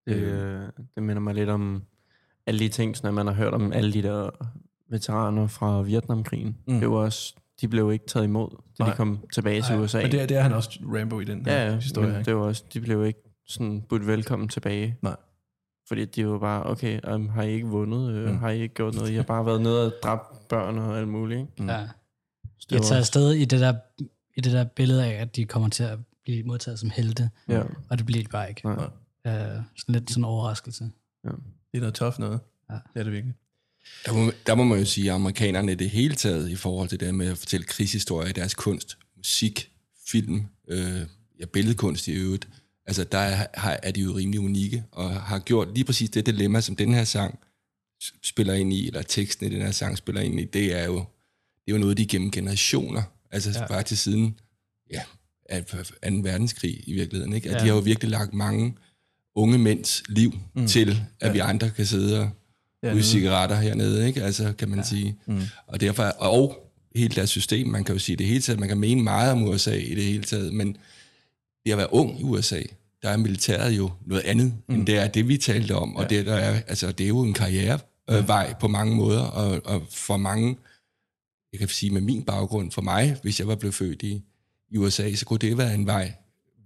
Det, 0.07 0.15
øh, 0.15 0.69
det 0.95 1.03
minder 1.03 1.19
mig 1.19 1.35
lidt 1.35 1.49
om 1.49 1.83
alle 2.47 2.59
de 2.59 2.69
ting, 2.69 2.97
sådan 2.97 3.07
at 3.07 3.13
man 3.13 3.27
har 3.27 3.33
hørt 3.33 3.53
om 3.53 3.73
alle 3.73 3.93
de 3.93 4.01
der 4.03 4.29
veteraner 4.89 5.47
fra 5.47 5.81
Vietnamkrigen. 5.81 6.57
Mm. 6.67 6.79
Det 6.79 6.89
var 6.89 6.95
også, 6.95 7.35
de 7.61 7.67
blev 7.67 7.91
ikke 7.93 8.05
taget 8.07 8.23
imod, 8.25 8.49
da 8.49 8.83
Nej. 8.83 8.89
de 8.91 8.95
kom 8.97 9.19
tilbage 9.33 9.61
til 9.61 9.75
Nej. 9.75 9.83
USA. 9.83 10.01
Men 10.01 10.11
det 10.11 10.21
er, 10.21 10.25
det 10.25 10.37
er 10.37 10.41
han 10.41 10.53
også 10.53 10.79
Rambo 10.83 11.19
i 11.19 11.23
den 11.25 11.45
her 11.45 11.53
ja, 11.53 11.67
ja, 11.69 11.75
historie. 11.75 12.07
men 12.09 12.17
ikke? 12.19 12.29
det 12.29 12.35
var 12.37 12.43
også, 12.43 12.63
de 12.73 12.81
blev 12.81 13.05
ikke 13.05 13.19
sådan 13.47 13.81
budt 13.89 14.07
velkommen 14.07 14.49
tilbage. 14.49 14.97
Nej. 15.01 15.15
Fordi 15.87 16.05
de 16.05 16.27
var 16.27 16.39
bare, 16.39 16.65
okay, 16.65 16.99
um, 17.13 17.29
har 17.29 17.43
I 17.43 17.51
ikke 17.51 17.67
vundet? 17.67 18.11
Øh, 18.13 18.29
Mm. 18.31 18.37
Har 18.37 18.49
I 18.49 18.61
ikke 18.61 18.75
gjort 18.75 18.95
noget? 18.95 19.09
I 19.11 19.15
har 19.15 19.23
bare 19.23 19.45
været 19.45 19.61
nede 19.61 19.85
og 19.85 19.93
dræbt 20.03 20.47
børn 20.49 20.77
og 20.77 20.97
alt 20.97 21.07
muligt. 21.07 21.39
Ikke? 21.39 21.51
Mm. 21.59 21.69
Ja. 21.69 21.87
Så 22.59 22.67
De 22.69 22.75
er 22.75 22.79
taget 22.79 22.99
afsted 22.99 23.31
i 23.31 23.45
det, 23.45 23.59
der, 23.59 23.73
i 24.37 24.41
det 24.41 24.51
der 24.51 24.63
billede 24.63 25.05
af, 25.05 25.21
at 25.21 25.35
de 25.35 25.45
kommer 25.45 25.69
til 25.69 25.83
at 25.83 25.99
blive 26.23 26.43
modtaget 26.43 26.79
som 26.79 26.89
helte, 26.89 27.29
ja. 27.49 27.63
og 27.89 27.97
det 27.97 28.05
bliver 28.05 28.23
de 28.23 28.29
bare 28.29 28.49
ikke. 28.49 28.61
Nej. 28.65 28.75
Øh, 29.27 29.61
sådan 29.77 29.93
lidt 29.95 30.09
sådan 30.09 30.21
en 30.21 30.25
overraskelse. 30.25 30.89
Det 31.73 31.77
er 31.77 31.81
noget 31.81 31.95
tough 31.95 32.19
noget. 32.19 32.39
Ja. 32.69 32.73
Det 32.73 32.99
er 32.99 33.03
det 33.03 33.13
virkelig. 33.13 33.35
Der 34.05 34.13
må, 34.13 34.31
der 34.47 34.55
må 34.55 34.63
man 34.63 34.79
jo 34.79 34.85
sige, 34.85 35.09
at 35.09 35.15
amerikanerne 35.15 35.71
i 35.71 35.75
det 35.75 35.89
hele 35.89 36.15
taget 36.15 36.49
i 36.49 36.55
forhold 36.55 36.89
til 36.89 36.99
det 36.99 37.15
med 37.15 37.27
at 37.27 37.37
fortælle 37.37 37.65
krigshistorier 37.65 38.29
i 38.29 38.33
deres 38.33 38.53
kunst, 38.53 38.97
musik, 39.17 39.71
film, 40.07 40.45
øh, 40.67 41.01
ja, 41.39 41.45
billedkunst 41.45 42.07
i 42.07 42.11
øvrigt, 42.11 42.47
altså 42.85 43.03
der 43.03 43.17
er, 43.17 43.47
har, 43.53 43.79
er 43.83 43.91
de 43.91 44.01
jo 44.01 44.11
rimelig 44.11 44.39
unikke, 44.39 44.83
og 44.91 45.21
har 45.21 45.39
gjort 45.39 45.73
lige 45.73 45.83
præcis 45.83 46.09
det 46.09 46.25
dilemma, 46.25 46.61
som 46.61 46.75
den 46.75 46.93
her 46.93 47.03
sang 47.03 47.39
spiller 48.23 48.53
ind 48.53 48.73
i, 48.73 48.87
eller 48.87 49.01
teksten 49.01 49.45
i 49.45 49.49
den 49.55 49.61
her 49.61 49.71
sang 49.71 49.97
spiller 49.97 50.21
ind 50.21 50.39
i, 50.39 50.43
det 50.43 50.73
er 50.73 50.85
jo, 50.85 50.95
det 51.65 51.71
er 51.71 51.71
jo 51.71 51.77
noget, 51.77 51.97
de 51.97 52.07
gennem 52.07 52.31
generationer, 52.31 53.03
altså 53.31 53.59
ja. 53.59 53.65
Faktisk 53.65 54.03
siden 54.03 54.39
ja, 54.91 55.01
af 55.45 55.65
2. 55.65 55.77
verdenskrig 56.03 56.89
i 56.89 56.93
virkeligheden, 56.93 57.33
ikke? 57.33 57.49
at. 57.49 57.55
Ja. 57.55 57.59
de 57.59 57.67
har 57.67 57.75
jo 57.75 57.81
virkelig 57.81 58.11
lagt 58.11 58.33
mange 58.33 58.77
unge 59.35 59.57
mænds 59.57 60.03
liv 60.09 60.33
mm. 60.55 60.67
til, 60.67 61.01
at 61.19 61.27
ja. 61.27 61.31
vi 61.31 61.39
andre 61.39 61.69
kan 61.69 61.85
sidde 61.85 62.19
og 62.19 62.29
Ja, 62.83 62.93
ryge 62.93 63.03
cigaretter 63.03 63.55
hernede, 63.55 64.07
ikke? 64.07 64.23
Altså, 64.23 64.53
kan 64.57 64.69
man 64.69 64.79
ja. 64.79 64.83
sige. 64.85 65.15
Mm. 65.25 65.41
Og 65.67 65.81
derfor, 65.81 66.03
og 66.03 66.69
hele 66.95 67.15
deres 67.15 67.29
system, 67.29 67.67
man 67.67 67.83
kan 67.83 67.95
jo 67.95 67.99
sige 67.99 68.15
det 68.15 68.25
hele 68.25 68.41
taget, 68.41 68.59
man 68.59 68.69
kan 68.69 68.77
mene 68.77 69.03
meget 69.03 69.31
om 69.31 69.43
USA 69.43 69.75
i 69.75 69.95
det 69.95 70.03
hele 70.03 70.23
taget, 70.23 70.53
men 70.53 70.77
det 71.65 71.71
at 71.71 71.77
være 71.77 71.93
ung 71.93 72.19
i 72.19 72.23
USA, 72.23 72.61
der 73.01 73.09
er 73.09 73.17
militæret 73.17 73.71
jo 73.77 73.91
noget 74.05 74.23
andet, 74.23 74.53
mm. 74.69 74.75
end 74.75 74.87
det 74.87 74.97
er 74.97 75.07
det, 75.07 75.27
vi 75.27 75.37
talte 75.37 75.75
om, 75.75 75.95
og 75.95 76.03
Ja. 76.03 76.07
det, 76.17 76.25
der 76.25 76.33
er, 76.35 76.61
altså, 76.67 76.91
det 76.91 77.03
er 77.03 77.07
jo 77.07 77.21
en 77.21 77.33
karrierevej 77.33 78.47
øh, 78.49 78.55
på 78.59 78.67
mange 78.67 78.95
måder, 78.95 79.21
og, 79.21 79.61
og 79.65 79.81
for 79.91 80.17
mange, 80.17 80.57
jeg 81.51 81.59
kan 81.59 81.67
sige 81.67 81.89
med 81.89 82.01
min 82.01 82.23
baggrund, 82.23 82.71
for 82.71 82.81
mig, 82.81 83.17
hvis 83.21 83.39
jeg 83.39 83.47
var 83.47 83.55
blevet 83.55 83.75
født 83.75 84.03
i, 84.03 84.21
i 84.71 84.77
USA, 84.77 85.15
så 85.15 85.25
kunne 85.25 85.39
det 85.39 85.57
være 85.57 85.73
en 85.75 85.85
vej 85.85 86.13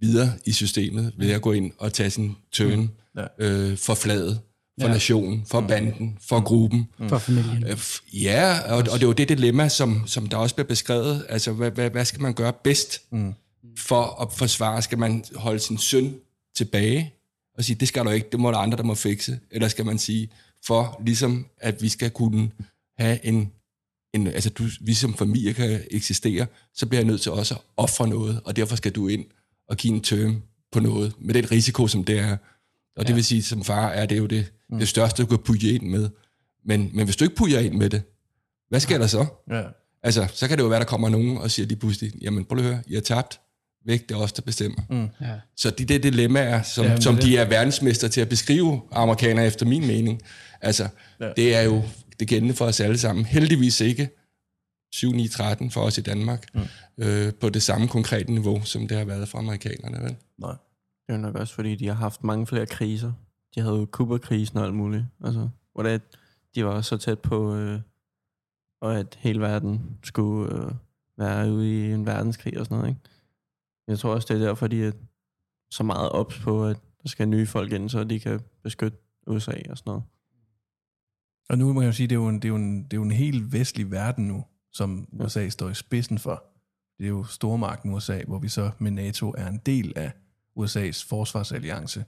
videre 0.00 0.32
i 0.44 0.52
systemet, 0.52 1.12
ved 1.18 1.30
at 1.30 1.42
gå 1.42 1.52
ind 1.52 1.72
og 1.78 1.92
tage 1.92 2.10
sin 2.10 2.36
turn 2.52 2.90
Ja. 3.16 3.24
øh, 3.38 3.76
for 3.78 3.94
fladet, 3.94 4.40
for 4.80 4.86
Ja. 4.86 4.92
nationen, 4.92 5.44
for 5.46 5.60
banden, 5.60 6.18
for 6.28 6.40
gruppen. 6.40 6.88
For 7.08 7.18
familien. 7.18 7.64
Øh, 7.66 7.78
Ja, 8.12 8.58
og, 8.72 8.76
og 8.78 8.84
det 8.84 9.02
er 9.02 9.06
jo 9.06 9.12
det 9.12 9.28
dilemma, 9.28 9.68
som, 9.68 10.02
som 10.06 10.26
der 10.26 10.36
også 10.36 10.54
bliver 10.54 10.66
beskrevet. 10.68 11.26
Altså, 11.28 11.52
hvad, 11.52 11.70
hvad, 11.70 11.90
hvad 11.90 12.04
skal 12.04 12.20
man 12.22 12.34
gøre 12.34 12.52
bedst 12.64 13.02
mm. 13.12 13.34
for 13.78 14.22
at 14.22 14.32
forsvare? 14.32 14.82
Skal 14.82 14.98
man 14.98 15.24
holde 15.34 15.58
sin 15.58 15.78
søn 15.78 16.14
tilbage 16.56 17.14
og 17.58 17.64
sige, 17.64 17.76
det 17.76 17.88
skal 17.88 18.04
du 18.04 18.10
ikke, 18.10 18.28
det 18.32 18.40
må 18.40 18.50
der 18.50 18.58
andre, 18.58 18.76
der 18.76 18.82
må 18.84 18.94
fikse? 18.94 19.38
Eller 19.50 19.68
skal 19.68 19.86
man 19.86 19.98
sige, 19.98 20.28
for 20.66 21.02
ligesom 21.04 21.46
at 21.58 21.82
vi 21.82 21.88
skal 21.88 22.10
kunne 22.10 22.50
have 22.98 23.26
en, 23.26 23.52
en 24.14 24.26
altså 24.26 24.50
du, 24.50 24.64
vi 24.80 24.94
som 24.94 25.14
familie 25.14 25.52
kan 25.52 25.80
eksistere, 25.90 26.46
så 26.74 26.86
bliver 26.86 27.00
jeg 27.00 27.06
nødt 27.06 27.20
til 27.20 27.32
også 27.32 27.54
at 27.54 27.60
ofre 27.76 28.08
noget, 28.08 28.40
og 28.44 28.56
derfor 28.56 28.76
skal 28.76 28.92
du 28.92 29.08
ind 29.08 29.24
og 29.68 29.76
give 29.76 29.94
en 29.94 30.00
term 30.00 30.42
på 30.72 30.80
noget, 30.80 31.12
med 31.20 31.34
den 31.34 31.50
risiko, 31.50 31.86
som 31.86 32.04
det 32.04 32.18
er. 32.18 32.36
Og 32.96 33.06
det 33.06 33.14
vil 33.14 33.24
sige, 33.24 33.42
som 33.42 33.64
far 33.64 33.88
er 33.88 34.06
det 34.06 34.18
jo 34.18 34.26
det, 34.26 34.52
mm. 34.70 34.78
det 34.78 34.88
største, 34.88 35.22
du 35.22 35.26
kan 35.26 35.38
putte 35.38 35.70
ind 35.70 35.82
med. 35.82 36.08
Men, 36.64 36.90
men 36.92 37.04
hvis 37.04 37.16
du 37.16 37.24
ikke 37.24 37.36
putter 37.36 37.58
ind 37.58 37.74
med 37.74 37.90
det, 37.90 38.02
hvad 38.68 38.80
sker 38.80 38.98
der 38.98 39.06
så? 39.06 39.26
Ja. 39.50 39.62
Altså, 40.02 40.26
så 40.34 40.48
kan 40.48 40.58
det 40.58 40.64
jo 40.64 40.68
være, 40.68 40.78
der 40.78 40.86
kommer 40.86 41.08
nogen 41.08 41.38
og 41.38 41.50
siger 41.50 41.66
lige 41.66 41.78
pludselig, 41.78 42.12
jamen 42.20 42.44
prøv 42.44 42.56
lige 42.56 42.66
at 42.66 42.72
høre, 42.74 42.82
I 42.86 42.94
har 42.94 43.00
tabt. 43.00 43.40
Væk, 43.86 44.08
det 44.08 44.14
er 44.14 44.18
os, 44.18 44.32
der 44.32 44.42
bestemmer. 44.42 44.82
Mm. 44.90 45.08
Ja. 45.20 45.34
Så 45.56 45.70
de 45.70 45.84
der 45.84 45.98
dilemmaer, 45.98 46.62
som, 46.62 46.84
Jamen, 46.84 46.96
ja, 46.96 47.02
som 47.02 47.14
det 47.16 47.24
er 47.24 47.28
de 47.28 47.36
er 47.36 47.44
verdensmester 47.44 48.08
til 48.08 48.20
at 48.20 48.28
beskrive 48.28 48.80
amerikanere 48.92 49.46
efter 49.46 49.66
min 49.66 49.86
mening, 49.86 50.22
altså, 50.60 50.88
Ja. 51.20 51.26
ja. 51.26 51.32
det 51.36 51.54
er 51.54 51.62
jo 51.62 51.82
det 52.20 52.28
gældende 52.28 52.54
for 52.54 52.64
os 52.64 52.80
alle 52.80 52.98
sammen. 52.98 53.24
Heldigvis 53.24 53.80
ikke 53.80 54.08
7-9-13 54.94 55.70
for 55.70 55.80
os 55.80 55.98
i 55.98 56.00
Danmark, 56.00 56.46
mm. 56.54 56.60
Øh, 56.98 57.34
på 57.34 57.48
det 57.48 57.62
samme 57.62 57.88
konkrete 57.88 58.32
niveau, 58.32 58.64
som 58.64 58.88
det 58.88 58.96
har 58.96 59.04
været 59.04 59.28
for 59.28 59.38
amerikanerne. 59.38 60.04
Vel? 60.04 60.16
Nej. 60.38 60.56
Det 61.06 61.14
er 61.14 61.18
nok 61.18 61.34
også, 61.34 61.54
fordi 61.54 61.74
de 61.74 61.86
har 61.86 61.94
haft 61.94 62.24
mange 62.24 62.46
flere 62.46 62.66
kriser. 62.66 63.12
De 63.54 63.60
havde 63.60 63.76
jo 63.76 63.84
Kuba-krisen 63.84 64.58
og 64.58 64.64
alt 64.64 64.74
muligt. 64.74 65.04
Altså, 65.24 65.48
hvor 65.72 65.82
det, 65.82 66.02
de 66.54 66.64
var 66.64 66.80
så 66.80 66.96
tæt 66.96 67.18
på, 67.18 67.54
øh, 67.54 67.80
og 68.80 68.98
at 68.98 69.18
hele 69.20 69.40
verden 69.40 69.98
skulle 70.04 70.54
øh, 70.54 70.72
være 71.18 71.52
ude 71.52 71.70
i 71.70 71.92
en 71.92 72.06
verdenskrig 72.06 72.58
og 72.58 72.64
sådan 72.66 72.78
noget. 72.78 72.90
Ikke? 72.90 73.00
Jeg 73.88 73.98
tror 73.98 74.14
også, 74.14 74.34
det 74.34 74.42
er 74.42 74.46
derfor, 74.46 74.66
de 74.66 74.84
er 74.84 74.92
så 75.70 75.82
meget 75.82 76.10
ops 76.10 76.38
på, 76.38 76.66
at 76.66 76.76
der 77.02 77.08
skal 77.08 77.28
nye 77.28 77.46
folk 77.46 77.72
ind, 77.72 77.88
så 77.88 78.04
de 78.04 78.20
kan 78.20 78.40
beskytte 78.62 78.98
USA 79.26 79.52
og 79.70 79.78
sådan 79.78 79.90
noget. 79.90 80.02
Og 81.48 81.58
nu 81.58 81.72
må 81.72 81.80
jeg 81.80 81.88
jo 81.88 81.92
sige, 81.92 82.06
det 82.06 82.14
er 82.14 82.20
jo 82.20 82.28
en, 82.28 82.34
det 82.34 82.44
er 82.44 82.48
jo 82.48 82.56
en, 82.56 82.84
det 82.84 82.92
er 82.92 82.96
jo 82.96 83.02
en 83.02 83.10
helt 83.10 83.52
vestlig 83.52 83.90
verden 83.90 84.28
nu, 84.28 84.44
som 84.72 85.08
USA 85.12 85.48
står 85.48 85.68
i 85.68 85.74
spidsen 85.74 86.18
for. 86.18 86.44
Det 86.98 87.04
er 87.04 87.08
jo 87.08 87.24
stormagten 87.24 87.94
USA, 87.94 88.20
hvor 88.26 88.38
vi 88.38 88.48
så 88.48 88.70
med 88.78 88.90
NATO 88.90 89.34
er 89.38 89.46
en 89.46 89.60
del 89.66 89.92
af 89.96 90.12
USA's 90.58 91.06
forsvarsalliance. 91.08 92.04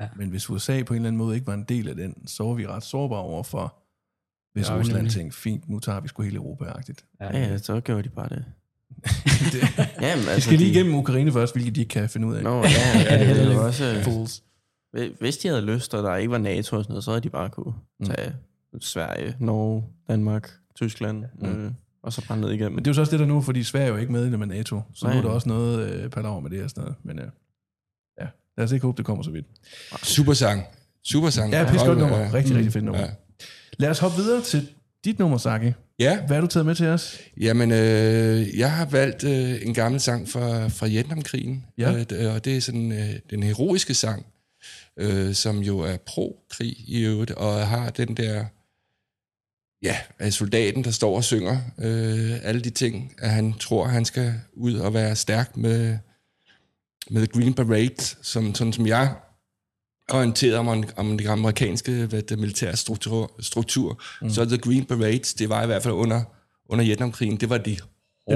Ja. 0.00 0.08
Men 0.16 0.28
hvis 0.28 0.50
USA 0.50 0.82
på 0.82 0.94
en 0.94 0.96
eller 0.96 1.08
anden 1.08 1.18
måde 1.18 1.34
ikke 1.34 1.46
var 1.46 1.54
en 1.54 1.64
del 1.64 1.88
af 1.88 1.96
den, 1.96 2.26
så 2.26 2.44
var 2.44 2.54
vi 2.54 2.66
ret 2.66 2.82
sårbare 2.82 3.20
over 3.20 3.42
for, 3.42 3.74
hvis 4.52 4.68
Ja, 4.68 4.72
ja, 4.74 4.78
Rusland 4.80 4.96
nemlig. 4.96 5.12
tænkte, 5.12 5.38
fint, 5.38 5.68
nu 5.68 5.78
tager 5.78 6.00
vi 6.00 6.08
sgu 6.08 6.22
hele 6.22 6.36
Europa-agtigt. 6.36 7.04
Ja, 7.20 7.38
ja, 7.38 7.58
så 7.58 7.80
gjorde 7.80 8.02
de 8.02 8.08
bare 8.08 8.28
det. 8.28 8.44
det, 9.52 9.60
Jamen, 10.02 10.24
vi 10.36 10.40
skal 10.40 10.58
lige 10.58 10.70
igennem 10.70 10.94
Ukraine 10.94 11.32
først, 11.32 11.54
hvilket 11.54 11.74
de 11.74 11.80
ikke 11.80 11.90
kan 11.90 12.08
finde 12.08 12.26
ud 12.26 12.34
af. 12.34 12.42
Nå, 12.42 12.56
ja, 12.62 12.68
ja, 12.94 13.18
det, 13.28 13.36
det 13.36 13.48
er 13.48 13.52
jo 13.52 13.66
også... 13.66 14.00
Fools. 14.04 14.42
Hvis 15.20 15.38
de 15.38 15.48
havde 15.48 15.62
lyst, 15.62 15.94
og 15.94 16.02
der 16.02 16.16
ikke 16.16 16.30
var 16.30 16.38
NATO 16.38 16.76
og 16.76 16.84
sådan 16.84 16.92
noget, 16.92 17.04
så 17.04 17.10
havde 17.10 17.20
de 17.20 17.30
bare 17.30 17.50
kunne 17.50 17.74
tage 18.04 18.34
Sverige, 18.80 19.36
Norge, 19.40 19.84
Danmark, 20.08 20.50
Tyskland, 20.74 21.24
mm. 21.40 21.48
øh, 21.48 21.72
og 22.02 22.12
så 22.12 22.26
bare 22.28 22.38
ned 22.38 22.50
igennem. 22.50 22.72
Men 22.72 22.78
det 22.78 22.86
er 22.86 22.90
jo 22.90 22.94
så 22.94 23.00
også 23.00 23.10
det 23.10 23.20
der 23.20 23.26
nu, 23.26 23.42
fordi 23.42 23.62
Sverige 23.62 23.86
er 23.86 23.90
jo 23.92 23.96
ikke 23.96 24.12
med 24.12 24.26
i 24.26 24.46
NATO, 24.46 24.80
så 24.94 25.06
Nej. 25.06 25.14
nu 25.14 25.18
er 25.18 25.22
der 25.22 25.30
også 25.30 25.48
noget 25.48 25.88
øh, 25.88 26.10
palaver 26.10 26.40
med 26.40 26.50
det 26.50 26.62
og 26.64 26.70
sådan 26.70 26.82
noget. 26.82 26.96
Men 27.02 27.18
øh, 27.18 27.28
ja, 28.20 28.26
lad 28.56 28.64
os 28.64 28.72
ikke 28.72 28.86
håbe, 28.86 28.96
det 28.96 29.04
kommer 29.06 29.24
så 29.24 29.30
vidt. 29.30 29.46
Supersang. 30.02 30.62
Supersang. 31.04 31.52
Ja, 31.52 31.70
pisse 31.70 31.86
godt 31.86 31.98
nummer. 31.98 32.18
Ja. 32.18 32.30
Rigtig, 32.32 32.56
rigtig 32.56 32.72
fedt 32.72 32.84
nummer. 32.84 33.02
Ja. 33.02 33.08
Lad 33.78 33.90
os 33.90 33.98
hoppe 33.98 34.16
videre 34.16 34.42
til 34.42 34.68
dit 35.04 35.18
nummer, 35.18 35.38
Saki. 35.38 35.72
Ja, 35.98 36.26
Hvad 36.26 36.36
har 36.36 36.40
du 36.40 36.46
taget 36.46 36.66
med 36.66 36.74
til 36.74 36.86
os? 36.86 37.18
Jamen, 37.40 37.70
øh, 37.72 38.58
jeg 38.58 38.72
har 38.72 38.86
valgt 38.86 39.24
øh, 39.24 39.66
en 39.66 39.74
gammel 39.74 40.00
sang 40.00 40.28
fra, 40.28 40.68
fra 40.68 40.86
Vietnamkrigen, 40.86 41.64
Ja. 41.78 41.92
øh, 42.12 42.34
og 42.34 42.44
det 42.44 42.56
er 42.56 42.60
sådan 42.60 42.92
øh, 42.92 43.08
den 43.30 43.42
heroiske 43.42 43.94
sang, 43.94 44.26
øh, 44.96 45.34
som 45.34 45.58
jo 45.58 45.78
er 45.78 45.96
pro-krig 46.06 46.76
i 46.88 47.04
øvrigt, 47.04 47.30
og 47.30 47.66
har 47.68 47.90
den 47.90 48.14
der, 48.16 48.44
ja, 49.82 49.96
af 50.18 50.32
soldaten, 50.32 50.84
der 50.84 50.90
står 50.90 51.16
og 51.16 51.24
synger 51.24 51.58
øh, 51.78 52.30
alle 52.42 52.60
de 52.60 52.70
ting, 52.70 53.14
at 53.18 53.30
han 53.30 53.52
tror, 53.52 53.86
han 53.86 54.04
skal 54.04 54.34
ud 54.52 54.74
og 54.74 54.94
være 54.94 55.16
stærk 55.16 55.56
med, 55.56 55.98
med 57.10 57.32
Green 57.32 57.54
Beret, 57.54 58.16
som, 58.22 58.54
sådan 58.54 58.72
som 58.72 58.86
jeg 58.86 59.14
orienteret 60.10 60.54
om, 60.54 60.84
om 60.96 61.18
den 61.18 61.26
amerikanske 61.26 62.06
hvad 62.06 62.22
det, 62.22 62.38
militære 62.38 62.76
struktur, 62.76 63.32
struktur 63.40 64.02
mm. 64.22 64.30
så 64.30 64.44
The 64.44 64.58
Green 64.58 64.84
Berets, 64.84 65.34
det 65.34 65.48
var 65.48 65.62
i 65.62 65.66
hvert 65.66 65.82
fald 65.82 65.94
under, 65.94 66.22
under 66.68 66.84
Vietnamkrigen, 66.84 67.36
det 67.36 67.50
var 67.50 67.58
de 67.58 67.70
Det 67.70 67.82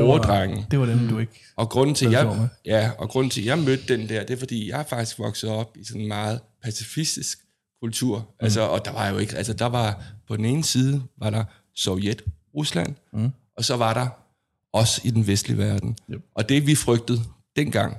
hårde 0.01 0.23
drenge. 0.23 0.67
Det 0.71 0.79
var 0.79 0.87
dem, 0.87 1.09
du 1.09 1.19
ikke... 1.19 1.33
Og 1.57 1.69
grunden 1.69 1.95
til, 1.95 2.11
jeg, 2.11 2.49
ja, 2.65 2.91
og 2.99 3.09
grunden 3.09 3.31
til, 3.31 3.41
at 3.41 3.47
jeg 3.47 3.59
mødte 3.59 3.97
den 3.97 4.09
der, 4.09 4.25
det 4.25 4.35
er, 4.35 4.39
fordi 4.39 4.71
jeg 4.71 4.81
er 4.81 4.85
faktisk 4.85 5.19
vokset 5.19 5.51
op 5.51 5.77
i 5.77 5.85
sådan 5.85 6.03
en 6.03 6.09
meget 6.09 6.41
pacifistisk 6.65 7.39
kultur. 7.83 8.19
Mm. 8.19 8.45
Altså, 8.45 8.61
og 8.61 8.85
der 8.85 8.93
var 8.93 9.09
jo 9.09 9.19
ikke, 9.19 9.37
altså 9.37 9.53
der 9.53 9.67
var, 9.67 10.05
på 10.29 10.37
den 10.37 10.45
ene 10.45 10.65
side 10.65 11.03
var 11.19 11.31
der 11.31 11.45
Sovjet, 11.75 12.23
Rusland, 12.55 12.95
mm. 13.13 13.31
og 13.57 13.65
så 13.65 13.77
var 13.77 13.95
der 13.95 14.09
os 14.73 15.01
i 15.05 15.11
den 15.11 15.27
vestlige 15.27 15.59
verden. 15.59 15.97
Yep. 16.11 16.23
Og 16.35 16.49
det 16.49 16.67
vi 16.67 16.75
frygtede 16.75 17.21
dengang, 17.57 17.97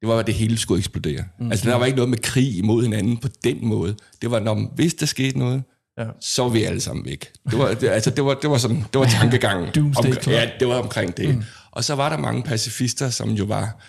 det 0.00 0.08
var, 0.08 0.18
at 0.18 0.26
det 0.26 0.34
hele 0.34 0.58
skulle 0.58 0.78
eksplodere. 0.78 1.24
Mm. 1.38 1.50
Altså 1.50 1.70
der 1.70 1.76
var 1.76 1.86
ikke 1.86 1.96
noget 1.96 2.08
med 2.10 2.18
krig 2.18 2.56
imod 2.58 2.82
hinanden 2.82 3.16
på 3.16 3.28
den 3.44 3.66
måde. 3.66 3.96
Det 4.22 4.30
var, 4.30 4.40
når 4.40 4.72
hvis 4.74 4.94
der 4.94 5.06
skete 5.06 5.38
noget, 5.38 5.62
Ja. 5.98 6.06
så 6.20 6.42
var 6.42 6.50
vi 6.50 6.64
alle 6.64 6.80
sammen 6.80 7.04
væk. 7.04 7.32
Det 7.50 7.58
var, 7.58 7.74
det, 7.74 7.88
altså, 7.88 8.10
det 8.10 8.24
var, 8.24 8.34
det 8.34 8.50
var 8.50 8.58
sådan, 8.58 8.76
det 8.92 9.00
var 9.00 9.06
tankegangen. 9.06 9.70
Doomsday 9.74 10.12
Clock. 10.12 10.26
ja, 10.26 10.50
det 10.60 10.68
var 10.68 10.74
omkring 10.82 11.16
det. 11.16 11.34
Mm. 11.34 11.42
Og 11.70 11.84
så 11.84 11.94
var 11.94 12.08
der 12.08 12.16
mange 12.16 12.42
pacifister, 12.42 13.10
som 13.10 13.30
jo 13.30 13.44
var, 13.44 13.84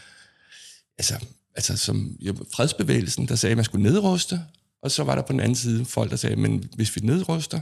altså, 0.97 1.13
altså 1.55 1.77
som 1.77 2.15
jo, 2.19 2.35
fredsbevægelsen, 2.55 3.27
der 3.27 3.35
sagde, 3.35 3.51
at 3.51 3.57
man 3.57 3.65
skulle 3.65 3.83
nedruste, 3.83 4.41
og 4.83 4.91
så 4.91 5.03
var 5.03 5.15
der 5.15 5.21
på 5.21 5.31
den 5.31 5.39
anden 5.39 5.55
side 5.55 5.85
folk, 5.85 6.11
der 6.11 6.15
sagde, 6.17 6.35
men 6.35 6.63
hvis 6.75 6.95
vi 6.95 7.01
nedruster, 7.03 7.59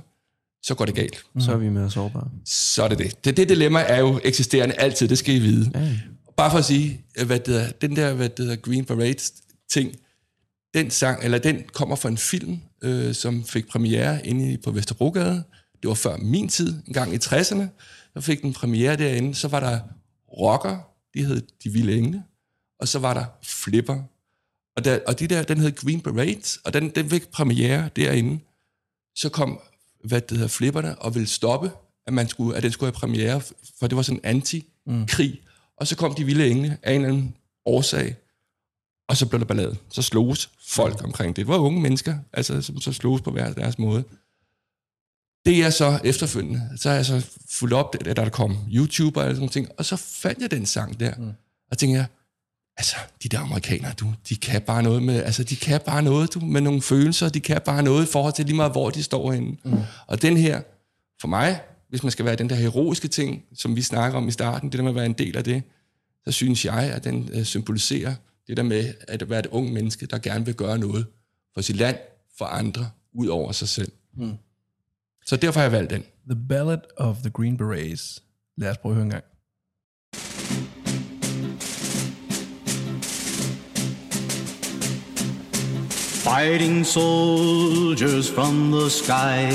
så 0.63 0.75
går 0.75 0.85
det 0.85 0.95
galt. 0.95 1.23
Så 1.39 1.51
er 1.51 1.57
vi 1.57 1.69
mere 1.69 1.91
sårbare. 1.91 2.29
Så 2.45 2.83
er 2.83 2.87
det 2.87 2.97
det. 2.97 3.25
Det, 3.25 3.37
det 3.37 3.49
dilemma 3.49 3.79
er 3.79 3.99
jo 3.99 4.19
eksisterende 4.23 4.75
altid, 4.75 5.07
det 5.07 5.17
skal 5.17 5.35
I 5.35 5.39
vide. 5.39 5.71
Ja. 5.75 5.99
Bare 6.37 6.51
for 6.51 6.57
at 6.57 6.65
sige, 6.65 7.01
hvad 7.25 7.39
det 7.39 7.61
er, 7.63 7.71
den 7.71 7.95
der 7.95 8.13
hvad 8.13 8.29
det 8.29 8.39
hedder, 8.39 8.55
Green 8.55 8.85
Beret 8.85 9.31
ting, 9.69 9.95
den 10.73 10.91
sang, 10.91 11.23
eller 11.23 11.37
den 11.37 11.63
kommer 11.73 11.95
fra 11.95 12.09
en 12.09 12.17
film, 12.17 12.59
øh, 12.81 13.13
som 13.13 13.43
fik 13.43 13.67
premiere 13.67 14.27
inde 14.27 14.51
i- 14.53 14.57
på 14.57 14.71
Vesterbrogade. 14.71 15.43
Det 15.81 15.87
var 15.87 15.93
før 15.93 16.17
min 16.17 16.47
tid, 16.49 16.81
en 16.87 16.93
gang 16.93 17.13
i 17.13 17.17
60'erne. 17.17 17.63
Der 18.13 18.19
fik 18.21 18.41
den 18.41 18.53
premiere 18.53 18.95
derinde. 18.95 19.35
Så 19.35 19.47
var 19.47 19.59
der 19.59 19.79
rocker, 20.39 20.77
de 21.13 21.25
hed 21.25 21.41
De 21.63 21.69
Vilde 21.69 21.97
Engle. 21.97 22.23
Og 22.79 22.87
så 22.87 22.99
var 22.99 23.13
der 23.13 23.25
Flipper. 23.43 24.03
Og, 24.79 24.85
der, 24.85 24.99
og 25.07 25.19
de 25.19 25.27
der, 25.27 25.43
den 25.43 25.57
hed 25.57 25.75
Green 25.75 26.01
Beret, 26.01 26.57
og 26.65 26.73
den, 26.73 26.89
den 26.89 27.09
fik 27.09 27.27
premiere 27.27 27.89
derinde. 27.95 28.39
Så 29.15 29.29
kom, 29.29 29.59
hvad 30.03 30.21
det 30.21 30.37
hedder, 30.37 30.47
Flipperne, 30.47 30.99
og 30.99 31.15
ville 31.15 31.27
stoppe, 31.27 31.71
at, 32.07 32.13
man 32.13 32.29
skulle, 32.29 32.57
at 32.57 32.63
den 32.63 32.71
skulle 32.71 32.87
have 32.87 32.99
premiere, 32.99 33.41
for 33.79 33.87
det 33.87 33.95
var 33.95 34.01
sådan 34.01 34.17
en 34.17 34.25
anti-krig. 34.25 35.31
Mm. 35.31 35.49
Og 35.77 35.87
så 35.87 35.95
kom 35.95 36.15
De 36.15 36.23
Vilde 36.25 36.49
Engle 36.49 36.77
af 36.83 36.93
en 36.93 37.01
eller 37.01 37.13
anden 37.13 37.35
årsag, 37.65 38.15
og 39.09 39.17
så 39.17 39.25
blev 39.25 39.39
der 39.39 39.45
ballade. 39.45 39.75
Så 39.89 40.01
sloges 40.01 40.49
folk 40.67 41.03
omkring 41.03 41.35
det. 41.35 41.45
Det 41.45 41.47
var 41.47 41.57
unge 41.57 41.81
mennesker, 41.81 42.17
altså, 42.33 42.61
som 42.61 42.81
så 42.81 42.93
sloges 42.93 43.21
på 43.21 43.31
hver 43.31 43.53
deres 43.53 43.79
måde. 43.79 44.03
Det 45.45 45.63
er 45.63 45.69
så 45.69 45.99
efterfølgende, 46.03 46.69
så 46.75 46.89
har 46.89 46.95
jeg 46.95 47.05
så 47.05 47.27
fulgt 47.49 47.73
op, 47.73 47.95
da 48.05 48.13
der 48.13 48.29
kom 48.29 48.57
YouTuber 48.73 49.21
og 49.21 49.27
sådan 49.27 49.37
nogle 49.37 49.49
ting, 49.49 49.67
og 49.77 49.85
så 49.85 49.95
fandt 49.95 50.41
jeg 50.41 50.51
den 50.51 50.65
sang 50.65 50.99
der, 50.99 51.15
mm. 51.17 51.31
og 51.71 51.77
tænkte 51.77 51.97
jeg, 51.97 52.05
altså, 52.79 52.95
de 53.23 53.29
der 53.29 53.39
amerikanere, 53.39 53.93
du, 53.93 54.13
de 54.29 54.35
kan 54.35 54.61
bare 54.61 54.83
noget 54.83 55.03
med, 55.03 55.23
altså, 55.23 55.43
de 55.43 55.55
kan 55.55 55.81
bare 55.85 56.01
noget, 56.03 56.33
du, 56.33 56.39
med 56.39 56.61
nogle 56.61 56.81
følelser, 56.81 57.29
de 57.29 57.39
kan 57.39 57.61
bare 57.65 57.83
noget 57.83 58.07
i 58.07 58.11
forhold 58.11 58.33
til 58.33 58.45
lige 58.45 58.55
meget, 58.55 58.71
hvor 58.71 58.89
de 58.89 59.03
står 59.03 59.31
henne. 59.31 59.57
Mm. 59.63 59.77
Og 60.07 60.21
den 60.21 60.37
her, 60.37 60.61
for 61.21 61.27
mig, 61.27 61.61
hvis 61.89 62.03
man 62.03 62.11
skal 62.11 62.25
være 62.25 62.35
den 62.35 62.49
der 62.49 62.55
heroiske 62.55 63.07
ting, 63.07 63.43
som 63.53 63.75
vi 63.75 63.81
snakker 63.81 64.17
om 64.17 64.27
i 64.27 64.31
starten, 64.31 64.71
det 64.71 64.77
der 64.77 64.83
med 64.83 64.91
at 64.91 64.95
være 64.95 65.05
en 65.05 65.13
del 65.13 65.37
af 65.37 65.43
det, 65.43 65.63
så 66.25 66.31
synes 66.31 66.65
jeg, 66.65 66.91
at 66.93 67.03
den 67.03 67.29
øh, 67.33 67.43
symboliserer 67.43 68.15
det 68.47 68.57
der 68.57 68.63
med 68.63 68.93
at 69.07 69.29
være 69.29 69.39
et 69.39 69.45
ung 69.45 69.73
menneske, 69.73 70.05
der 70.05 70.17
gerne 70.17 70.45
vil 70.45 70.55
gøre 70.55 70.77
noget 70.77 71.05
for 71.53 71.61
sit 71.61 71.75
land, 71.75 71.97
for 72.37 72.45
andre, 72.45 72.89
ud 73.13 73.27
over 73.27 73.51
sig 73.51 73.69
selv. 73.69 73.91
Mm. 74.17 74.37
Så 75.25 75.35
derfor 75.35 75.59
har 75.59 75.65
jeg 75.65 75.71
valgt 75.71 75.91
den. 75.91 76.03
The 76.29 76.45
Ballad 76.49 76.79
of 76.97 77.17
the 77.17 77.29
Green 77.29 77.57
Berets. 77.57 78.23
Lad 78.57 78.69
os 78.69 78.77
prøve 78.77 78.91
at 78.91 78.95
høre 78.95 79.03
en 79.03 79.09
gang. 79.09 79.23
Fighting 86.23 86.83
soldiers 86.83 88.29
from 88.29 88.71
the 88.71 88.89
sky. 88.89 89.49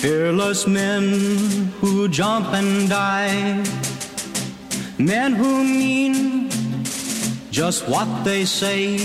Fearless 0.00 0.66
men 0.66 1.02
who 1.80 2.08
jump 2.08 2.52
and 2.52 2.88
die. 2.88 3.64
Men 4.98 5.32
who 5.32 5.64
mean 5.64 6.50
just 7.50 7.88
what 7.88 8.08
they 8.24 8.44
say. 8.44 8.98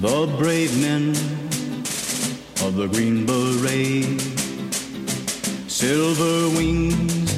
the 0.00 0.26
brave 0.38 0.72
men 0.80 1.10
of 2.64 2.76
the 2.76 2.86
Green 2.86 3.26
Beret. 3.26 4.20
Silver 5.68 6.48
wings 6.56 7.32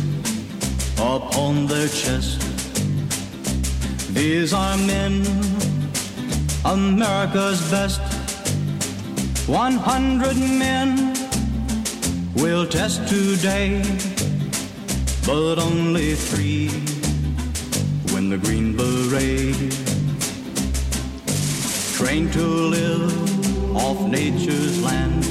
upon 0.98 1.66
their 1.66 1.88
chest. 1.88 2.40
These 4.12 4.52
are 4.52 4.76
men, 4.76 5.22
America's 6.64 7.61
best. 7.70 8.00
One 9.48 9.72
hundred 9.72 10.36
men 10.36 11.14
will 12.34 12.66
test 12.66 13.08
today, 13.08 13.82
but 15.26 15.58
only 15.58 16.14
three 16.14 16.68
win 18.12 18.28
the 18.28 18.38
Green 18.38 18.76
Beret. 18.76 19.56
Trained 21.96 22.32
to 22.34 22.46
live 22.46 23.76
off 23.76 24.00
nature's 24.08 24.82
land. 24.82 25.24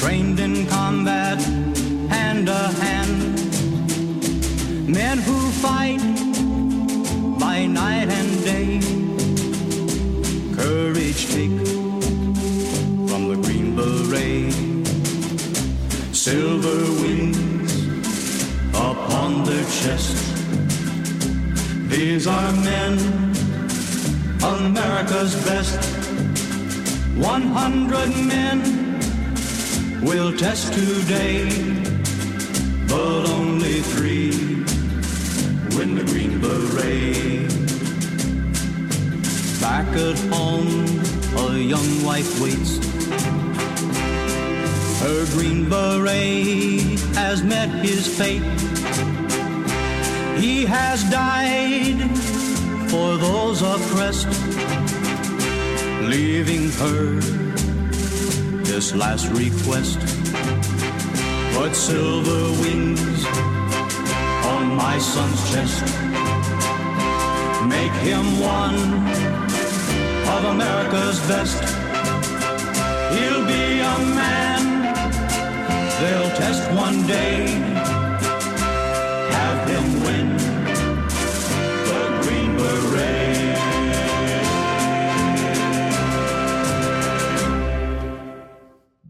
Trained 0.00 0.40
in 0.40 0.66
combat, 0.66 1.40
hand 2.08 2.46
to 2.46 2.54
hand. 2.54 3.18
Men 4.88 5.18
who 5.18 5.50
fight 5.62 6.19
by 7.60 7.66
night 7.66 8.08
and 8.08 8.30
day. 8.42 8.80
Courage 10.56 11.22
take 11.34 11.58
from 13.08 13.22
the 13.30 13.36
Green 13.44 13.76
Beret. 13.76 14.54
Silver 16.14 16.80
wings 17.02 17.72
upon 18.72 19.44
their 19.44 19.64
chest. 19.78 20.16
These 21.90 22.26
are 22.26 22.52
men, 22.70 22.94
America's 24.42 25.34
best. 25.44 25.80
One 27.18 27.46
hundred 27.60 28.10
men 28.34 28.58
will 30.00 30.32
test 30.34 30.72
today, 30.72 31.44
but 32.88 33.28
only 33.28 33.80
three 33.92 34.59
win 35.76 35.94
the 35.94 36.04
Green 36.04 36.40
Beret. 36.40 37.48
Back 39.60 39.88
at 39.96 40.18
home, 40.32 41.00
a 41.36 41.58
young 41.58 42.04
wife 42.04 42.40
waits. 42.40 42.78
Her 45.00 45.24
Green 45.34 45.68
Beret 45.68 47.00
has 47.14 47.42
met 47.42 47.68
his 47.84 48.06
fate. 48.18 48.42
He 50.38 50.64
has 50.64 51.04
died 51.10 52.00
for 52.90 53.16
those 53.16 53.62
oppressed, 53.62 54.28
leaving 56.02 56.70
her 56.82 57.20
this 58.64 58.94
last 58.94 59.28
request. 59.28 59.98
Put 61.54 61.74
silver 61.74 62.42
wings 62.62 63.49
my 64.76 64.98
son's 64.98 65.40
chest. 65.50 65.82
Make 67.66 67.92
him 68.08 68.40
one 68.40 68.78
of 70.34 70.44
America's 70.44 71.18
best. 71.28 71.62
He'll 73.12 73.46
be 73.46 73.80
a 73.80 73.98
man 74.14 74.60
they'll 76.00 76.30
test 76.36 76.62
one 76.70 77.06
day. 77.06 77.46
Have 79.36 79.60
him 79.70 79.86
win 80.04 80.28
the 81.88 82.02
Green 82.22 82.56
Beret. 82.56 83.56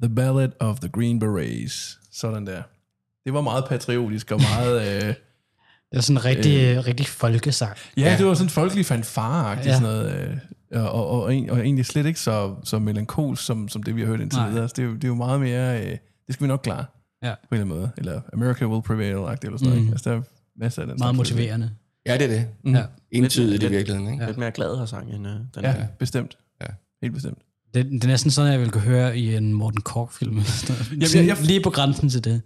The 0.00 0.08
Ballad 0.08 0.52
of 0.60 0.80
the 0.80 0.88
Green 0.88 1.18
Berets. 1.18 1.98
Sådan 2.12 2.46
der. 2.46 2.62
Det 3.24 3.34
var 3.34 3.40
meget 3.40 3.64
patriotisk 3.68 4.30
og 4.30 4.40
meget... 4.40 5.06
øh, 5.08 5.14
Det 5.92 5.96
er 5.98 6.00
sådan 6.00 6.16
en 6.16 6.24
rigtig, 6.24 6.76
øh. 6.76 6.86
rigtig 6.86 7.06
folkesang. 7.06 7.76
ja, 7.96 8.02
Ja. 8.02 8.18
det 8.18 8.26
var 8.26 8.34
sådan 8.34 8.46
en 8.46 8.50
folkelig 8.50 8.86
fanfare 8.86 9.48
ja. 9.50 9.56
Ja. 9.56 9.62
sådan 9.62 9.82
noget. 9.82 10.28
Øh, 10.72 10.82
og, 10.84 10.92
og, 11.10 11.22
og, 11.22 11.34
en- 11.34 11.50
og 11.50 11.58
egentlig 11.60 11.86
slet 11.86 12.06
ikke 12.06 12.20
så, 12.20 12.54
så 12.64 12.78
melankolsk, 12.78 13.42
som, 13.44 13.68
som 13.68 13.82
det 13.82 13.96
vi 13.96 14.00
har 14.00 14.08
hørt 14.08 14.20
indtil 14.20 14.40
videre. 14.48 14.62
Altså, 14.62 14.74
det, 14.76 14.82
er 14.82 14.86
jo, 14.86 14.94
det 14.94 15.04
er 15.04 15.08
jo 15.08 15.14
meget 15.14 15.40
mere... 15.40 15.80
Øh, 15.84 15.90
det 16.26 16.34
skal 16.34 16.44
vi 16.44 16.48
nok 16.48 16.60
klare, 16.62 16.84
Ja. 17.22 17.34
på 17.48 17.54
en 17.54 17.60
eller 17.60 17.64
anden 17.64 17.78
måde. 17.78 17.90
Eller 17.98 18.20
America 18.32 18.66
will 18.66 18.82
prevail, 18.82 19.10
eller 19.12 19.34
sådan 19.58 19.58
noget. 19.62 19.82
Mhm. 19.82 19.92
Altså, 19.92 20.10
der 20.10 20.16
er 20.16 20.22
masser 20.60 20.82
af 20.82 20.88
den 20.88 20.96
Meget 20.98 21.14
motiverende. 21.14 21.70
Ja, 22.06 22.14
det 22.18 22.22
er 22.22 22.28
det. 22.28 22.46
Mm. 22.64 22.74
Ja. 22.74 22.82
Entydigt 23.10 23.54
i 23.54 23.58
lidt- 23.66 23.72
virkeligheden, 23.72 24.12
ikke? 24.12 24.26
Lidt 24.26 24.38
mere 24.38 24.50
glad 24.50 24.78
her 24.78 24.86
sang 24.86 25.10
end 25.14 25.26
uh, 25.26 25.32
den 25.32 25.42
Ja, 25.62 25.72
her. 25.72 25.86
bestemt. 25.98 26.38
Ja. 26.62 26.66
Helt 27.02 27.14
bestemt. 27.14 27.38
Det, 27.74 27.84
det 27.86 28.04
er 28.04 28.08
næsten 28.08 28.30
sådan, 28.30 28.50
jeg 28.52 28.60
ville 28.60 28.72
kunne 28.72 28.82
høre 28.82 29.18
i 29.18 29.34
en 29.36 29.52
Morten 29.52 29.80
Kork-film. 29.80 30.36
Jamen, 30.90 31.02
jeg- 31.14 31.26
jeg- 31.26 31.36
Lige 31.42 31.62
på 31.62 31.70
grænsen 31.70 32.08
til 32.08 32.24
det. 32.24 32.42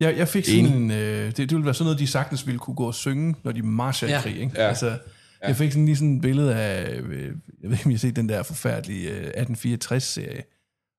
Jeg, 0.00 0.16
jeg 0.18 0.28
fik 0.28 0.44
sådan 0.44 0.66
en, 0.66 0.90
øh, 0.90 1.26
det, 1.26 1.36
det 1.36 1.50
ville 1.50 1.64
være 1.64 1.74
sådan 1.74 1.84
noget, 1.84 1.98
de 1.98 2.06
sagtens 2.06 2.46
ville 2.46 2.58
kunne 2.58 2.76
gå 2.76 2.86
og 2.86 2.94
synge, 2.94 3.34
når 3.44 3.52
de 3.52 3.62
marcher 3.62 4.08
ja. 4.08 4.14
Ja. 4.14 4.18
i 4.18 4.22
krig. 4.22 4.40
Ikke? 4.40 4.52
Ja. 4.56 4.68
Altså, 4.68 4.98
jeg 5.42 5.56
fik 5.56 5.72
sådan 5.72 5.84
lige 5.84 5.96
sådan 5.96 6.16
et 6.16 6.22
billede 6.22 6.54
af, 6.54 6.98
øh, 6.98 7.22
jeg 7.62 7.70
ved 7.70 7.72
ikke, 7.72 7.84
om 7.84 7.90
I 7.90 7.94
har 7.94 7.98
set 7.98 8.16
den 8.16 8.28
der 8.28 8.42
forfærdelige 8.42 9.10
øh, 9.10 9.46
1864-serie, 9.46 10.42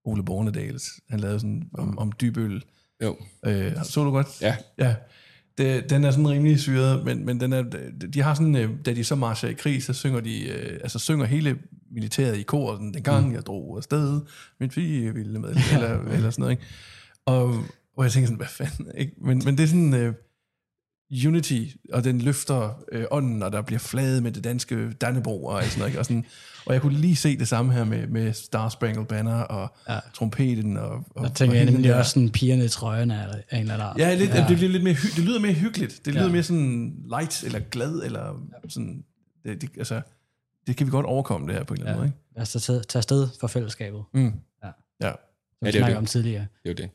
Ole 0.05 0.23
Bornedals. 0.23 0.83
Han 1.09 1.19
lavede 1.19 1.39
sådan 1.39 1.69
om, 1.73 1.97
om 1.97 2.11
dybøl. 2.21 2.63
Jo. 3.03 3.17
Øh, 3.45 3.71
så 3.83 4.03
du 4.03 4.11
godt? 4.11 4.27
Ja. 4.41 4.55
Ja. 4.77 4.95
Det, 5.57 5.89
den 5.89 6.03
er 6.03 6.11
sådan 6.11 6.29
rimelig 6.29 6.59
syret, 6.59 7.05
men, 7.05 7.25
men 7.25 7.39
den 7.39 7.53
er, 7.53 7.63
de 8.13 8.21
har 8.21 8.33
sådan, 8.33 8.55
øh, 8.55 8.69
da 8.85 8.93
de 8.93 9.03
så 9.03 9.15
marcher 9.15 9.49
i 9.49 9.53
krig, 9.53 9.83
så 9.83 9.93
synger 9.93 10.19
de, 10.19 10.49
øh, 10.49 10.79
altså 10.83 10.99
synger 10.99 11.25
hele 11.25 11.57
militæret 11.91 12.37
i 12.37 12.43
kor, 12.43 12.75
den 12.75 13.03
gang 13.03 13.33
jeg 13.33 13.45
drog 13.45 13.77
afsted, 13.77 14.21
min 14.59 14.71
fie 14.71 15.13
ville 15.13 15.39
med, 15.39 15.55
eller, 15.73 16.01
eller 16.01 16.29
sådan 16.29 16.41
noget, 16.41 16.51
ikke? 16.51 16.63
Og, 17.25 17.63
og 17.97 18.03
jeg 18.03 18.11
tænker 18.11 18.27
sådan, 18.27 18.37
hvad 18.37 18.47
fanden, 18.47 18.87
ikke? 18.97 19.13
Men, 19.21 19.41
men 19.45 19.57
det 19.57 19.63
er 19.63 19.67
sådan, 19.67 19.93
øh, 19.93 20.13
unity, 21.27 21.63
og 21.93 22.03
den 22.03 22.21
løfter 22.21 22.83
øh, 22.91 23.05
ånden, 23.11 23.43
og 23.43 23.51
der 23.51 23.61
bliver 23.61 23.79
flaget 23.79 24.23
med 24.23 24.31
det 24.31 24.43
danske 24.43 24.91
Dannebro, 24.93 25.45
og 25.45 25.63
sådan 25.63 25.77
noget, 25.79 25.89
ikke? 25.89 25.99
Og, 25.99 26.05
sådan, 26.05 26.25
og 26.65 26.73
jeg 26.73 26.81
kunne 26.81 26.97
lige 26.97 27.15
se 27.15 27.37
det 27.37 27.47
samme 27.47 27.73
her 27.73 27.83
med, 27.83 28.07
med 28.07 28.33
Star 28.33 28.69
Spangled 28.69 29.05
Banner, 29.05 29.33
og 29.41 29.75
ja. 29.89 29.99
Trompeten, 30.13 30.77
og, 30.77 31.03
og 31.09 31.23
Jeg 31.23 31.33
tænker 31.33 31.55
jeg 31.57 31.65
nemlig 31.65 31.83
der- 31.83 31.97
også 31.97 32.11
sådan 32.11 32.29
pigerne 32.29 32.65
i 32.65 32.67
trøjerne 32.67 33.21
af 33.23 33.27
af 33.49 33.57
en 33.57 33.61
eller 33.61 33.73
anden 33.73 33.87
art. 33.87 33.97
Ja, 33.97 34.15
lidt, 34.15 34.29
ja. 34.29 34.45
Det, 34.49 34.57
bliver 34.57 34.71
lidt 34.71 34.83
mere, 34.83 34.93
hy- 34.93 35.15
det 35.15 35.23
lyder 35.23 35.39
mere 35.39 35.53
hyggeligt. 35.53 36.01
Det 36.05 36.13
lyder 36.13 36.25
ja. 36.25 36.31
Mere 36.31 36.43
sådan 36.43 36.95
light, 37.09 37.43
eller 37.43 37.59
glad, 37.59 38.03
eller 38.05 38.47
sådan... 38.69 39.03
Det, 39.45 39.61
det, 39.61 39.69
altså, 39.77 40.01
det 40.67 40.77
kan 40.77 40.87
vi 40.87 40.91
godt 40.91 41.05
overkomme 41.05 41.47
det 41.47 41.55
her 41.55 41.63
på 41.63 41.73
en 41.73 41.79
eller 41.79 41.91
anden 41.91 42.05
Ja. 42.05 42.07
måde, 42.07 42.07
ikke? 42.07 42.35
Lad 42.35 42.41
os 42.41 42.63
tage, 42.89 42.97
afsted 42.99 43.27
for 43.39 43.47
fællesskabet, 43.47 44.03
Mm. 44.13 44.33
Ja. 44.63 44.67
Ja. 44.67 44.71
som 45.59 45.65
Ja, 45.65 45.71
vi 45.71 45.77
er 45.77 45.87
det. 45.87 45.97
om 45.97 46.05
tidligere. 46.05 46.47
Det 46.63 46.69
er 46.69 46.83
jo 46.83 46.87
det. 46.87 46.89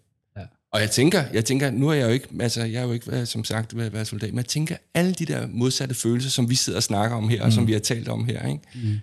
Og 0.73 0.81
jeg 0.81 0.91
tænker, 0.91 1.25
jeg 1.33 1.45
tænker, 1.45 1.71
nu 1.71 1.89
er 1.89 1.93
jeg 1.93 2.07
jo 2.07 2.13
ikke, 2.13 2.29
altså 2.41 2.65
jeg 2.65 2.81
er 2.81 2.87
jo 2.87 2.93
ikke, 2.93 3.27
som 3.27 3.45
sagt, 3.45 3.77
været, 3.77 3.93
været 3.93 4.07
soldat, 4.07 4.31
men 4.31 4.37
jeg 4.37 4.47
tænker, 4.47 4.77
alle 4.95 5.13
de 5.15 5.27
der 5.27 5.47
modsatte 5.47 5.95
følelser, 5.95 6.31
som 6.31 6.51
vi 6.51 6.55
sidder 6.55 6.77
og 6.79 6.83
snakker 6.83 7.17
om 7.17 7.29
her, 7.29 7.43
mm. 7.43 7.47
og 7.47 7.53
som 7.53 7.67
vi 7.67 7.73
har 7.73 7.81
talt 7.81 8.09
om 8.09 8.25
her, 8.25 8.49
ikke? 8.49 8.61
Mm. 8.75 8.81
det 8.81 9.01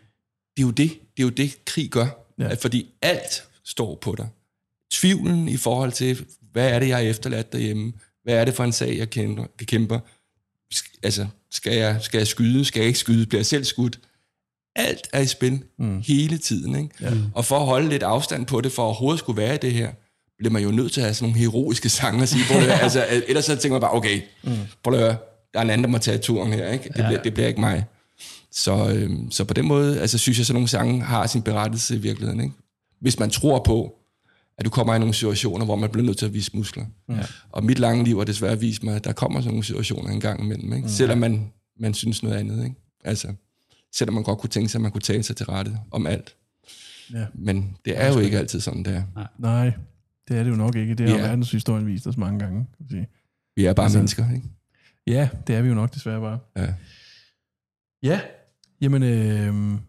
er 0.57 0.61
jo 0.61 0.71
det, 0.71 0.89
det 1.17 1.23
er 1.23 1.23
jo 1.23 1.29
det, 1.29 1.65
krig 1.65 1.89
gør. 1.89 2.07
Ja. 2.39 2.53
Fordi 2.53 2.89
alt 3.01 3.43
står 3.65 3.95
på 3.95 4.15
dig. 4.17 4.27
Tvivlen 4.91 5.49
i 5.49 5.57
forhold 5.57 5.91
til, 5.91 6.25
hvad 6.51 6.69
er 6.69 6.79
det, 6.79 6.87
jeg 6.87 6.97
har 6.97 7.03
efterladt 7.03 7.51
derhjemme? 7.53 7.93
Hvad 8.23 8.33
er 8.35 8.45
det 8.45 8.53
for 8.53 8.63
en 8.63 8.71
sag, 8.71 8.97
jeg 8.97 9.09
kæmper? 9.09 9.45
kæmper? 9.65 9.99
Sk- 10.73 10.99
Altså, 11.03 11.27
skal 11.51 11.75
jeg, 11.75 11.97
skal 12.01 12.17
jeg 12.17 12.27
skyde? 12.27 12.65
Skal 12.65 12.79
jeg 12.79 12.87
ikke 12.87 12.99
skyde? 12.99 13.25
Bliver 13.25 13.39
jeg 13.39 13.45
selv 13.45 13.63
skudt? 13.63 13.99
Alt 14.75 15.07
er 15.13 15.21
i 15.21 15.27
spil 15.27 15.63
mm. 15.79 16.01
hele 16.01 16.37
tiden. 16.37 16.75
Ikke? 16.75 16.89
Ja. 17.01 17.13
Og 17.35 17.45
for 17.45 17.59
at 17.59 17.65
holde 17.65 17.89
lidt 17.89 18.03
afstand 18.03 18.45
på 18.45 18.61
det, 18.61 18.71
for 18.71 18.81
at 18.81 18.85
overhovedet 18.85 19.19
skulle 19.19 19.41
være 19.41 19.55
i 19.55 19.57
det 19.57 19.73
her, 19.73 19.91
bliver 20.37 20.51
man 20.51 20.63
jo 20.63 20.71
nødt 20.71 20.91
til 20.91 21.01
at 21.01 21.05
have 21.05 21.13
sådan 21.13 21.29
nogle 21.29 21.39
heroiske 21.39 21.89
sange 21.89 22.23
at 22.23 22.29
sige 22.29 22.43
det. 22.49 22.71
altså, 22.83 23.05
ellers 23.27 23.45
så 23.45 23.55
tænker 23.55 23.73
man 23.73 23.81
bare, 23.81 23.93
okay, 23.93 24.21
mm. 24.43 24.57
prøv 24.83 24.93
at 24.93 24.99
høre, 24.99 25.17
der 25.53 25.59
er 25.59 25.63
en 25.63 25.69
anden, 25.69 25.83
der 25.83 25.89
må 25.89 25.97
tage 25.97 26.17
turen 26.17 26.53
her. 26.53 26.71
Ikke? 26.71 26.89
Det, 26.89 26.99
ja. 26.99 27.07
bliver, 27.07 27.23
det 27.23 27.33
bliver 27.33 27.47
ikke 27.47 27.59
mig. 27.59 27.85
Så, 28.51 28.89
øhm, 28.89 29.31
så 29.31 29.45
på 29.45 29.53
den 29.53 29.67
måde, 29.67 30.01
altså, 30.01 30.17
synes 30.17 30.37
jeg, 30.37 30.41
at 30.41 30.47
sådan 30.47 30.55
nogle 30.55 30.67
sange 30.67 31.01
har 31.01 31.27
sin 31.27 31.41
berettelse 31.41 31.95
i 31.95 31.97
virkeligheden. 31.97 32.39
Ikke? 32.41 32.53
Hvis 33.01 33.19
man 33.19 33.29
tror 33.29 33.63
på, 33.63 33.93
at 34.57 34.65
du 34.65 34.69
kommer 34.69 34.95
i 34.95 34.99
nogle 34.99 35.13
situationer, 35.13 35.65
hvor 35.65 35.75
man 35.75 35.89
bliver 35.89 36.05
nødt 36.05 36.17
til 36.17 36.25
at 36.25 36.33
vise 36.33 36.51
muskler. 36.53 36.85
Ja. 37.09 37.25
Og 37.49 37.63
mit 37.63 37.79
lange 37.79 38.03
liv 38.03 38.17
har 38.17 38.23
desværre 38.23 38.59
vist 38.59 38.83
mig, 38.83 38.95
at 38.95 39.03
der 39.03 39.13
kommer 39.13 39.39
sådan 39.39 39.51
nogle 39.51 39.63
situationer 39.63 40.09
en 40.11 40.19
gang 40.19 40.43
imellem. 40.43 40.73
Ikke? 40.73 40.89
Selvom 40.89 41.17
man, 41.17 41.51
man 41.79 41.93
synes 41.93 42.23
noget 42.23 42.35
andet. 42.35 42.63
Ikke? 42.63 42.75
Altså, 43.03 43.27
selvom 43.95 44.13
man 44.13 44.23
godt 44.23 44.39
kunne 44.39 44.49
tænke 44.49 44.69
sig, 44.69 44.79
at 44.79 44.81
man 44.81 44.91
kunne 44.91 45.01
tale 45.01 45.23
sig 45.23 45.35
til 45.35 45.45
rette 45.45 45.77
om 45.91 46.07
alt. 46.07 46.35
Ja. 47.13 47.25
Men 47.33 47.77
det 47.85 48.01
er 48.01 48.13
jo 48.13 48.19
ikke 48.19 48.37
altid 48.37 48.59
sådan, 48.59 48.83
det 48.83 48.95
er. 48.95 49.03
Nej, 49.37 49.71
det 50.27 50.37
er 50.37 50.43
det 50.43 50.51
jo 50.51 50.55
nok 50.55 50.75
ikke. 50.75 50.93
Det 50.95 51.09
har 51.09 51.17
ja. 51.17 51.23
verdenshistorien 51.27 51.87
vist 51.87 52.07
os 52.07 52.17
mange 52.17 52.39
gange. 52.39 52.67
Kan 52.77 52.89
sige. 52.89 53.07
Vi 53.55 53.65
er 53.65 53.73
bare 53.73 53.85
Altså- 53.85 53.99
altså, 53.99 54.21
mennesker, 54.21 54.35
ikke? 54.35 54.47
Ja, 55.07 55.29
det 55.47 55.55
er 55.55 55.61
vi 55.61 55.67
jo 55.69 55.73
nok 55.75 55.93
desværre 55.93 56.21
bare. 56.21 56.39
Ja. 56.57 56.73
Ja, 58.03 58.21
jamen, 58.81 59.03
øh, 59.03 59.79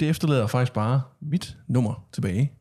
det 0.00 0.08
efterlader 0.10 0.46
faktisk 0.46 0.72
bare 0.72 1.02
mit 1.22 1.56
nummer 1.68 2.08
tilbage. 2.12 2.52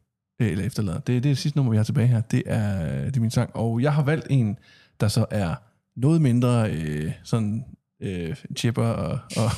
Øh, 0.41 0.51
Eller 0.51 0.63
efterlader. 0.65 0.97
Det, 0.97 1.07
det 1.07 1.15
er 1.17 1.21
det 1.21 1.37
sidste 1.37 1.57
nummer, 1.57 1.71
vi 1.71 1.77
har 1.77 1.83
tilbage 1.83 2.07
her. 2.07 2.21
Det 2.21 2.43
er, 2.45 3.05
det 3.05 3.17
er 3.17 3.21
min 3.21 3.31
sang. 3.31 3.55
Og 3.55 3.81
jeg 3.81 3.93
har 3.93 4.03
valgt 4.03 4.27
en, 4.29 4.57
der 4.99 5.07
så 5.07 5.25
er 5.31 5.55
noget 5.99 6.21
mindre 6.21 6.71
øh, 6.71 7.11
sådan 7.23 7.65
øh, 8.01 8.35
Chipper 8.57 8.83
og, 8.87 9.19
og, 9.37 9.49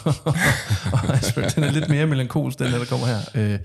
og 0.93 1.13
Aspect. 1.13 1.55
Den 1.55 1.63
er 1.63 1.71
lidt 1.71 1.89
mere 1.89 2.05
melankolsk, 2.07 2.59
den 2.59 2.71
der, 2.71 2.77
der 2.77 2.85
kommer 2.85 3.05
her. 3.07 3.19
Øh, 3.53 3.59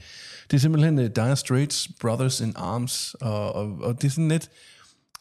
det 0.51 0.57
er 0.57 0.61
simpelthen 0.61 0.99
uh, 0.99 1.05
Dire 1.05 1.37
Straits 1.37 1.89
Brothers 2.01 2.41
in 2.41 2.53
Arms, 2.57 3.15
og, 3.15 3.53
og, 3.53 3.79
og 3.81 4.03
det 4.03 4.09
er 4.09 4.13
sådan 4.13 4.29
lidt... 4.29 4.51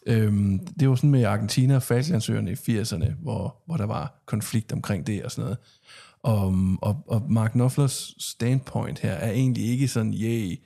Øhm, 0.06 0.60
det 0.80 0.90
var 0.90 0.96
sådan 0.96 1.10
med 1.10 1.24
Argentina 1.24 1.76
og 1.76 1.84
Falklandsøerne 1.84 2.52
i 2.52 2.80
80'erne, 2.80 3.12
hvor, 3.22 3.64
hvor 3.66 3.78
der 3.78 3.86
var 3.86 4.22
konflikt 4.26 4.72
omkring 4.72 5.08
det 5.08 5.24
og 5.24 5.32
sådan 5.32 5.44
noget. 5.44 5.58
Og, 6.24 6.56
og, 6.82 7.04
og 7.08 7.32
Mark 7.32 7.52
Knopflers 7.52 8.16
standpoint 8.20 9.00
her 9.00 9.12
er 9.12 9.32
egentlig 9.32 9.64
ikke 9.64 9.88
sådan, 9.88 10.14
yay, 10.14 10.60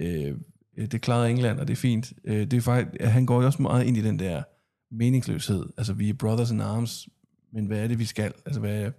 øh, 0.00 0.34
det 0.76 1.00
klarede 1.00 1.30
England, 1.30 1.60
og 1.60 1.68
det 1.68 1.72
er 1.72 1.76
fint. 1.76 2.12
Øh, 2.24 2.40
det 2.50 2.54
er 2.54 2.60
faktisk, 2.60 2.96
at 3.00 3.12
han 3.12 3.26
går 3.26 3.40
jo 3.40 3.46
også 3.46 3.62
meget 3.62 3.84
ind 3.84 3.96
i 3.96 4.02
den 4.02 4.18
der 4.18 4.42
meningsløshed. 4.90 5.66
Altså, 5.76 5.92
vi 5.92 6.08
er 6.08 6.14
brothers 6.14 6.50
in 6.50 6.60
arms, 6.60 7.08
men 7.52 7.66
hvad 7.66 7.78
er 7.78 7.88
det, 7.88 7.98
vi 7.98 8.04
skal? 8.04 8.32
Altså, 8.46 8.60
hvad 8.60 8.82
er, 8.82 8.90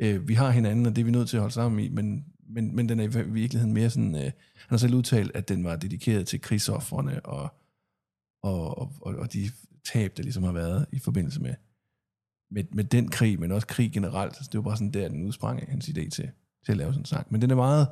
øh, 0.00 0.28
vi 0.28 0.34
har 0.34 0.50
hinanden, 0.50 0.86
og 0.86 0.96
det 0.96 1.02
er 1.02 1.04
vi 1.04 1.10
nødt 1.10 1.28
til 1.28 1.36
at 1.36 1.40
holde 1.40 1.54
sammen 1.54 1.84
i, 1.84 1.88
men, 1.88 2.24
men, 2.48 2.76
men 2.76 2.88
den 2.88 3.00
er 3.00 3.04
i 3.04 3.30
virkeligheden 3.30 3.74
mere 3.74 3.90
sådan... 3.90 4.14
Øh, 4.14 4.22
han 4.22 4.32
har 4.68 4.76
selv 4.76 4.94
udtalt, 4.94 5.30
at 5.34 5.48
den 5.48 5.64
var 5.64 5.76
dedikeret 5.76 6.26
til 6.26 6.40
krigsoffrene 6.40 7.26
og, 7.26 7.54
og, 8.42 8.78
og, 8.78 9.14
og 9.14 9.32
de 9.32 9.50
tab, 9.92 10.16
der 10.16 10.22
ligesom 10.22 10.42
har 10.42 10.52
været 10.52 10.86
i 10.92 10.98
forbindelse 10.98 11.40
med, 11.40 11.54
med, 12.50 12.64
med 12.72 12.84
den 12.84 13.08
krig, 13.08 13.40
men 13.40 13.52
også 13.52 13.66
krig 13.66 13.92
generelt. 13.92 14.32
Altså, 14.36 14.48
det 14.52 14.58
var 14.58 14.62
bare 14.62 14.76
sådan 14.76 14.92
der, 14.92 15.08
den 15.08 15.26
udsprang 15.26 15.62
af 15.62 15.68
hans 15.68 15.88
idé 15.88 16.08
til, 16.08 16.30
til 16.64 16.72
at 16.72 16.76
lave 16.76 16.92
sådan 16.92 17.00
en 17.00 17.04
sang. 17.04 17.26
Men 17.30 17.42
den 17.42 17.50
er 17.50 17.54
meget, 17.54 17.88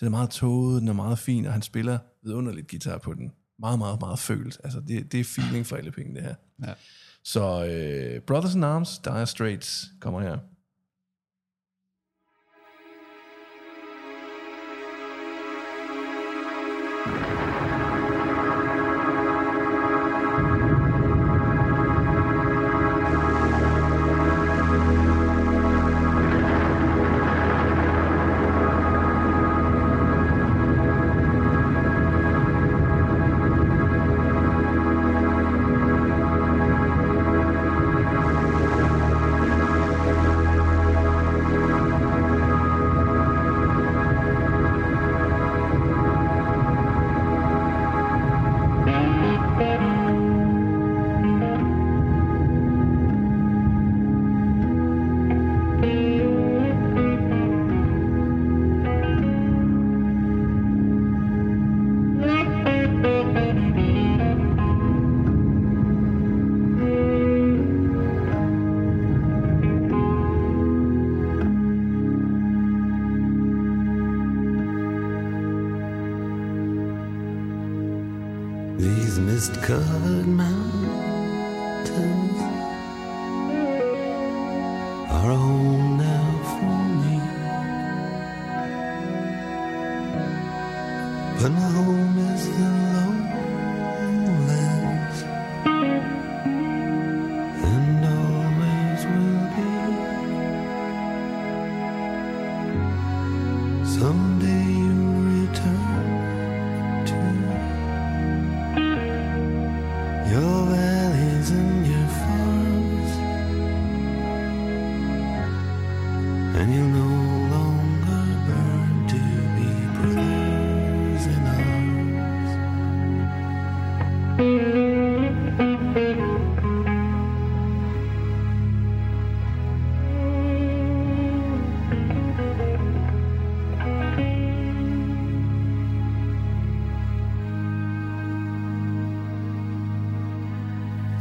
den 0.00 0.06
er 0.06 0.10
meget 0.10 0.30
toget, 0.30 0.80
den 0.80 0.88
er 0.88 0.92
meget 0.92 1.18
fin, 1.18 1.46
og 1.46 1.52
han 1.52 1.62
spiller 1.62 1.98
vidunderligt 2.22 2.70
guitar 2.70 2.98
på 2.98 3.14
den. 3.14 3.32
Meget, 3.58 3.78
meget, 3.78 4.00
meget 4.00 4.18
følt. 4.18 4.60
Altså, 4.64 4.80
det, 4.80 5.12
det 5.12 5.20
er 5.20 5.24
feeling 5.24 5.66
for 5.66 5.76
alle 5.76 5.90
penge, 5.90 6.14
det 6.14 6.22
her. 6.22 6.34
Ja. 6.66 6.74
Så 7.24 7.60
uh, 7.60 8.22
Brothers 8.22 8.54
in 8.54 8.64
Arms, 8.64 8.98
Dire 8.98 9.26
Straits 9.26 9.92
kommer 10.00 10.20
her. 10.20 10.38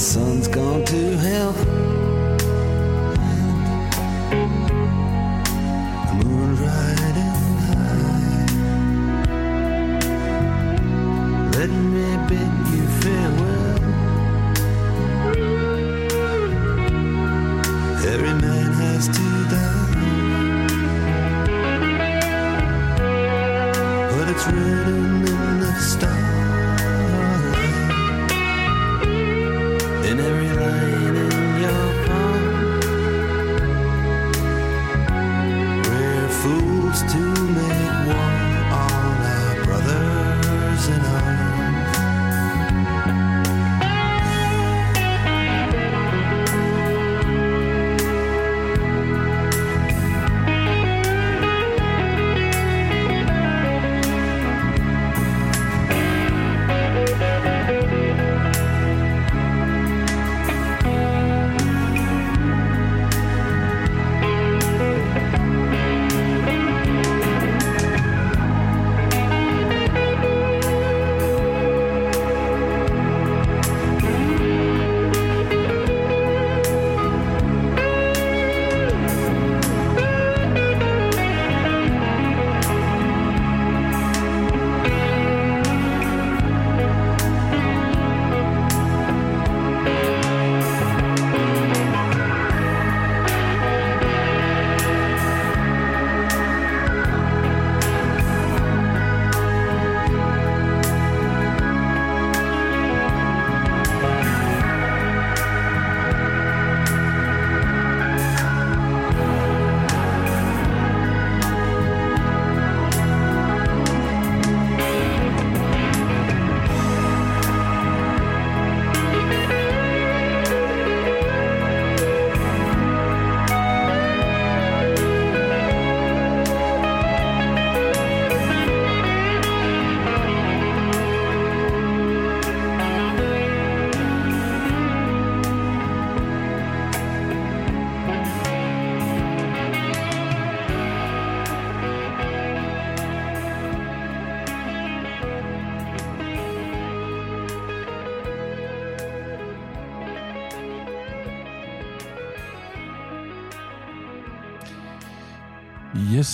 sun's 0.00 0.48
gone 0.48 0.82
to 0.86 1.18
hell. 1.18 1.79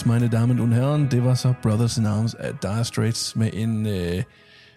Yes, 0.06 0.10
meine 0.10 0.28
Damen 0.28 0.60
und 0.60 0.72
Herren, 0.72 1.10
det 1.10 1.24
var 1.24 1.34
så 1.34 1.54
Brothers 1.62 1.98
in 1.98 2.06
Arms 2.06 2.34
af 2.34 2.54
Dire 2.62 2.84
Straits 2.84 3.36
med 3.36 3.50
en, 3.52 3.86
øh, 3.86 4.22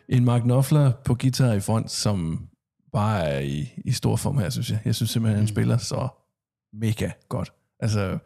en 0.09 0.25
Mark 0.25 0.41
Knopfler 0.41 0.91
på 1.05 1.15
guitar 1.15 1.53
i 1.53 1.59
front, 1.59 1.91
som 1.91 2.47
bare 2.93 3.23
er 3.23 3.39
i, 3.39 3.73
i 3.85 3.91
stor 3.91 4.15
form 4.15 4.37
her, 4.37 4.49
synes 4.49 4.71
jeg. 4.71 4.79
Jeg 4.85 4.95
synes 4.95 5.09
simpelthen, 5.09 5.37
han 5.37 5.47
spiller 5.47 5.77
så 5.77 6.07
mega 6.73 7.11
godt. 7.29 7.53
Altså, 7.79 8.17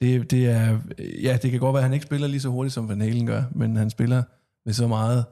det, 0.00 0.30
det 0.30 0.46
er, 0.46 0.78
ja, 1.22 1.38
det 1.42 1.50
kan 1.50 1.60
godt 1.60 1.74
være, 1.74 1.80
at 1.80 1.84
han 1.84 1.92
ikke 1.92 2.06
spiller 2.06 2.28
lige 2.28 2.40
så 2.40 2.48
hurtigt, 2.48 2.74
som 2.74 2.88
Van 2.88 3.00
Halen 3.00 3.26
gør, 3.26 3.42
men 3.54 3.76
han 3.76 3.90
spiller 3.90 4.22
med 4.64 4.74
så 4.74 4.86
meget 4.86 5.24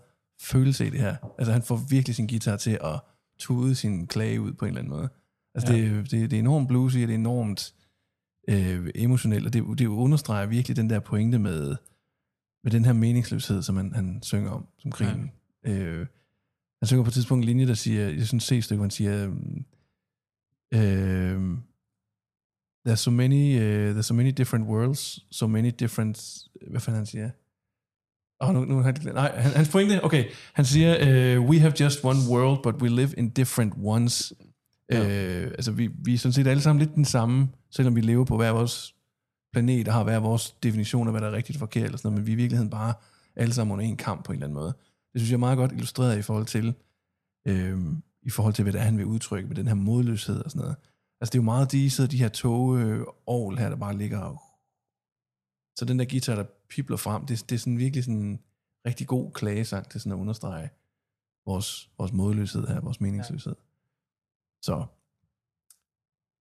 følelse 0.43 0.87
i 0.87 0.91
det 0.91 1.01
her. 1.01 1.17
Altså, 1.39 1.53
han 1.53 1.63
får 1.63 1.81
virkelig 1.91 2.17
sin 2.17 2.27
guitar 2.27 2.57
til 2.57 2.79
at 2.85 3.01
tude 3.39 3.75
sin 3.75 4.07
klage 4.07 4.41
ud 4.41 4.53
på 4.53 4.65
en 4.65 4.69
eller 4.69 4.81
anden 4.81 4.95
måde. 4.95 5.09
Altså, 5.55 5.73
ja. 5.73 5.79
det, 5.79 6.11
det, 6.11 6.31
det 6.31 6.37
er 6.37 6.41
enormt 6.41 6.69
bluesy, 6.69 6.97
og 6.97 7.01
det 7.03 7.11
er 7.11 7.15
enormt 7.15 7.75
øh, 8.49 8.91
emotionelt, 8.95 9.47
og 9.47 9.53
det, 9.53 9.65
det 9.79 9.87
understreger 9.87 10.47
virkelig 10.47 10.77
den 10.77 10.91
der 10.91 11.01
pointe 11.01 11.39
med, 11.39 11.77
med 12.65 12.73
den 12.73 12.85
her 12.85 12.93
meningsløshed, 12.93 13.63
som 13.63 13.77
han, 13.77 13.93
han 13.95 14.23
synger 14.23 14.51
om, 14.51 14.67
som 14.79 14.91
krigen. 14.91 15.31
Ja. 15.67 15.71
Øh, 15.71 16.07
han 16.81 16.87
synger 16.87 17.05
på 17.05 17.09
et 17.09 17.15
tidspunkt 17.15 17.43
en 17.43 17.47
linje, 17.47 17.67
der 17.67 17.75
siger, 17.75 18.09
jeg 18.09 18.27
synes 18.27 18.45
C-stykke, 18.45 18.79
hvor 18.79 18.85
han 18.85 18.91
siger, 18.91 19.31
øh, 20.75 21.59
there's 22.89 22.97
so 22.97 23.11
many, 23.11 23.57
uh, 23.57 23.97
there's 23.97 24.03
so 24.03 24.15
many 24.15 24.31
different 24.31 24.67
worlds, 24.67 25.27
so 25.31 25.47
many 25.47 25.71
different, 25.79 26.39
hvad 26.71 26.81
fanden 26.81 26.97
han 26.97 27.07
siger? 27.07 27.31
Oh, 28.41 28.55
nu, 28.55 28.65
nu 28.65 28.77
har 28.77 28.95
jeg 29.05 29.13
nej, 29.13 29.41
han, 29.41 29.53
hans 29.53 29.69
pointe, 29.69 30.05
okay, 30.05 30.25
han 30.53 30.65
siger, 30.65 31.39
uh, 31.39 31.49
we 31.49 31.59
have 31.61 31.73
just 31.81 32.05
one 32.05 32.19
world, 32.31 32.63
but 32.63 32.83
we 32.83 32.89
live 32.89 33.15
in 33.17 33.31
different 33.31 33.75
ones. 33.77 34.33
Ja. 34.91 35.01
Uh, 35.01 35.51
altså, 35.51 35.73
vi, 35.73 35.91
vi 36.05 36.15
er 36.15 36.19
sådan 36.19 36.33
set 36.33 36.47
alle 36.47 36.63
sammen 36.63 36.83
lidt 36.83 36.95
den 36.95 37.05
samme, 37.05 37.49
selvom 37.73 37.97
vi 37.97 38.01
lever 38.01 38.25
på 38.25 38.37
hver 38.37 38.51
vores 38.51 38.95
planet, 39.53 39.89
og 39.89 39.95
har 39.95 40.05
hver 40.05 40.19
vores 40.19 40.51
definition 40.51 41.07
af, 41.07 41.13
hvad 41.13 41.21
der 41.21 41.29
er 41.29 41.33
rigtigt 41.33 41.57
og 41.57 41.61
forkert, 41.61 41.85
eller 41.85 41.99
sådan 41.99 42.09
noget, 42.09 42.21
men 42.21 42.27
vi 42.27 42.33
er 42.33 42.37
i 42.37 42.37
virkeligheden 42.37 42.71
bare 42.71 42.95
alle 43.37 43.55
sammen 43.55 43.73
under 43.73 43.85
en 43.85 43.97
kamp 43.97 44.25
på 44.25 44.33
en 44.33 44.37
eller 44.37 44.47
anden 44.47 44.55
måde. 44.55 44.73
Det 45.13 45.21
synes 45.21 45.31
jeg 45.31 45.37
er 45.37 45.39
meget 45.39 45.59
godt 45.59 45.73
illustreret 45.73 46.19
i 46.19 46.23
forhold 46.23 46.47
til, 46.47 46.75
øh, 47.49 47.79
i 48.23 48.31
forhold 48.31 48.55
til, 48.55 48.63
hvad 48.63 48.73
det 48.73 48.81
er, 48.81 48.85
han 48.85 48.99
vil 48.99 49.07
udtrykke 49.07 49.49
med 49.49 49.57
den 49.57 49.67
her 49.67 49.75
modløshed 49.75 50.45
og 50.45 50.51
sådan 50.51 50.61
noget. 50.61 50.77
Altså, 51.21 51.33
det 51.33 51.39
er 51.39 51.43
jo 51.43 51.45
meget 51.45 51.73
de, 51.73 51.91
sidder 51.91 52.11
de 52.11 52.19
her 52.19 52.29
tog 52.29 52.79
øh, 52.79 52.99
her, 53.59 53.69
der 53.69 53.77
bare 53.77 53.97
ligger 53.97 54.19
og... 54.19 54.43
Så 55.79 55.85
den 55.85 55.99
der 55.99 56.05
guitar, 56.05 56.35
der 56.35 56.45
pipler 56.69 56.97
frem, 56.97 57.27
det, 57.27 57.45
det 57.51 57.55
er 57.55 57.59
sådan 57.59 57.79
virkelig 57.79 58.05
sådan 58.05 58.21
en 58.21 58.41
rigtig 58.87 59.07
god 59.07 59.33
klagesang 59.33 59.91
til 59.91 60.01
sådan 60.01 60.13
at 60.13 60.21
understrege 60.21 60.71
vores, 61.47 61.91
vores 61.99 62.13
modløshed 62.13 62.67
her, 62.67 62.81
vores 62.81 63.01
meningsløshed. 63.01 63.55
Så, 64.63 64.87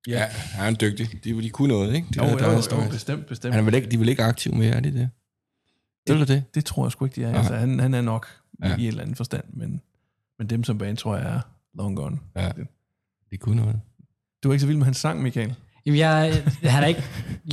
Ja, 0.08 0.26
han 0.30 0.74
er 0.74 0.78
dygtig. 0.78 1.24
De, 1.24 1.42
de 1.42 1.50
kunne 1.50 1.68
noget, 1.68 1.96
ikke? 1.96 2.08
De 2.14 2.18
jo, 2.18 2.24
der, 2.24 2.32
jo, 2.32 2.38
der 2.38 2.46
er 2.46 2.50
jo, 2.78 2.84
jo, 2.84 2.90
bestemt, 2.90 3.26
bestemt. 3.26 3.54
Han 3.54 3.62
er 3.62 3.66
vel 3.66 3.74
ikke, 3.74 3.90
de 3.92 4.00
vel 4.00 4.10
ikke 4.10 4.24
aktive 4.24 4.56
mere, 4.56 4.72
er 4.76 4.80
de 4.80 4.94
det? 4.94 5.10
Det 6.08 6.22
er 6.22 6.26
det. 6.26 6.44
Det 6.56 6.66
tror 6.66 6.86
jeg 6.86 6.92
sgu 6.92 7.06
ikke, 7.06 7.22
de 7.22 7.24
er. 7.28 7.38
Altså, 7.38 7.56
han, 7.56 7.80
han 7.80 7.94
er 7.94 8.02
nok 8.02 8.28
ja. 8.64 8.76
I 8.78 8.82
en 8.82 8.88
eller 8.88 9.02
anden 9.02 9.16
forstand, 9.16 9.44
men, 9.54 9.82
men 10.40 10.48
dem 10.50 10.64
som 10.64 10.78
band 10.78 10.98
tror 10.98 11.18
jeg 11.18 11.36
er 11.36 11.40
long 11.78 11.96
gone. 11.96 12.18
Ja. 12.36 12.52
De 13.32 13.38
kunne 13.38 13.56
noget. 13.56 13.80
Du 14.44 14.50
er 14.50 14.54
ikke 14.54 14.62
så 14.62 14.68
vild 14.68 14.78
med 14.78 14.86
hans 14.86 14.98
sang, 14.98 15.22
Michael? 15.24 15.56
Jamen, 15.86 16.00
jeg, 16.00 16.44
han 16.64 16.84
er 16.84 16.88
ikke 16.88 17.04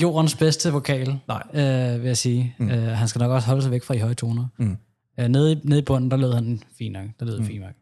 jordens 0.02 0.36
bedste 0.36 0.70
vokal, 0.70 1.18
Nej. 1.28 1.42
øh, 1.54 2.00
vil 2.00 2.06
jeg 2.06 2.16
sige. 2.16 2.54
Mm. 2.58 2.68
Øh, 2.70 2.82
han 2.88 3.08
skal 3.08 3.18
nok 3.18 3.30
også 3.30 3.48
holde 3.48 3.62
sig 3.62 3.70
væk 3.70 3.82
fra 3.84 3.94
de 3.94 4.00
høje 4.00 4.14
toner. 4.14 4.46
Mm. 4.58 4.76
Øh, 5.20 5.28
nede, 5.28 5.52
i- 5.52 5.60
nede 5.64 5.80
i 5.80 5.84
bunden, 5.84 6.10
der 6.10 6.16
lød 6.16 6.32
han 6.34 6.62
fint 6.78 6.92
nok. 6.92 7.06
Der 7.20 7.26
lød 7.26 7.38
Mm. 7.38 7.46
fint 7.46 7.60
nok. 7.60 7.74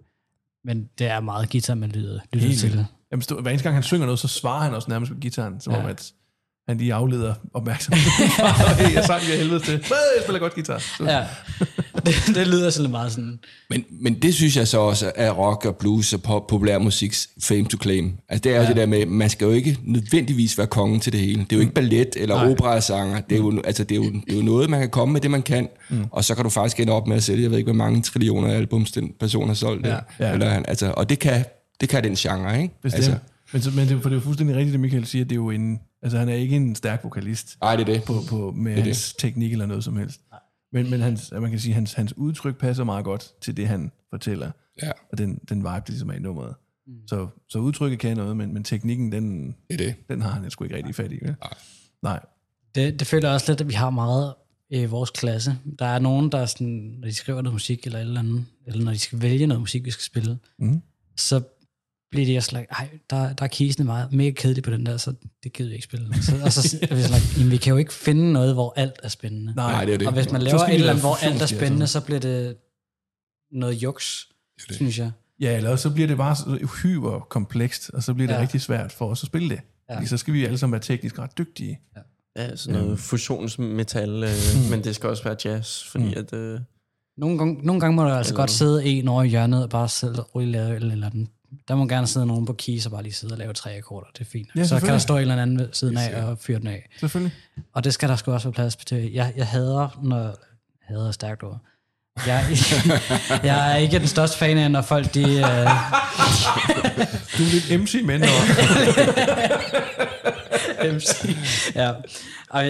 Men 0.64 0.88
det 0.98 1.06
er 1.06 1.20
meget 1.20 1.50
guitar, 1.50 1.74
man 1.74 1.90
lytter, 1.90 2.20
lytter 2.32 2.48
Helt 2.48 2.60
til. 2.60 2.86
Jamen, 3.12 3.22
stå, 3.22 3.40
hver 3.40 3.50
eneste 3.50 3.62
gang 3.64 3.76
han 3.76 3.82
synger 3.82 4.06
noget, 4.06 4.18
så 4.18 4.28
svarer 4.28 4.64
han 4.64 4.74
også 4.74 4.90
nærmest 4.90 5.12
med 5.12 5.20
gitaren, 5.20 5.60
som 5.60 5.72
ja. 5.72 5.78
Om 5.80 5.86
at 5.86 6.12
han 6.68 6.78
lige 6.78 6.94
afleder 6.94 7.34
opmærksomheden. 7.54 8.10
hey, 8.86 8.94
jeg 8.94 9.04
sang 9.04 9.22
jeg 9.30 9.38
helvede 9.38 9.60
til. 9.60 9.74
"Øh, 9.74 9.80
Jeg 9.90 10.22
spiller 10.22 10.38
godt 10.40 10.54
guitar. 10.54 10.78
Så, 10.78 11.04
Ja. 11.04 11.24
det, 12.06 12.14
det 12.34 12.46
lyder 12.46 12.70
sådan 12.70 12.90
meget 12.90 13.12
sådan... 13.12 13.38
Men, 13.70 13.84
men 14.00 14.14
det 14.22 14.34
synes 14.34 14.56
jeg 14.56 14.68
så 14.68 14.78
også 14.78 15.12
er 15.14 15.30
rock 15.30 15.64
og 15.64 15.76
blues 15.76 16.12
og 16.12 16.22
pop, 16.22 16.46
populær 16.46 16.78
musiks 16.78 17.28
fame 17.42 17.64
to 17.64 17.78
claim. 17.82 18.12
Altså 18.28 18.42
det 18.42 18.52
er 18.52 18.56
jo 18.56 18.62
Ja. 18.62 18.68
det 18.68 18.76
der 18.76 18.86
med, 18.86 19.06
man 19.06 19.30
skal 19.30 19.44
jo 19.44 19.50
ikke 19.50 19.78
nødvendigvis 19.84 20.58
være 20.58 20.66
kongen 20.66 21.00
til 21.00 21.12
det 21.12 21.20
hele. 21.20 21.40
Det 21.40 21.52
er 21.52 21.56
jo 21.56 21.60
ikke 21.60 21.74
ballet 21.74 22.16
eller 22.16 22.34
Nej. 22.36 22.50
operasanger. 22.52 23.20
Det 23.20 23.34
er, 23.34 23.40
jo, 23.40 23.62
altså, 23.64 23.84
det, 23.84 23.94
er 23.94 23.96
jo, 23.96 24.04
det 24.10 24.32
er 24.32 24.36
jo 24.36 24.42
noget, 24.42 24.70
man 24.70 24.80
kan 24.80 24.90
komme 24.90 25.12
med 25.12 25.20
det, 25.20 25.30
man 25.30 25.42
kan. 25.42 25.68
Mm. 25.90 26.04
Og 26.10 26.24
så 26.24 26.34
kan 26.34 26.44
du 26.44 26.50
faktisk 26.50 26.80
ende 26.80 26.92
op 26.92 27.06
med 27.06 27.16
at 27.16 27.22
sælge, 27.22 27.42
jeg 27.42 27.50
ved 27.50 27.58
ikke, 27.58 27.66
hvor 27.72 27.84
mange 27.84 28.02
trillioner 28.02 28.48
albums 28.54 28.92
den 28.92 29.12
person 29.20 29.46
har 29.48 29.54
solgt. 29.54 29.86
Ja. 29.86 29.96
Ja. 30.20 30.32
Eller, 30.32 30.50
altså, 30.50 30.90
og 30.96 31.08
det 31.08 31.18
kan, 31.18 31.44
det 31.80 31.88
kan 31.88 32.04
den 32.04 32.14
genre, 32.14 32.62
ikke? 32.62 32.74
Bestemt. 32.82 33.04
Altså, 33.04 33.18
Altså, 33.52 33.70
men, 33.70 33.86
så, 33.86 33.90
men 33.90 33.94
det, 33.96 34.02
for 34.02 34.08
det 34.08 34.16
er 34.16 34.20
jo 34.20 34.24
fuldstændig 34.24 34.56
rigtigt, 34.56 34.72
det 34.72 34.80
Michael 34.80 35.06
siger, 35.06 35.24
det 35.24 35.32
er 35.32 35.36
jo 35.36 35.50
en, 35.50 35.80
altså 36.02 36.18
han 36.18 36.28
er 36.28 36.34
ikke 36.34 36.56
en 36.56 36.74
stærk 36.74 37.04
vokalist 37.04 37.58
ej, 37.62 37.76
det 37.76 37.88
er 37.88 37.92
det. 37.92 38.04
på, 38.04 38.14
på, 38.28 38.52
med 38.56 38.72
Det 38.72 38.80
er 38.80 38.84
hans 38.84 39.14
teknik 39.14 39.52
eller 39.52 39.66
noget 39.66 39.84
som 39.84 39.96
helst. 39.96 40.20
Men, 40.72 40.90
men 40.90 41.00
hans, 41.00 41.32
man 41.40 41.50
kan 41.50 41.60
sige, 41.60 41.74
hans, 41.74 41.92
hans 41.92 42.16
udtryk 42.16 42.58
passer 42.58 42.84
meget 42.84 43.04
godt 43.04 43.32
til 43.40 43.56
det, 43.56 43.68
han 43.68 43.92
fortæller, 44.10 44.50
Ja, 44.82 44.90
og 45.12 45.18
den, 45.18 45.40
den 45.48 45.58
vibe, 45.58 45.68
der 45.68 45.80
ligesom 45.88 46.08
er 46.08 46.14
i 46.14 46.18
nummeret. 46.18 46.54
Mm. 46.86 46.92
Så, 47.08 47.26
så 47.48 47.58
udtrykket 47.58 47.98
kan 47.98 48.16
noget, 48.16 48.36
men, 48.36 48.54
men 48.54 48.64
teknikken, 48.64 49.12
den, 49.12 49.46
det 49.70 49.80
er 49.80 49.84
det. 49.84 49.94
den 50.08 50.22
har 50.22 50.30
han 50.30 50.50
sgu 50.50 50.64
ikke 50.64 50.76
rigtig 50.76 50.94
fat 50.94 51.12
i. 51.12 51.18
Vel? 51.22 51.34
Nej. 51.40 51.50
Nej. 52.02 52.20
Det, 52.74 52.98
det 52.98 53.06
føler 53.06 53.28
jeg 53.28 53.34
også 53.34 53.52
lidt, 53.52 53.60
at 53.60 53.68
vi 53.68 53.74
har 53.74 53.90
meget 53.90 54.34
i 54.70 54.84
vores 54.84 55.10
klasse. 55.10 55.58
Der 55.78 55.86
er 55.86 55.98
nogen, 55.98 56.32
der 56.32 56.38
er 56.38 56.46
sådan, 56.46 56.66
når 56.98 57.08
de 57.08 57.14
skriver 57.14 57.42
noget 57.42 57.54
musik 57.54 57.86
eller 57.86 57.98
et 57.98 58.02
eller 58.02 58.20
andet, 58.20 58.44
eller 58.66 58.84
når 58.84 58.92
de 58.92 58.98
skal 58.98 59.22
vælge 59.22 59.46
noget 59.46 59.60
musik, 59.60 59.84
vi 59.84 59.90
skal 59.90 60.04
spille, 60.04 60.38
Mhm. 60.58 60.82
så 61.16 61.42
bliver 62.16 62.26
de 62.26 62.36
også 62.38 62.56
like, 62.58 62.68
ej, 62.72 62.88
der, 63.10 63.32
der 63.32 63.44
er 63.44 63.48
kisene 63.48 63.84
meget 63.84 64.12
mega 64.12 64.30
kedelige 64.30 64.62
på 64.62 64.70
den 64.70 64.86
der, 64.86 64.96
så 64.96 65.14
det 65.42 65.52
gider 65.52 65.68
vi 65.68 65.74
ikke 65.74 65.84
spille. 65.84 66.22
Så, 66.22 66.32
og 66.44 66.52
så 66.52 66.78
er 66.90 66.94
vi 66.94 67.02
sådan 67.02 67.20
like, 67.20 67.34
jamen, 67.38 67.50
vi 67.50 67.56
kan 67.56 67.70
jo 67.70 67.76
ikke 67.76 67.92
finde 67.92 68.32
noget, 68.32 68.54
hvor 68.54 68.72
alt 68.76 68.92
er 69.02 69.08
spændende. 69.08 69.52
Nej, 69.56 69.84
det 69.84 69.94
er 69.94 69.98
det. 69.98 70.06
Og 70.06 70.12
hvis 70.12 70.32
man 70.32 70.42
laver 70.42 70.58
et 70.60 70.74
eller 70.74 70.90
andet, 70.90 71.02
hvor 71.02 71.16
alt 71.24 71.42
er 71.42 71.46
spændende, 71.46 71.86
så. 71.86 71.92
så 71.92 72.00
bliver 72.06 72.20
det 72.20 72.56
noget 73.52 73.74
juks, 73.82 74.28
det. 74.68 74.76
synes 74.76 74.98
jeg. 74.98 75.10
Ja, 75.40 75.56
eller 75.56 75.76
så 75.76 75.90
bliver 75.90 76.06
det 76.08 76.16
bare 76.16 76.36
så 76.36 76.68
hyper 76.82 77.20
komplekst, 77.30 77.90
og 77.94 78.02
så 78.02 78.14
bliver 78.14 78.26
det 78.26 78.34
Ja. 78.34 78.38
ja. 78.38 78.42
rigtig 78.42 78.60
svært 78.60 78.92
for 78.92 79.10
os 79.10 79.22
at 79.22 79.26
spille 79.26 79.48
det. 79.48 79.60
Ja. 79.90 80.00
Ja. 80.00 80.06
Så 80.06 80.16
skal 80.16 80.34
vi 80.34 80.44
alle 80.44 80.58
sammen 80.58 80.72
være 80.72 80.82
teknisk 80.82 81.18
ret 81.18 81.38
dygtige. 81.38 81.78
Ja, 82.36 82.56
sådan 82.56 82.80
noget 82.80 82.98
fusionsmetal, 82.98 84.10
øh, 84.24 84.30
men 84.70 84.84
det 84.84 84.94
skal 84.94 85.08
også 85.08 85.24
være 85.24 85.36
jazz, 85.44 85.84
fordi 85.90 86.04
Mm. 86.04 86.14
at... 86.16 86.32
Øh, 86.32 86.60
Nogle 87.18 87.38
gange, 87.38 87.54
nogle 87.66 87.80
gange 87.80 87.96
må 87.96 88.04
der 88.04 88.14
altså 88.14 88.30
Eller- 88.32 88.42
godt 88.42 88.50
sidde 88.50 88.84
en 88.84 89.08
over 89.08 89.22
i 89.22 89.28
hjørnet 89.28 89.62
og 89.62 89.70
bare 89.70 89.88
selv 89.88 90.14
ryge 90.34 90.74
eller, 90.74 90.92
eller 90.92 91.08
den. 91.08 91.28
Der 91.68 91.74
må 91.74 91.86
gerne 91.86 92.06
sidde 92.06 92.26
nogen 92.26 92.46
på 92.46 92.52
keys 92.52 92.86
og 92.86 92.92
bare 92.92 93.02
lige 93.02 93.12
sidde 93.12 93.34
og 93.34 93.38
lave 93.38 93.52
tre 93.52 93.76
akkorder. 93.76 94.06
Det 94.12 94.20
er 94.20 94.24
fint. 94.24 94.48
Ja, 94.56 94.64
så 94.64 94.80
kan 94.80 94.88
der 94.88 94.98
stå 94.98 95.14
en 95.14 95.20
eller 95.20 95.42
anden 95.42 95.58
ved 95.58 95.68
siden 95.72 95.96
af 95.96 96.24
og 96.24 96.38
fyre 96.38 96.58
den 96.58 96.66
af. 96.66 96.88
Selvfølgelig. 97.00 97.34
Og 97.72 97.84
det 97.84 97.94
skal 97.94 98.08
der 98.08 98.16
sgu 98.16 98.32
også 98.32 98.48
være 98.48 98.52
plads 98.52 98.76
til. 98.76 99.12
Jeg, 99.12 99.32
jeg 99.36 99.46
hader, 99.46 100.00
når... 100.02 100.34
Hader 100.82 101.08
er 101.08 101.12
stærkt 101.12 101.42
ord. 101.42 101.60
Jeg, 102.26 102.46
jeg 103.44 103.72
er 103.72 103.76
ikke 103.76 103.98
den 103.98 104.08
største 104.08 104.38
fan 104.38 104.58
af, 104.58 104.70
når 104.70 104.82
folk 104.82 105.14
de... 105.14 105.22
Øh, 105.22 105.66
Du 107.38 107.42
er 107.42 107.50
lidt 107.50 107.80
MC, 107.80 108.00
men 108.04 108.20
MC. 110.94 111.36
ja. 111.74 111.92
Og 112.50 112.64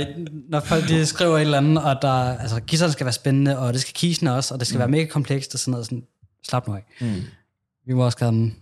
når 0.48 0.60
folk 0.60 0.88
de 0.88 1.06
skriver 1.06 1.36
et 1.36 1.40
eller 1.40 1.58
andet, 1.58 1.84
og 1.84 2.02
der, 2.02 2.38
altså, 2.38 2.60
guitaren 2.60 2.92
skal 2.92 3.04
være 3.04 3.12
spændende, 3.12 3.58
og 3.58 3.72
det 3.72 3.80
skal 3.80 3.94
kisen 3.94 4.26
også, 4.26 4.54
og 4.54 4.60
det 4.60 4.68
skal 4.68 4.76
mm. 4.76 4.80
være 4.80 4.88
mega 4.88 5.04
komplekst 5.04 5.54
og 5.54 5.60
sådan 5.60 5.70
noget. 5.70 5.86
Sådan, 5.86 6.04
slap 6.48 6.68
nu 6.68 6.74
af. 6.74 6.84
Mm. 7.00 7.22
Vi 7.86 7.94
må 7.94 8.04
også 8.04 8.18
gerne 8.18 8.52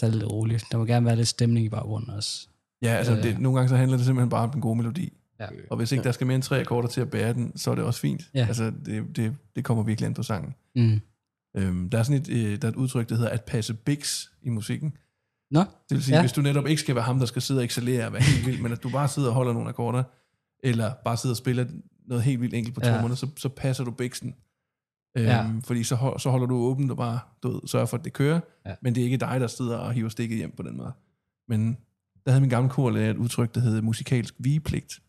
tage 0.00 0.12
det 0.12 0.18
lidt 0.18 0.30
roligt. 0.32 0.64
Der 0.72 0.78
må 0.78 0.84
gerne 0.84 1.06
være 1.06 1.16
lidt 1.16 1.28
stemning 1.28 1.66
i 1.66 1.68
baggrunden 1.68 2.10
også. 2.10 2.48
Ja, 2.82 2.88
altså 2.88 3.16
Øh. 3.16 3.22
det, 3.22 3.38
nogle 3.38 3.56
gange 3.58 3.68
så 3.68 3.76
handler 3.76 3.96
det 3.96 4.06
simpelthen 4.06 4.30
bare 4.30 4.42
om 4.42 4.50
den 4.50 4.60
gode 4.60 4.76
melodi. 4.76 5.12
Ja. 5.40 5.46
Og 5.70 5.76
hvis 5.76 5.92
ikke 5.92 6.04
der 6.04 6.12
skal 6.12 6.26
mere 6.26 6.34
end 6.34 6.42
tre 6.42 6.60
akkorder 6.60 6.88
til 6.88 7.00
at 7.00 7.10
bære 7.10 7.32
den, 7.32 7.52
så 7.58 7.70
er 7.70 7.74
det 7.74 7.84
også 7.84 8.00
fint. 8.00 8.22
Ja. 8.34 8.46
Altså 8.46 8.72
det, 8.86 9.16
det, 9.16 9.36
det 9.56 9.64
kommer 9.64 9.82
virkelig 9.82 10.06
an 10.06 10.14
på 10.14 10.22
sangen. 10.22 10.54
Mm. 10.76 11.00
Øhm, 11.56 11.90
der, 11.90 11.98
er 11.98 12.02
sådan 12.02 12.20
et, 12.20 12.28
øh, 12.28 12.62
der 12.62 12.68
er 12.68 12.72
et 12.72 12.76
udtryk, 12.76 13.08
der 13.08 13.14
hedder 13.14 13.30
at 13.30 13.44
passe 13.44 13.74
bigs 13.74 14.30
i 14.42 14.50
musikken. 14.50 14.92
Nå, 15.50 15.60
Det 15.60 15.66
vil 15.90 16.02
sige, 16.04 16.12
Ja. 16.14 16.16
ja. 16.18 16.22
hvis 16.22 16.32
du 16.32 16.40
netop 16.40 16.66
ikke 16.66 16.80
skal 16.80 16.94
være 16.94 17.04
ham, 17.04 17.18
der 17.18 17.26
skal 17.26 17.42
sidde 17.42 17.60
og 17.60 17.64
excellere 17.64 18.06
og 18.06 18.12
være 18.12 18.22
helt 18.22 18.46
vild, 18.46 18.60
men 18.62 18.72
at 18.72 18.82
du 18.82 18.90
bare 18.90 19.08
sidder 19.08 19.28
og 19.28 19.34
holder 19.34 19.52
nogle 19.52 19.68
akkorder, 19.68 20.02
eller 20.64 20.92
bare 21.04 21.16
sidder 21.16 21.32
og 21.32 21.36
spiller 21.36 21.66
noget 22.06 22.24
helt 22.24 22.40
vildt 22.40 22.54
enkelt 22.54 22.74
på 22.74 22.80
Ja. 22.84 22.90
trommerne, 22.90 23.16
så, 23.16 23.26
så 23.36 23.48
passer 23.48 23.84
du 23.84 23.90
biksen. 23.90 24.34
Øhm, 25.16 25.26
Ja. 25.26 25.46
Fordi 25.64 25.84
så, 25.84 25.94
hold- 25.94 26.20
så 26.20 26.30
holder 26.30 26.46
du 26.46 26.56
åbent 26.56 26.90
og 26.90 26.96
bare 26.96 27.20
du 27.42 27.50
ved, 27.52 27.60
sørger 27.66 27.86
for, 27.86 27.96
at 27.96 28.04
det 28.04 28.12
kører, 28.12 28.40
Ja. 28.66 28.74
men 28.82 28.94
det 28.94 29.00
er 29.00 29.04
ikke 29.04 29.16
dig, 29.16 29.40
der 29.40 29.46
sidder 29.46 29.76
og 29.76 29.92
hiver 29.92 30.08
stikket 30.08 30.38
hjem 30.38 30.52
på 30.56 30.62
den 30.62 30.76
måde. 30.76 30.92
Men 31.48 31.76
der 32.24 32.30
havde 32.30 32.40
min 32.40 32.50
gamle 32.50 32.70
korlærer 32.70 33.10
et 33.10 33.16
udtryk, 33.16 33.54
der 33.54 33.60
hed 33.60 33.82
musikalsk 33.82 34.34
vigepligt, 34.38 35.02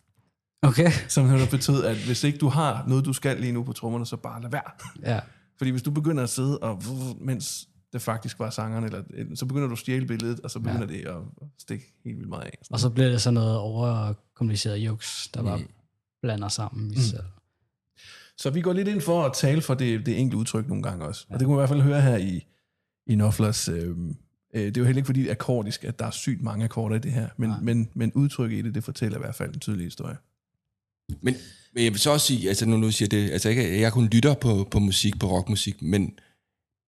okay. 0.61 0.91
som 1.07 1.25
netop 1.25 1.47
betød, 1.49 1.83
at 1.83 1.97
hvis 1.97 2.23
ikke 2.23 2.37
du 2.37 2.47
har 2.49 2.83
noget, 2.87 3.05
du 3.05 3.13
skal 3.13 3.39
lige 3.39 3.53
nu 3.53 3.63
på 3.63 3.73
trommerne, 3.73 4.05
så 4.05 4.17
bare 4.17 4.41
lad 4.41 4.49
være. 4.49 4.71
Ja. 5.03 5.19
Fordi 5.57 5.71
hvis 5.71 5.83
du 5.83 5.91
begynder 5.91 6.23
at 6.23 6.29
sidde, 6.29 6.57
og 6.59 6.81
mens 7.19 7.67
det 7.93 8.01
faktisk 8.01 8.39
var 8.39 8.49
sangeren, 8.49 8.83
eller, 8.83 9.03
så 9.35 9.45
begynder 9.45 9.67
du 9.67 9.71
at 9.73 9.79
stjæle 9.79 10.05
billedet, 10.07 10.39
og 10.39 10.51
så 10.51 10.59
begynder 10.59 10.87
ja. 10.87 10.93
det 10.93 11.05
at 11.07 11.15
stikke 11.59 11.93
helt 12.05 12.17
vildt 12.17 12.29
meget 12.29 12.43
af. 12.43 12.57
Og 12.71 12.79
så 12.79 12.89
bliver 12.89 13.09
det 13.09 13.21
sådan 13.21 13.33
noget 13.33 13.57
overkompliceret 13.57 14.77
juks, 14.77 15.27
der 15.33 15.43
bare 15.43 15.61
blander 16.21 16.47
sammen 16.47 16.95
selv. 17.01 17.23
Så 18.41 18.49
vi 18.49 18.61
går 18.61 18.73
lidt 18.73 18.87
ind 18.87 19.01
for 19.01 19.23
at 19.23 19.33
tale 19.33 19.61
for 19.61 19.73
det, 19.73 20.05
det 20.05 20.19
enkelte 20.19 20.37
udtryk 20.37 20.67
nogle 20.67 20.83
gange 20.83 21.05
også. 21.05 21.25
Ja. 21.29 21.33
Og 21.33 21.39
det 21.39 21.45
kunne 21.45 21.55
man 21.55 21.59
i 21.59 21.61
hvert 21.61 21.69
fald 21.69 21.81
høre 21.81 22.01
her 22.01 22.17
i, 22.17 22.45
i 23.07 23.13
Knopflers. 23.13 23.69
Øh, 23.69 23.89
øh, 24.53 24.61
det 24.65 24.77
er 24.77 24.81
jo 24.81 24.85
heller 24.85 24.99
ikke 24.99 25.05
fordi, 25.05 25.19
det 25.19 25.27
er 25.27 25.31
akkordisk, 25.31 25.83
at 25.83 25.99
der 25.99 26.05
er 26.05 26.11
sygt 26.11 26.41
mange 26.41 26.65
akkorder 26.65 26.95
i 26.95 26.99
det 26.99 27.11
her, 27.11 27.27
men, 27.37 27.51
men, 27.61 27.89
men 27.93 28.13
udtrykket 28.13 28.57
i 28.57 28.61
det, 28.61 28.75
det 28.75 28.83
fortæller 28.83 29.17
i 29.17 29.21
hvert 29.21 29.35
fald 29.35 29.53
en 29.53 29.59
tydelig 29.59 29.85
historie. 29.85 30.17
Men, 31.21 31.35
men 31.73 31.83
jeg 31.83 31.91
vil 31.91 31.99
så 31.99 32.11
også 32.11 32.27
sige, 32.27 32.47
altså 32.47 32.65
nu 32.65 32.77
nu 32.77 32.91
siger 32.91 33.09
det, 33.09 33.31
altså 33.31 33.49
jeg, 33.49 33.79
jeg 33.79 33.91
kun 33.91 34.07
lytter 34.07 34.33
på, 34.33 34.67
på 34.71 34.79
musik, 34.79 35.19
på 35.19 35.27
rockmusik, 35.27 35.81
men 35.81 36.13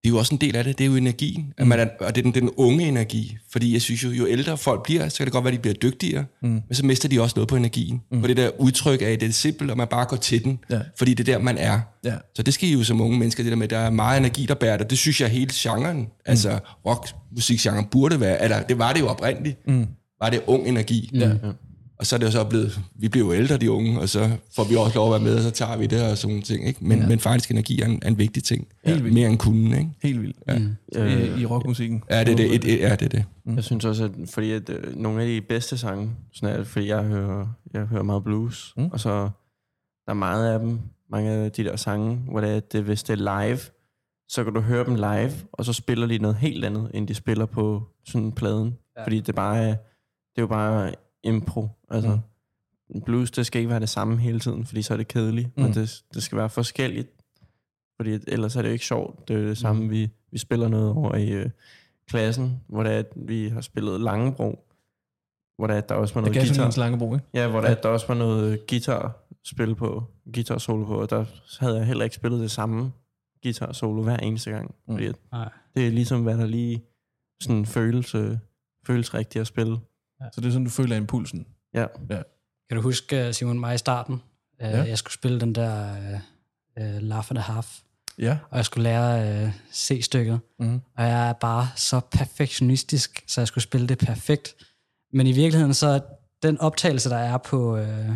det 0.03 0.09
er 0.09 0.13
jo 0.13 0.17
også 0.17 0.35
en 0.35 0.41
del 0.41 0.55
af 0.55 0.63
det, 0.63 0.77
det 0.77 0.83
er 0.83 0.89
jo 0.89 0.95
energien, 0.95 1.53
at 1.57 1.67
man 1.67 1.79
er, 1.79 1.87
og 1.99 2.15
det 2.15 2.25
er 2.25 2.31
den, 2.31 2.41
den 2.41 2.49
unge 2.57 2.87
energi, 2.87 3.37
fordi 3.51 3.73
jeg 3.73 3.81
synes 3.81 4.03
jo, 4.03 4.09
jo 4.09 4.27
ældre 4.27 4.57
folk 4.57 4.83
bliver, 4.83 5.09
så 5.09 5.17
kan 5.17 5.25
det 5.25 5.33
godt 5.33 5.43
være, 5.43 5.51
at 5.53 5.57
de 5.57 5.61
bliver 5.61 5.73
dygtigere, 5.73 6.25
mm. 6.41 6.49
men 6.49 6.63
så 6.71 6.85
mister 6.85 7.09
de 7.09 7.21
også 7.21 7.33
noget 7.35 7.47
på 7.47 7.55
energien, 7.55 8.01
mm. 8.11 8.21
på 8.21 8.27
det 8.27 8.37
der 8.37 8.49
udtryk 8.59 9.01
af, 9.01 9.19
det 9.19 9.27
er 9.27 9.31
simpelt, 9.31 9.71
og 9.71 9.77
man 9.77 9.87
bare 9.87 10.05
går 10.05 10.17
til 10.17 10.43
den, 10.43 10.59
Ja. 10.69 10.79
fordi 10.97 11.13
det 11.13 11.29
er 11.29 11.33
der, 11.33 11.43
man 11.43 11.57
er. 11.57 11.79
Ja. 12.03 12.13
Så 12.35 12.43
det 12.43 12.53
skal 12.53 12.69
I 12.69 12.73
jo 12.73 12.83
som 12.83 13.01
unge 13.01 13.19
mennesker, 13.19 13.43
det 13.43 13.51
der 13.51 13.57
med, 13.57 13.67
der 13.67 13.77
er 13.77 13.89
meget 13.89 14.17
energi, 14.19 14.45
der 14.45 14.53
bærer 14.55 14.77
det. 14.77 14.89
Det 14.89 14.97
synes 14.97 15.21
jeg 15.21 15.29
hele 15.29 15.51
genren, 15.53 15.97
mm. 15.97 16.05
altså 16.25 16.59
rockmusikgenren 16.85 17.85
burde 17.85 18.19
være, 18.19 18.43
eller 18.43 18.61
det 18.63 18.77
var 18.79 18.93
det 18.93 18.99
jo 18.99 19.07
oprindeligt, 19.07 19.67
mm. 19.67 19.87
var 20.21 20.29
det 20.29 20.41
ung 20.47 20.67
energi. 20.67 21.09
Ja. 21.13 21.31
Og 22.03 22.07
så 22.07 22.15
er 22.15 22.19
det 22.19 22.25
jo 22.25 22.31
så 22.31 22.43
blevet, 22.43 22.79
vi 22.95 23.09
bliver 23.09 23.27
jo 23.27 23.33
ældre, 23.33 23.57
de 23.57 23.71
unge, 23.71 23.99
og 23.99 24.09
så 24.09 24.37
får 24.55 24.63
vi 24.63 24.75
også 24.75 24.95
lov 24.95 25.13
at 25.13 25.21
være 25.21 25.29
med, 25.29 25.35
og 25.37 25.41
så 25.41 25.51
tager 25.51 25.77
vi 25.77 25.85
det 25.85 26.11
og 26.11 26.17
sådan 26.17 26.29
nogle 26.29 26.43
ting. 26.43 26.67
Ikke? 26.67 26.85
Men, 26.85 26.99
ja. 26.99 27.07
men 27.07 27.19
faktisk 27.19 27.51
energi 27.51 27.81
er 27.81 27.85
en, 27.85 27.99
er 28.01 28.07
en 28.07 28.17
vigtig 28.17 28.43
ting. 28.43 28.67
Helt 28.85 29.03
vildt. 29.03 29.13
Mere 29.13 29.29
end 29.29 29.37
kunden, 29.37 29.73
ikke? 29.73 29.89
Helt 30.03 30.21
vildt. 30.21 30.37
Ja. 30.47 30.59
øh, 30.95 31.39
I, 31.39 31.41
I 31.41 31.45
rockmusikken. 31.45 32.03
Ja, 32.09 32.23
det 32.23 32.31
er 32.31 32.35
det. 32.35 32.55
Et, 32.55 32.65
et, 32.73 32.79
ja, 32.79 32.95
det, 32.95 33.01
er 33.01 33.09
det. 33.09 33.25
Jeg 33.55 33.63
synes 33.63 33.85
også, 33.85 34.03
at 34.03 34.11
fordi 34.29 34.51
at, 34.51 34.69
øh, 34.69 34.95
nogle 34.95 35.21
af 35.21 35.27
de 35.27 35.41
bedste 35.41 35.77
sange, 35.77 36.09
sådan 36.33 36.53
er 36.53 36.57
det, 36.57 36.67
fordi 36.67 36.87
jeg 36.87 37.03
hører, 37.03 37.47
jeg 37.73 37.85
hører 37.85 38.03
meget 38.03 38.23
blues, 38.23 38.73
mm. 38.77 38.85
og 38.85 38.99
så 38.99 39.29
der 40.05 40.09
er 40.09 40.13
meget 40.13 40.53
af 40.53 40.59
dem, 40.59 40.79
mange 41.11 41.31
af 41.31 41.51
de 41.51 41.63
der 41.63 41.75
sange, 41.75 42.15
hvor 42.15 42.41
det 42.41 42.49
er, 42.49 42.57
at 42.57 42.73
det, 42.73 42.83
hvis 42.83 43.03
det 43.03 43.19
er 43.19 43.45
live, 43.45 43.59
så 44.29 44.43
kan 44.43 44.53
du 44.53 44.61
høre 44.61 44.85
dem 44.85 44.95
live, 44.95 45.33
og 45.51 45.65
så 45.65 45.73
spiller 45.73 46.07
de 46.07 46.17
noget 46.17 46.37
helt 46.37 46.65
andet, 46.65 46.91
end 46.93 47.07
de 47.07 47.13
spiller 47.13 47.45
på 47.45 47.83
sådan 48.05 48.25
en 48.25 48.31
pladen. 48.31 48.77
Ja. 48.97 49.03
Fordi 49.03 49.19
det 49.19 49.35
bare 49.35 49.57
er, 49.57 49.75
det 50.35 50.37
er 50.37 50.41
jo 50.41 50.47
bare 50.47 50.93
impro. 51.23 51.69
Altså, 51.89 52.19
mm. 52.89 53.01
blues, 53.01 53.31
det 53.31 53.45
skal 53.45 53.59
ikke 53.59 53.69
være 53.69 53.79
det 53.79 53.89
samme 53.89 54.17
hele 54.17 54.39
tiden, 54.39 54.65
fordi 54.65 54.81
så 54.81 54.93
er 54.93 54.97
det 54.97 55.07
kedeligt, 55.07 55.57
mm. 55.57 55.63
men 55.63 55.73
det, 55.73 56.03
det 56.13 56.23
skal 56.23 56.37
være 56.37 56.49
forskelligt, 56.49 57.09
fordi 57.97 58.13
at 58.13 58.21
ellers 58.27 58.55
er 58.55 58.61
det 58.61 58.69
jo 58.69 58.73
ikke 58.73 58.85
sjovt. 58.85 59.27
Det 59.27 59.35
er 59.35 59.39
jo 59.39 59.47
det 59.47 59.57
samme, 59.57 59.83
mm. 59.83 59.89
vi, 59.89 60.09
vi 60.31 60.37
spiller 60.37 60.67
noget 60.67 60.91
over 60.91 61.15
i 61.15 61.29
øh, 61.29 61.49
klassen, 62.09 62.61
hvor 62.67 62.83
det 62.83 62.93
er, 62.93 62.99
at 62.99 63.11
vi 63.15 63.47
har 63.49 63.61
spillet 63.61 64.01
Langebro, 64.01 64.65
hvor 65.57 65.67
der, 65.67 65.81
der 65.81 65.95
også 65.95 66.13
var 66.13 66.21
Det 66.21 66.35
noget 66.35 66.47
guitar. 66.47 66.65
en 66.65 66.73
Langebro, 66.77 67.13
ikke? 67.13 67.25
Ja, 67.33 67.47
hvor 67.47 67.61
der, 67.61 67.75
der 67.75 67.89
også 67.89 68.07
var 68.07 68.15
noget 68.15 68.67
guitar 68.67 69.19
spil 69.45 69.75
på, 69.75 70.03
guitar 70.33 70.57
solo 70.57 70.85
på, 70.85 71.01
og 71.01 71.09
der 71.09 71.25
havde 71.59 71.77
jeg 71.77 71.85
heller 71.85 72.03
ikke 72.03 72.15
spillet 72.15 72.39
det 72.39 72.51
samme 72.51 72.91
guitar 73.43 73.71
solo 73.71 74.03
hver 74.03 74.17
eneste 74.17 74.51
gang. 74.51 74.75
Mm. 74.87 74.93
Fordi 74.93 75.05
at 75.05 75.15
det 75.75 75.87
er 75.87 75.91
ligesom, 75.91 76.23
hvad 76.23 76.37
der 76.37 76.45
lige 76.45 76.83
sådan 77.41 77.65
føles, 77.65 78.15
øh, 78.15 78.37
føles 78.87 79.13
rigtigt 79.13 79.41
at 79.41 79.47
spille. 79.47 79.77
Så 80.31 80.41
det 80.41 80.47
er 80.47 80.51
sådan, 80.51 80.65
du 80.65 80.69
føler 80.71 80.95
impulsen. 80.95 81.47
Ja. 81.73 81.85
Kan 82.69 82.75
du 82.75 82.81
huske, 82.81 83.27
øh, 83.27 83.33
Simon, 83.33 83.59
mig 83.59 83.75
i 83.75 83.77
starten? 83.77 84.21
Ja. 84.59 84.69
Ja. 84.77 84.83
Jeg 84.83 84.97
skulle 84.97 85.13
spille 85.13 85.39
den 85.39 85.55
der 85.55 85.91
uh, 86.77 86.83
uh, 86.83 87.01
Laugh 87.01 87.27
and 87.29 87.37
a 87.37 87.41
Half, 87.41 87.79
Ja. 88.19 88.37
og 88.49 88.57
jeg 88.57 88.65
skulle 88.65 88.83
lære 88.83 89.43
uh, 89.45 89.51
C-stykket. 89.73 90.39
Mhm. 90.59 90.81
Og 90.97 91.03
jeg 91.03 91.29
er 91.29 91.33
bare 91.33 91.67
så 91.75 91.99
perfektionistisk, 92.11 93.23
så 93.27 93.41
jeg 93.41 93.47
skulle 93.47 93.63
spille 93.63 93.87
det 93.87 93.97
perfekt. 93.97 94.55
Men 95.13 95.27
i 95.27 95.31
virkeligheden, 95.31 95.73
så 95.73 96.01
den 96.43 96.59
optagelse, 96.59 97.09
der 97.09 97.17
er 97.17 97.37
på, 97.37 97.79
uh, 97.79 98.15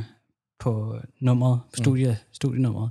på 0.60 1.00
nummeret, 1.20 1.60
studie, 1.74 2.18
studienummeret, 2.32 2.90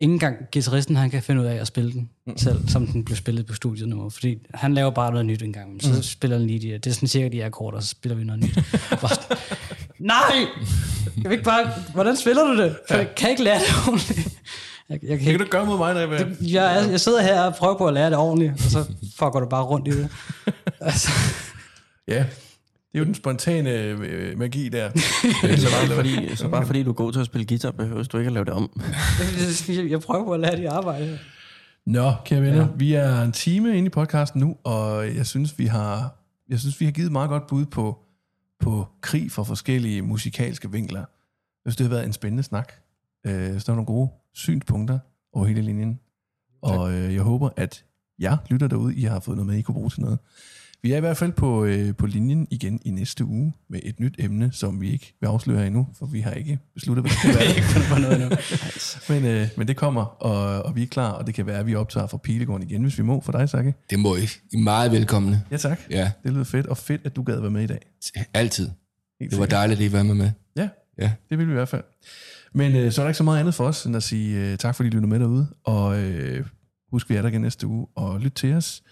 ingen 0.00 0.18
gang 0.18 0.36
guitaristen, 0.52 0.96
han 0.96 1.10
kan 1.10 1.22
finde 1.22 1.40
ud 1.40 1.46
af 1.46 1.54
at 1.54 1.66
spille 1.66 1.92
den 1.92 2.10
selv, 2.36 2.68
som 2.68 2.86
den 2.86 3.04
blev 3.04 3.16
spillet 3.16 3.46
på 3.46 3.54
studienummeret. 3.54 4.12
Fordi 4.12 4.38
han 4.54 4.74
laver 4.74 4.90
bare 4.90 5.10
noget 5.10 5.26
nyt 5.26 5.42
en 5.42 5.52
gang, 5.52 5.70
men 5.70 5.80
så 5.80 5.92
Mm. 5.92 6.02
spiller 6.02 6.38
han 6.38 6.46
lige 6.46 6.58
de 6.60 6.78
Det 6.78 6.86
er 6.86 6.90
sådan 6.94 7.08
cirka 7.08 7.28
de 7.28 7.44
akkorder, 7.44 7.80
så 7.80 7.88
spiller 7.88 8.16
vi 8.16 8.24
noget 8.24 8.42
nyt. 8.42 8.54
Bare 9.00 9.08
sådan, 9.14 9.36
Nej! 9.98 10.46
Jeg 11.16 11.24
vil 11.24 11.32
ikke 11.32 11.44
bare... 11.44 11.66
Hvordan 11.94 12.16
spiller 12.16 12.44
du 12.44 12.62
det? 12.62 12.76
For 12.88 12.96
jeg 12.96 13.14
kan 13.16 13.30
ikke 13.30 13.42
lære 13.44 13.58
det 13.58 13.88
ordentligt. 13.88 14.18
Jeg, 14.18 14.28
jeg, 14.88 14.98
kan 15.00 15.10
Det 15.10 15.20
kan 15.20 15.32
ikke, 15.32 15.44
du 15.44 15.50
gøre 15.50 15.66
mod 15.66 15.78
mig, 15.78 15.94
når 15.94 16.00
jeg 16.00 16.10
vil. 16.10 16.36
jeg, 16.52 16.78
er- 16.78 16.90
jeg 16.90 17.00
sidder 17.00 17.22
her 17.22 17.40
og 17.42 17.54
prøver 17.54 17.78
på 17.78 17.86
at 17.86 17.94
lære 17.94 18.10
det 18.10 18.18
ordentligt, 18.18 18.52
og 18.52 18.58
så 18.70 18.84
fucker 19.18 19.40
du 19.40 19.48
bare 19.48 19.62
rundt 19.64 19.88
i 19.88 19.90
det. 19.90 20.08
Altså, 20.80 21.10
Ja. 22.08 22.24
Det 22.92 22.98
er 22.98 22.98
jo 22.98 23.04
den 23.04 23.14
spontane 23.14 23.70
øh, 23.70 24.38
magi 24.38 24.68
der. 24.68 24.90
Så 25.56 25.70
bare, 25.70 25.96
fordi, 25.96 26.36
så 26.36 26.48
bare 26.48 26.66
fordi 26.66 26.82
du 26.82 26.90
er 26.90 26.94
god 26.94 27.12
til 27.12 27.20
at 27.20 27.26
spille 27.26 27.46
guitar, 27.46 27.70
behøver 27.70 28.02
du 28.02 28.18
ikke 28.18 28.28
at 28.28 28.32
lave 28.32 28.44
det 28.44 28.52
om. 28.52 28.80
jeg, 29.68 29.90
jeg 29.90 30.00
prøver 30.00 30.24
på 30.24 30.34
at 30.34 30.40
lære 30.40 30.56
det 30.56 30.66
arbejde. 30.66 31.18
Nå, 31.86 32.12
kære 32.24 32.42
venner, 32.42 32.60
ja. 32.60 32.68
vi 32.76 32.94
er 32.94 33.22
en 33.22 33.32
time 33.32 33.76
inde 33.76 33.86
i 33.86 33.90
podcasten 33.90 34.40
nu, 34.40 34.56
og 34.64 35.14
jeg 35.16 35.26
synes, 35.26 35.58
vi 35.58 35.66
har, 35.66 36.16
jeg 36.48 36.60
synes, 36.60 36.80
vi 36.80 36.84
har 36.84 36.92
givet 36.92 37.06
et 37.06 37.12
meget 37.12 37.28
godt 37.28 37.46
bud 37.46 37.66
på, 37.66 37.98
på 38.60 38.86
krig 39.00 39.32
for 39.32 39.44
forskellige 39.44 40.02
musikalske 40.02 40.72
vinkler. 40.72 41.00
Jeg 41.00 41.72
synes, 41.72 41.76
det 41.76 41.86
har 41.86 41.94
været 41.94 42.06
en 42.06 42.12
spændende 42.12 42.42
snak. 42.42 42.72
Øh, 43.26 43.32
så 43.32 43.64
der 43.66 43.72
er 43.72 43.76
nogle 43.76 43.86
gode 43.86 44.10
synspunkter 44.34 44.98
over 45.32 45.46
hele 45.46 45.62
linjen. 45.62 46.00
Og 46.62 46.92
øh, 46.92 47.14
jeg 47.14 47.22
håber, 47.22 47.50
at 47.56 47.84
jer 48.18 48.36
lytter 48.48 48.66
derude, 48.66 48.94
I 48.94 49.02
har 49.02 49.20
fået 49.20 49.36
noget 49.36 49.46
med, 49.46 49.58
I 49.58 49.62
kunne 49.62 49.74
bruge 49.74 49.90
til 49.90 50.00
noget. 50.00 50.18
Vi 50.82 50.92
er 50.92 50.96
i 50.96 51.00
hvert 51.00 51.16
fald 51.16 51.32
på, 51.32 51.64
øh, 51.64 51.94
på 51.96 52.06
linjen 52.06 52.48
igen 52.50 52.80
i 52.84 52.90
næste 52.90 53.24
uge 53.24 53.52
med 53.70 53.80
et 53.82 54.00
nyt 54.00 54.14
emne, 54.18 54.50
som 54.52 54.80
vi 54.80 54.90
ikke 54.90 55.14
vil 55.20 55.26
afsløre 55.26 55.66
endnu, 55.66 55.88
for 55.98 56.06
vi 56.06 56.20
har 56.20 56.30
ikke 56.30 56.58
besluttet, 56.74 57.02
hvad 57.04 57.10
det 57.10 57.18
skal 57.18 57.34
være. 57.34 57.48
ikke 57.56 57.62
fundet 57.68 57.88
på 57.88 57.98
noget 57.98 58.22
endnu. 58.22 58.36
men, 59.14 59.24
øh, 59.24 59.48
men 59.56 59.68
det 59.68 59.76
kommer, 59.76 60.02
og, 60.04 60.62
og 60.62 60.76
vi 60.76 60.82
er 60.82 60.86
klar, 60.86 61.10
og 61.10 61.26
det 61.26 61.34
kan 61.34 61.46
være, 61.46 61.58
at 61.58 61.66
vi 61.66 61.74
optager 61.74 62.06
fra 62.06 62.18
Pilegården 62.18 62.68
igen, 62.68 62.82
hvis 62.82 62.98
vi 62.98 63.02
må 63.02 63.20
for 63.20 63.32
dig, 63.32 63.48
Sakke. 63.48 63.74
Det 63.90 63.98
må 63.98 64.16
I. 64.16 64.20
I 64.22 64.26
er 64.54 64.58
meget 64.58 64.92
velkomne. 64.92 65.42
Ja, 65.50 65.56
tak. 65.56 65.80
Ja, 65.90 66.12
Det 66.24 66.32
lyder 66.32 66.44
fedt, 66.44 66.66
og 66.66 66.76
fedt, 66.76 67.00
at 67.04 67.16
du 67.16 67.22
gad 67.22 67.40
være 67.40 67.50
med 67.50 67.62
i 67.62 67.66
dag. 67.66 67.80
altid. 68.34 68.70
Helt 69.20 69.30
Det 69.30 69.38
var 69.40 69.46
dejligt, 69.46 69.80
at 69.80 69.86
I 69.86 69.92
var 69.92 70.02
med 70.02 70.14
med. 70.14 70.30
Ja, 70.56 70.68
Ja. 70.98 71.12
det 71.30 71.38
vil 71.38 71.46
vi 71.46 71.52
i 71.52 71.54
hvert 71.54 71.68
fald. 71.68 71.82
Men 72.54 72.76
øh, 72.76 72.92
så 72.92 73.00
er 73.02 73.04
der 73.04 73.08
ikke 73.10 73.18
så 73.18 73.24
meget 73.24 73.40
andet 73.40 73.54
for 73.54 73.64
os, 73.64 73.84
end 73.86 73.96
at 73.96 74.02
sige 74.02 74.38
øh, 74.52 74.58
tak, 74.58 74.74
fordi 74.74 74.86
I 74.86 74.90
lytter 74.90 75.08
med 75.08 75.20
derude. 75.20 75.46
Og 75.64 75.98
øh, 76.02 76.46
husk, 76.92 77.10
vi 77.10 77.14
er 77.14 77.22
der 77.22 77.28
igen 77.28 77.40
næste 77.40 77.66
uge, 77.66 77.86
og 77.96 78.20
lyt 78.20 78.32
til 78.32 78.54
os. 78.54 78.82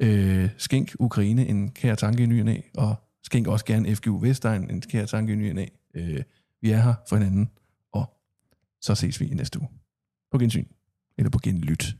Øh, 0.00 0.50
skænk 0.56 0.94
Ukraine 0.98 1.46
en 1.46 1.70
kære 1.70 1.96
tanke 1.96 2.22
i 2.22 2.26
ny 2.26 2.40
og 2.40 2.64
og 2.74 2.96
skænk 3.22 3.46
også 3.46 3.64
gerne 3.64 3.96
FGU 3.96 4.18
Vestegn 4.18 4.70
en 4.70 4.80
kære 4.80 5.06
tanke 5.06 5.32
i 5.32 5.36
ny 5.36 5.50
og. 5.50 5.68
Øh, 5.94 6.22
vi 6.60 6.70
er 6.70 6.80
her 6.80 6.94
for 7.08 7.16
hinanden, 7.16 7.50
og 7.92 8.18
så 8.80 8.94
ses 8.94 9.20
vi 9.20 9.26
i 9.26 9.34
næste 9.34 9.60
uge. 9.60 9.68
På 10.30 10.38
gensyn, 10.38 10.66
eller 11.18 11.30
på 11.30 11.38
genlyt. 11.38 11.96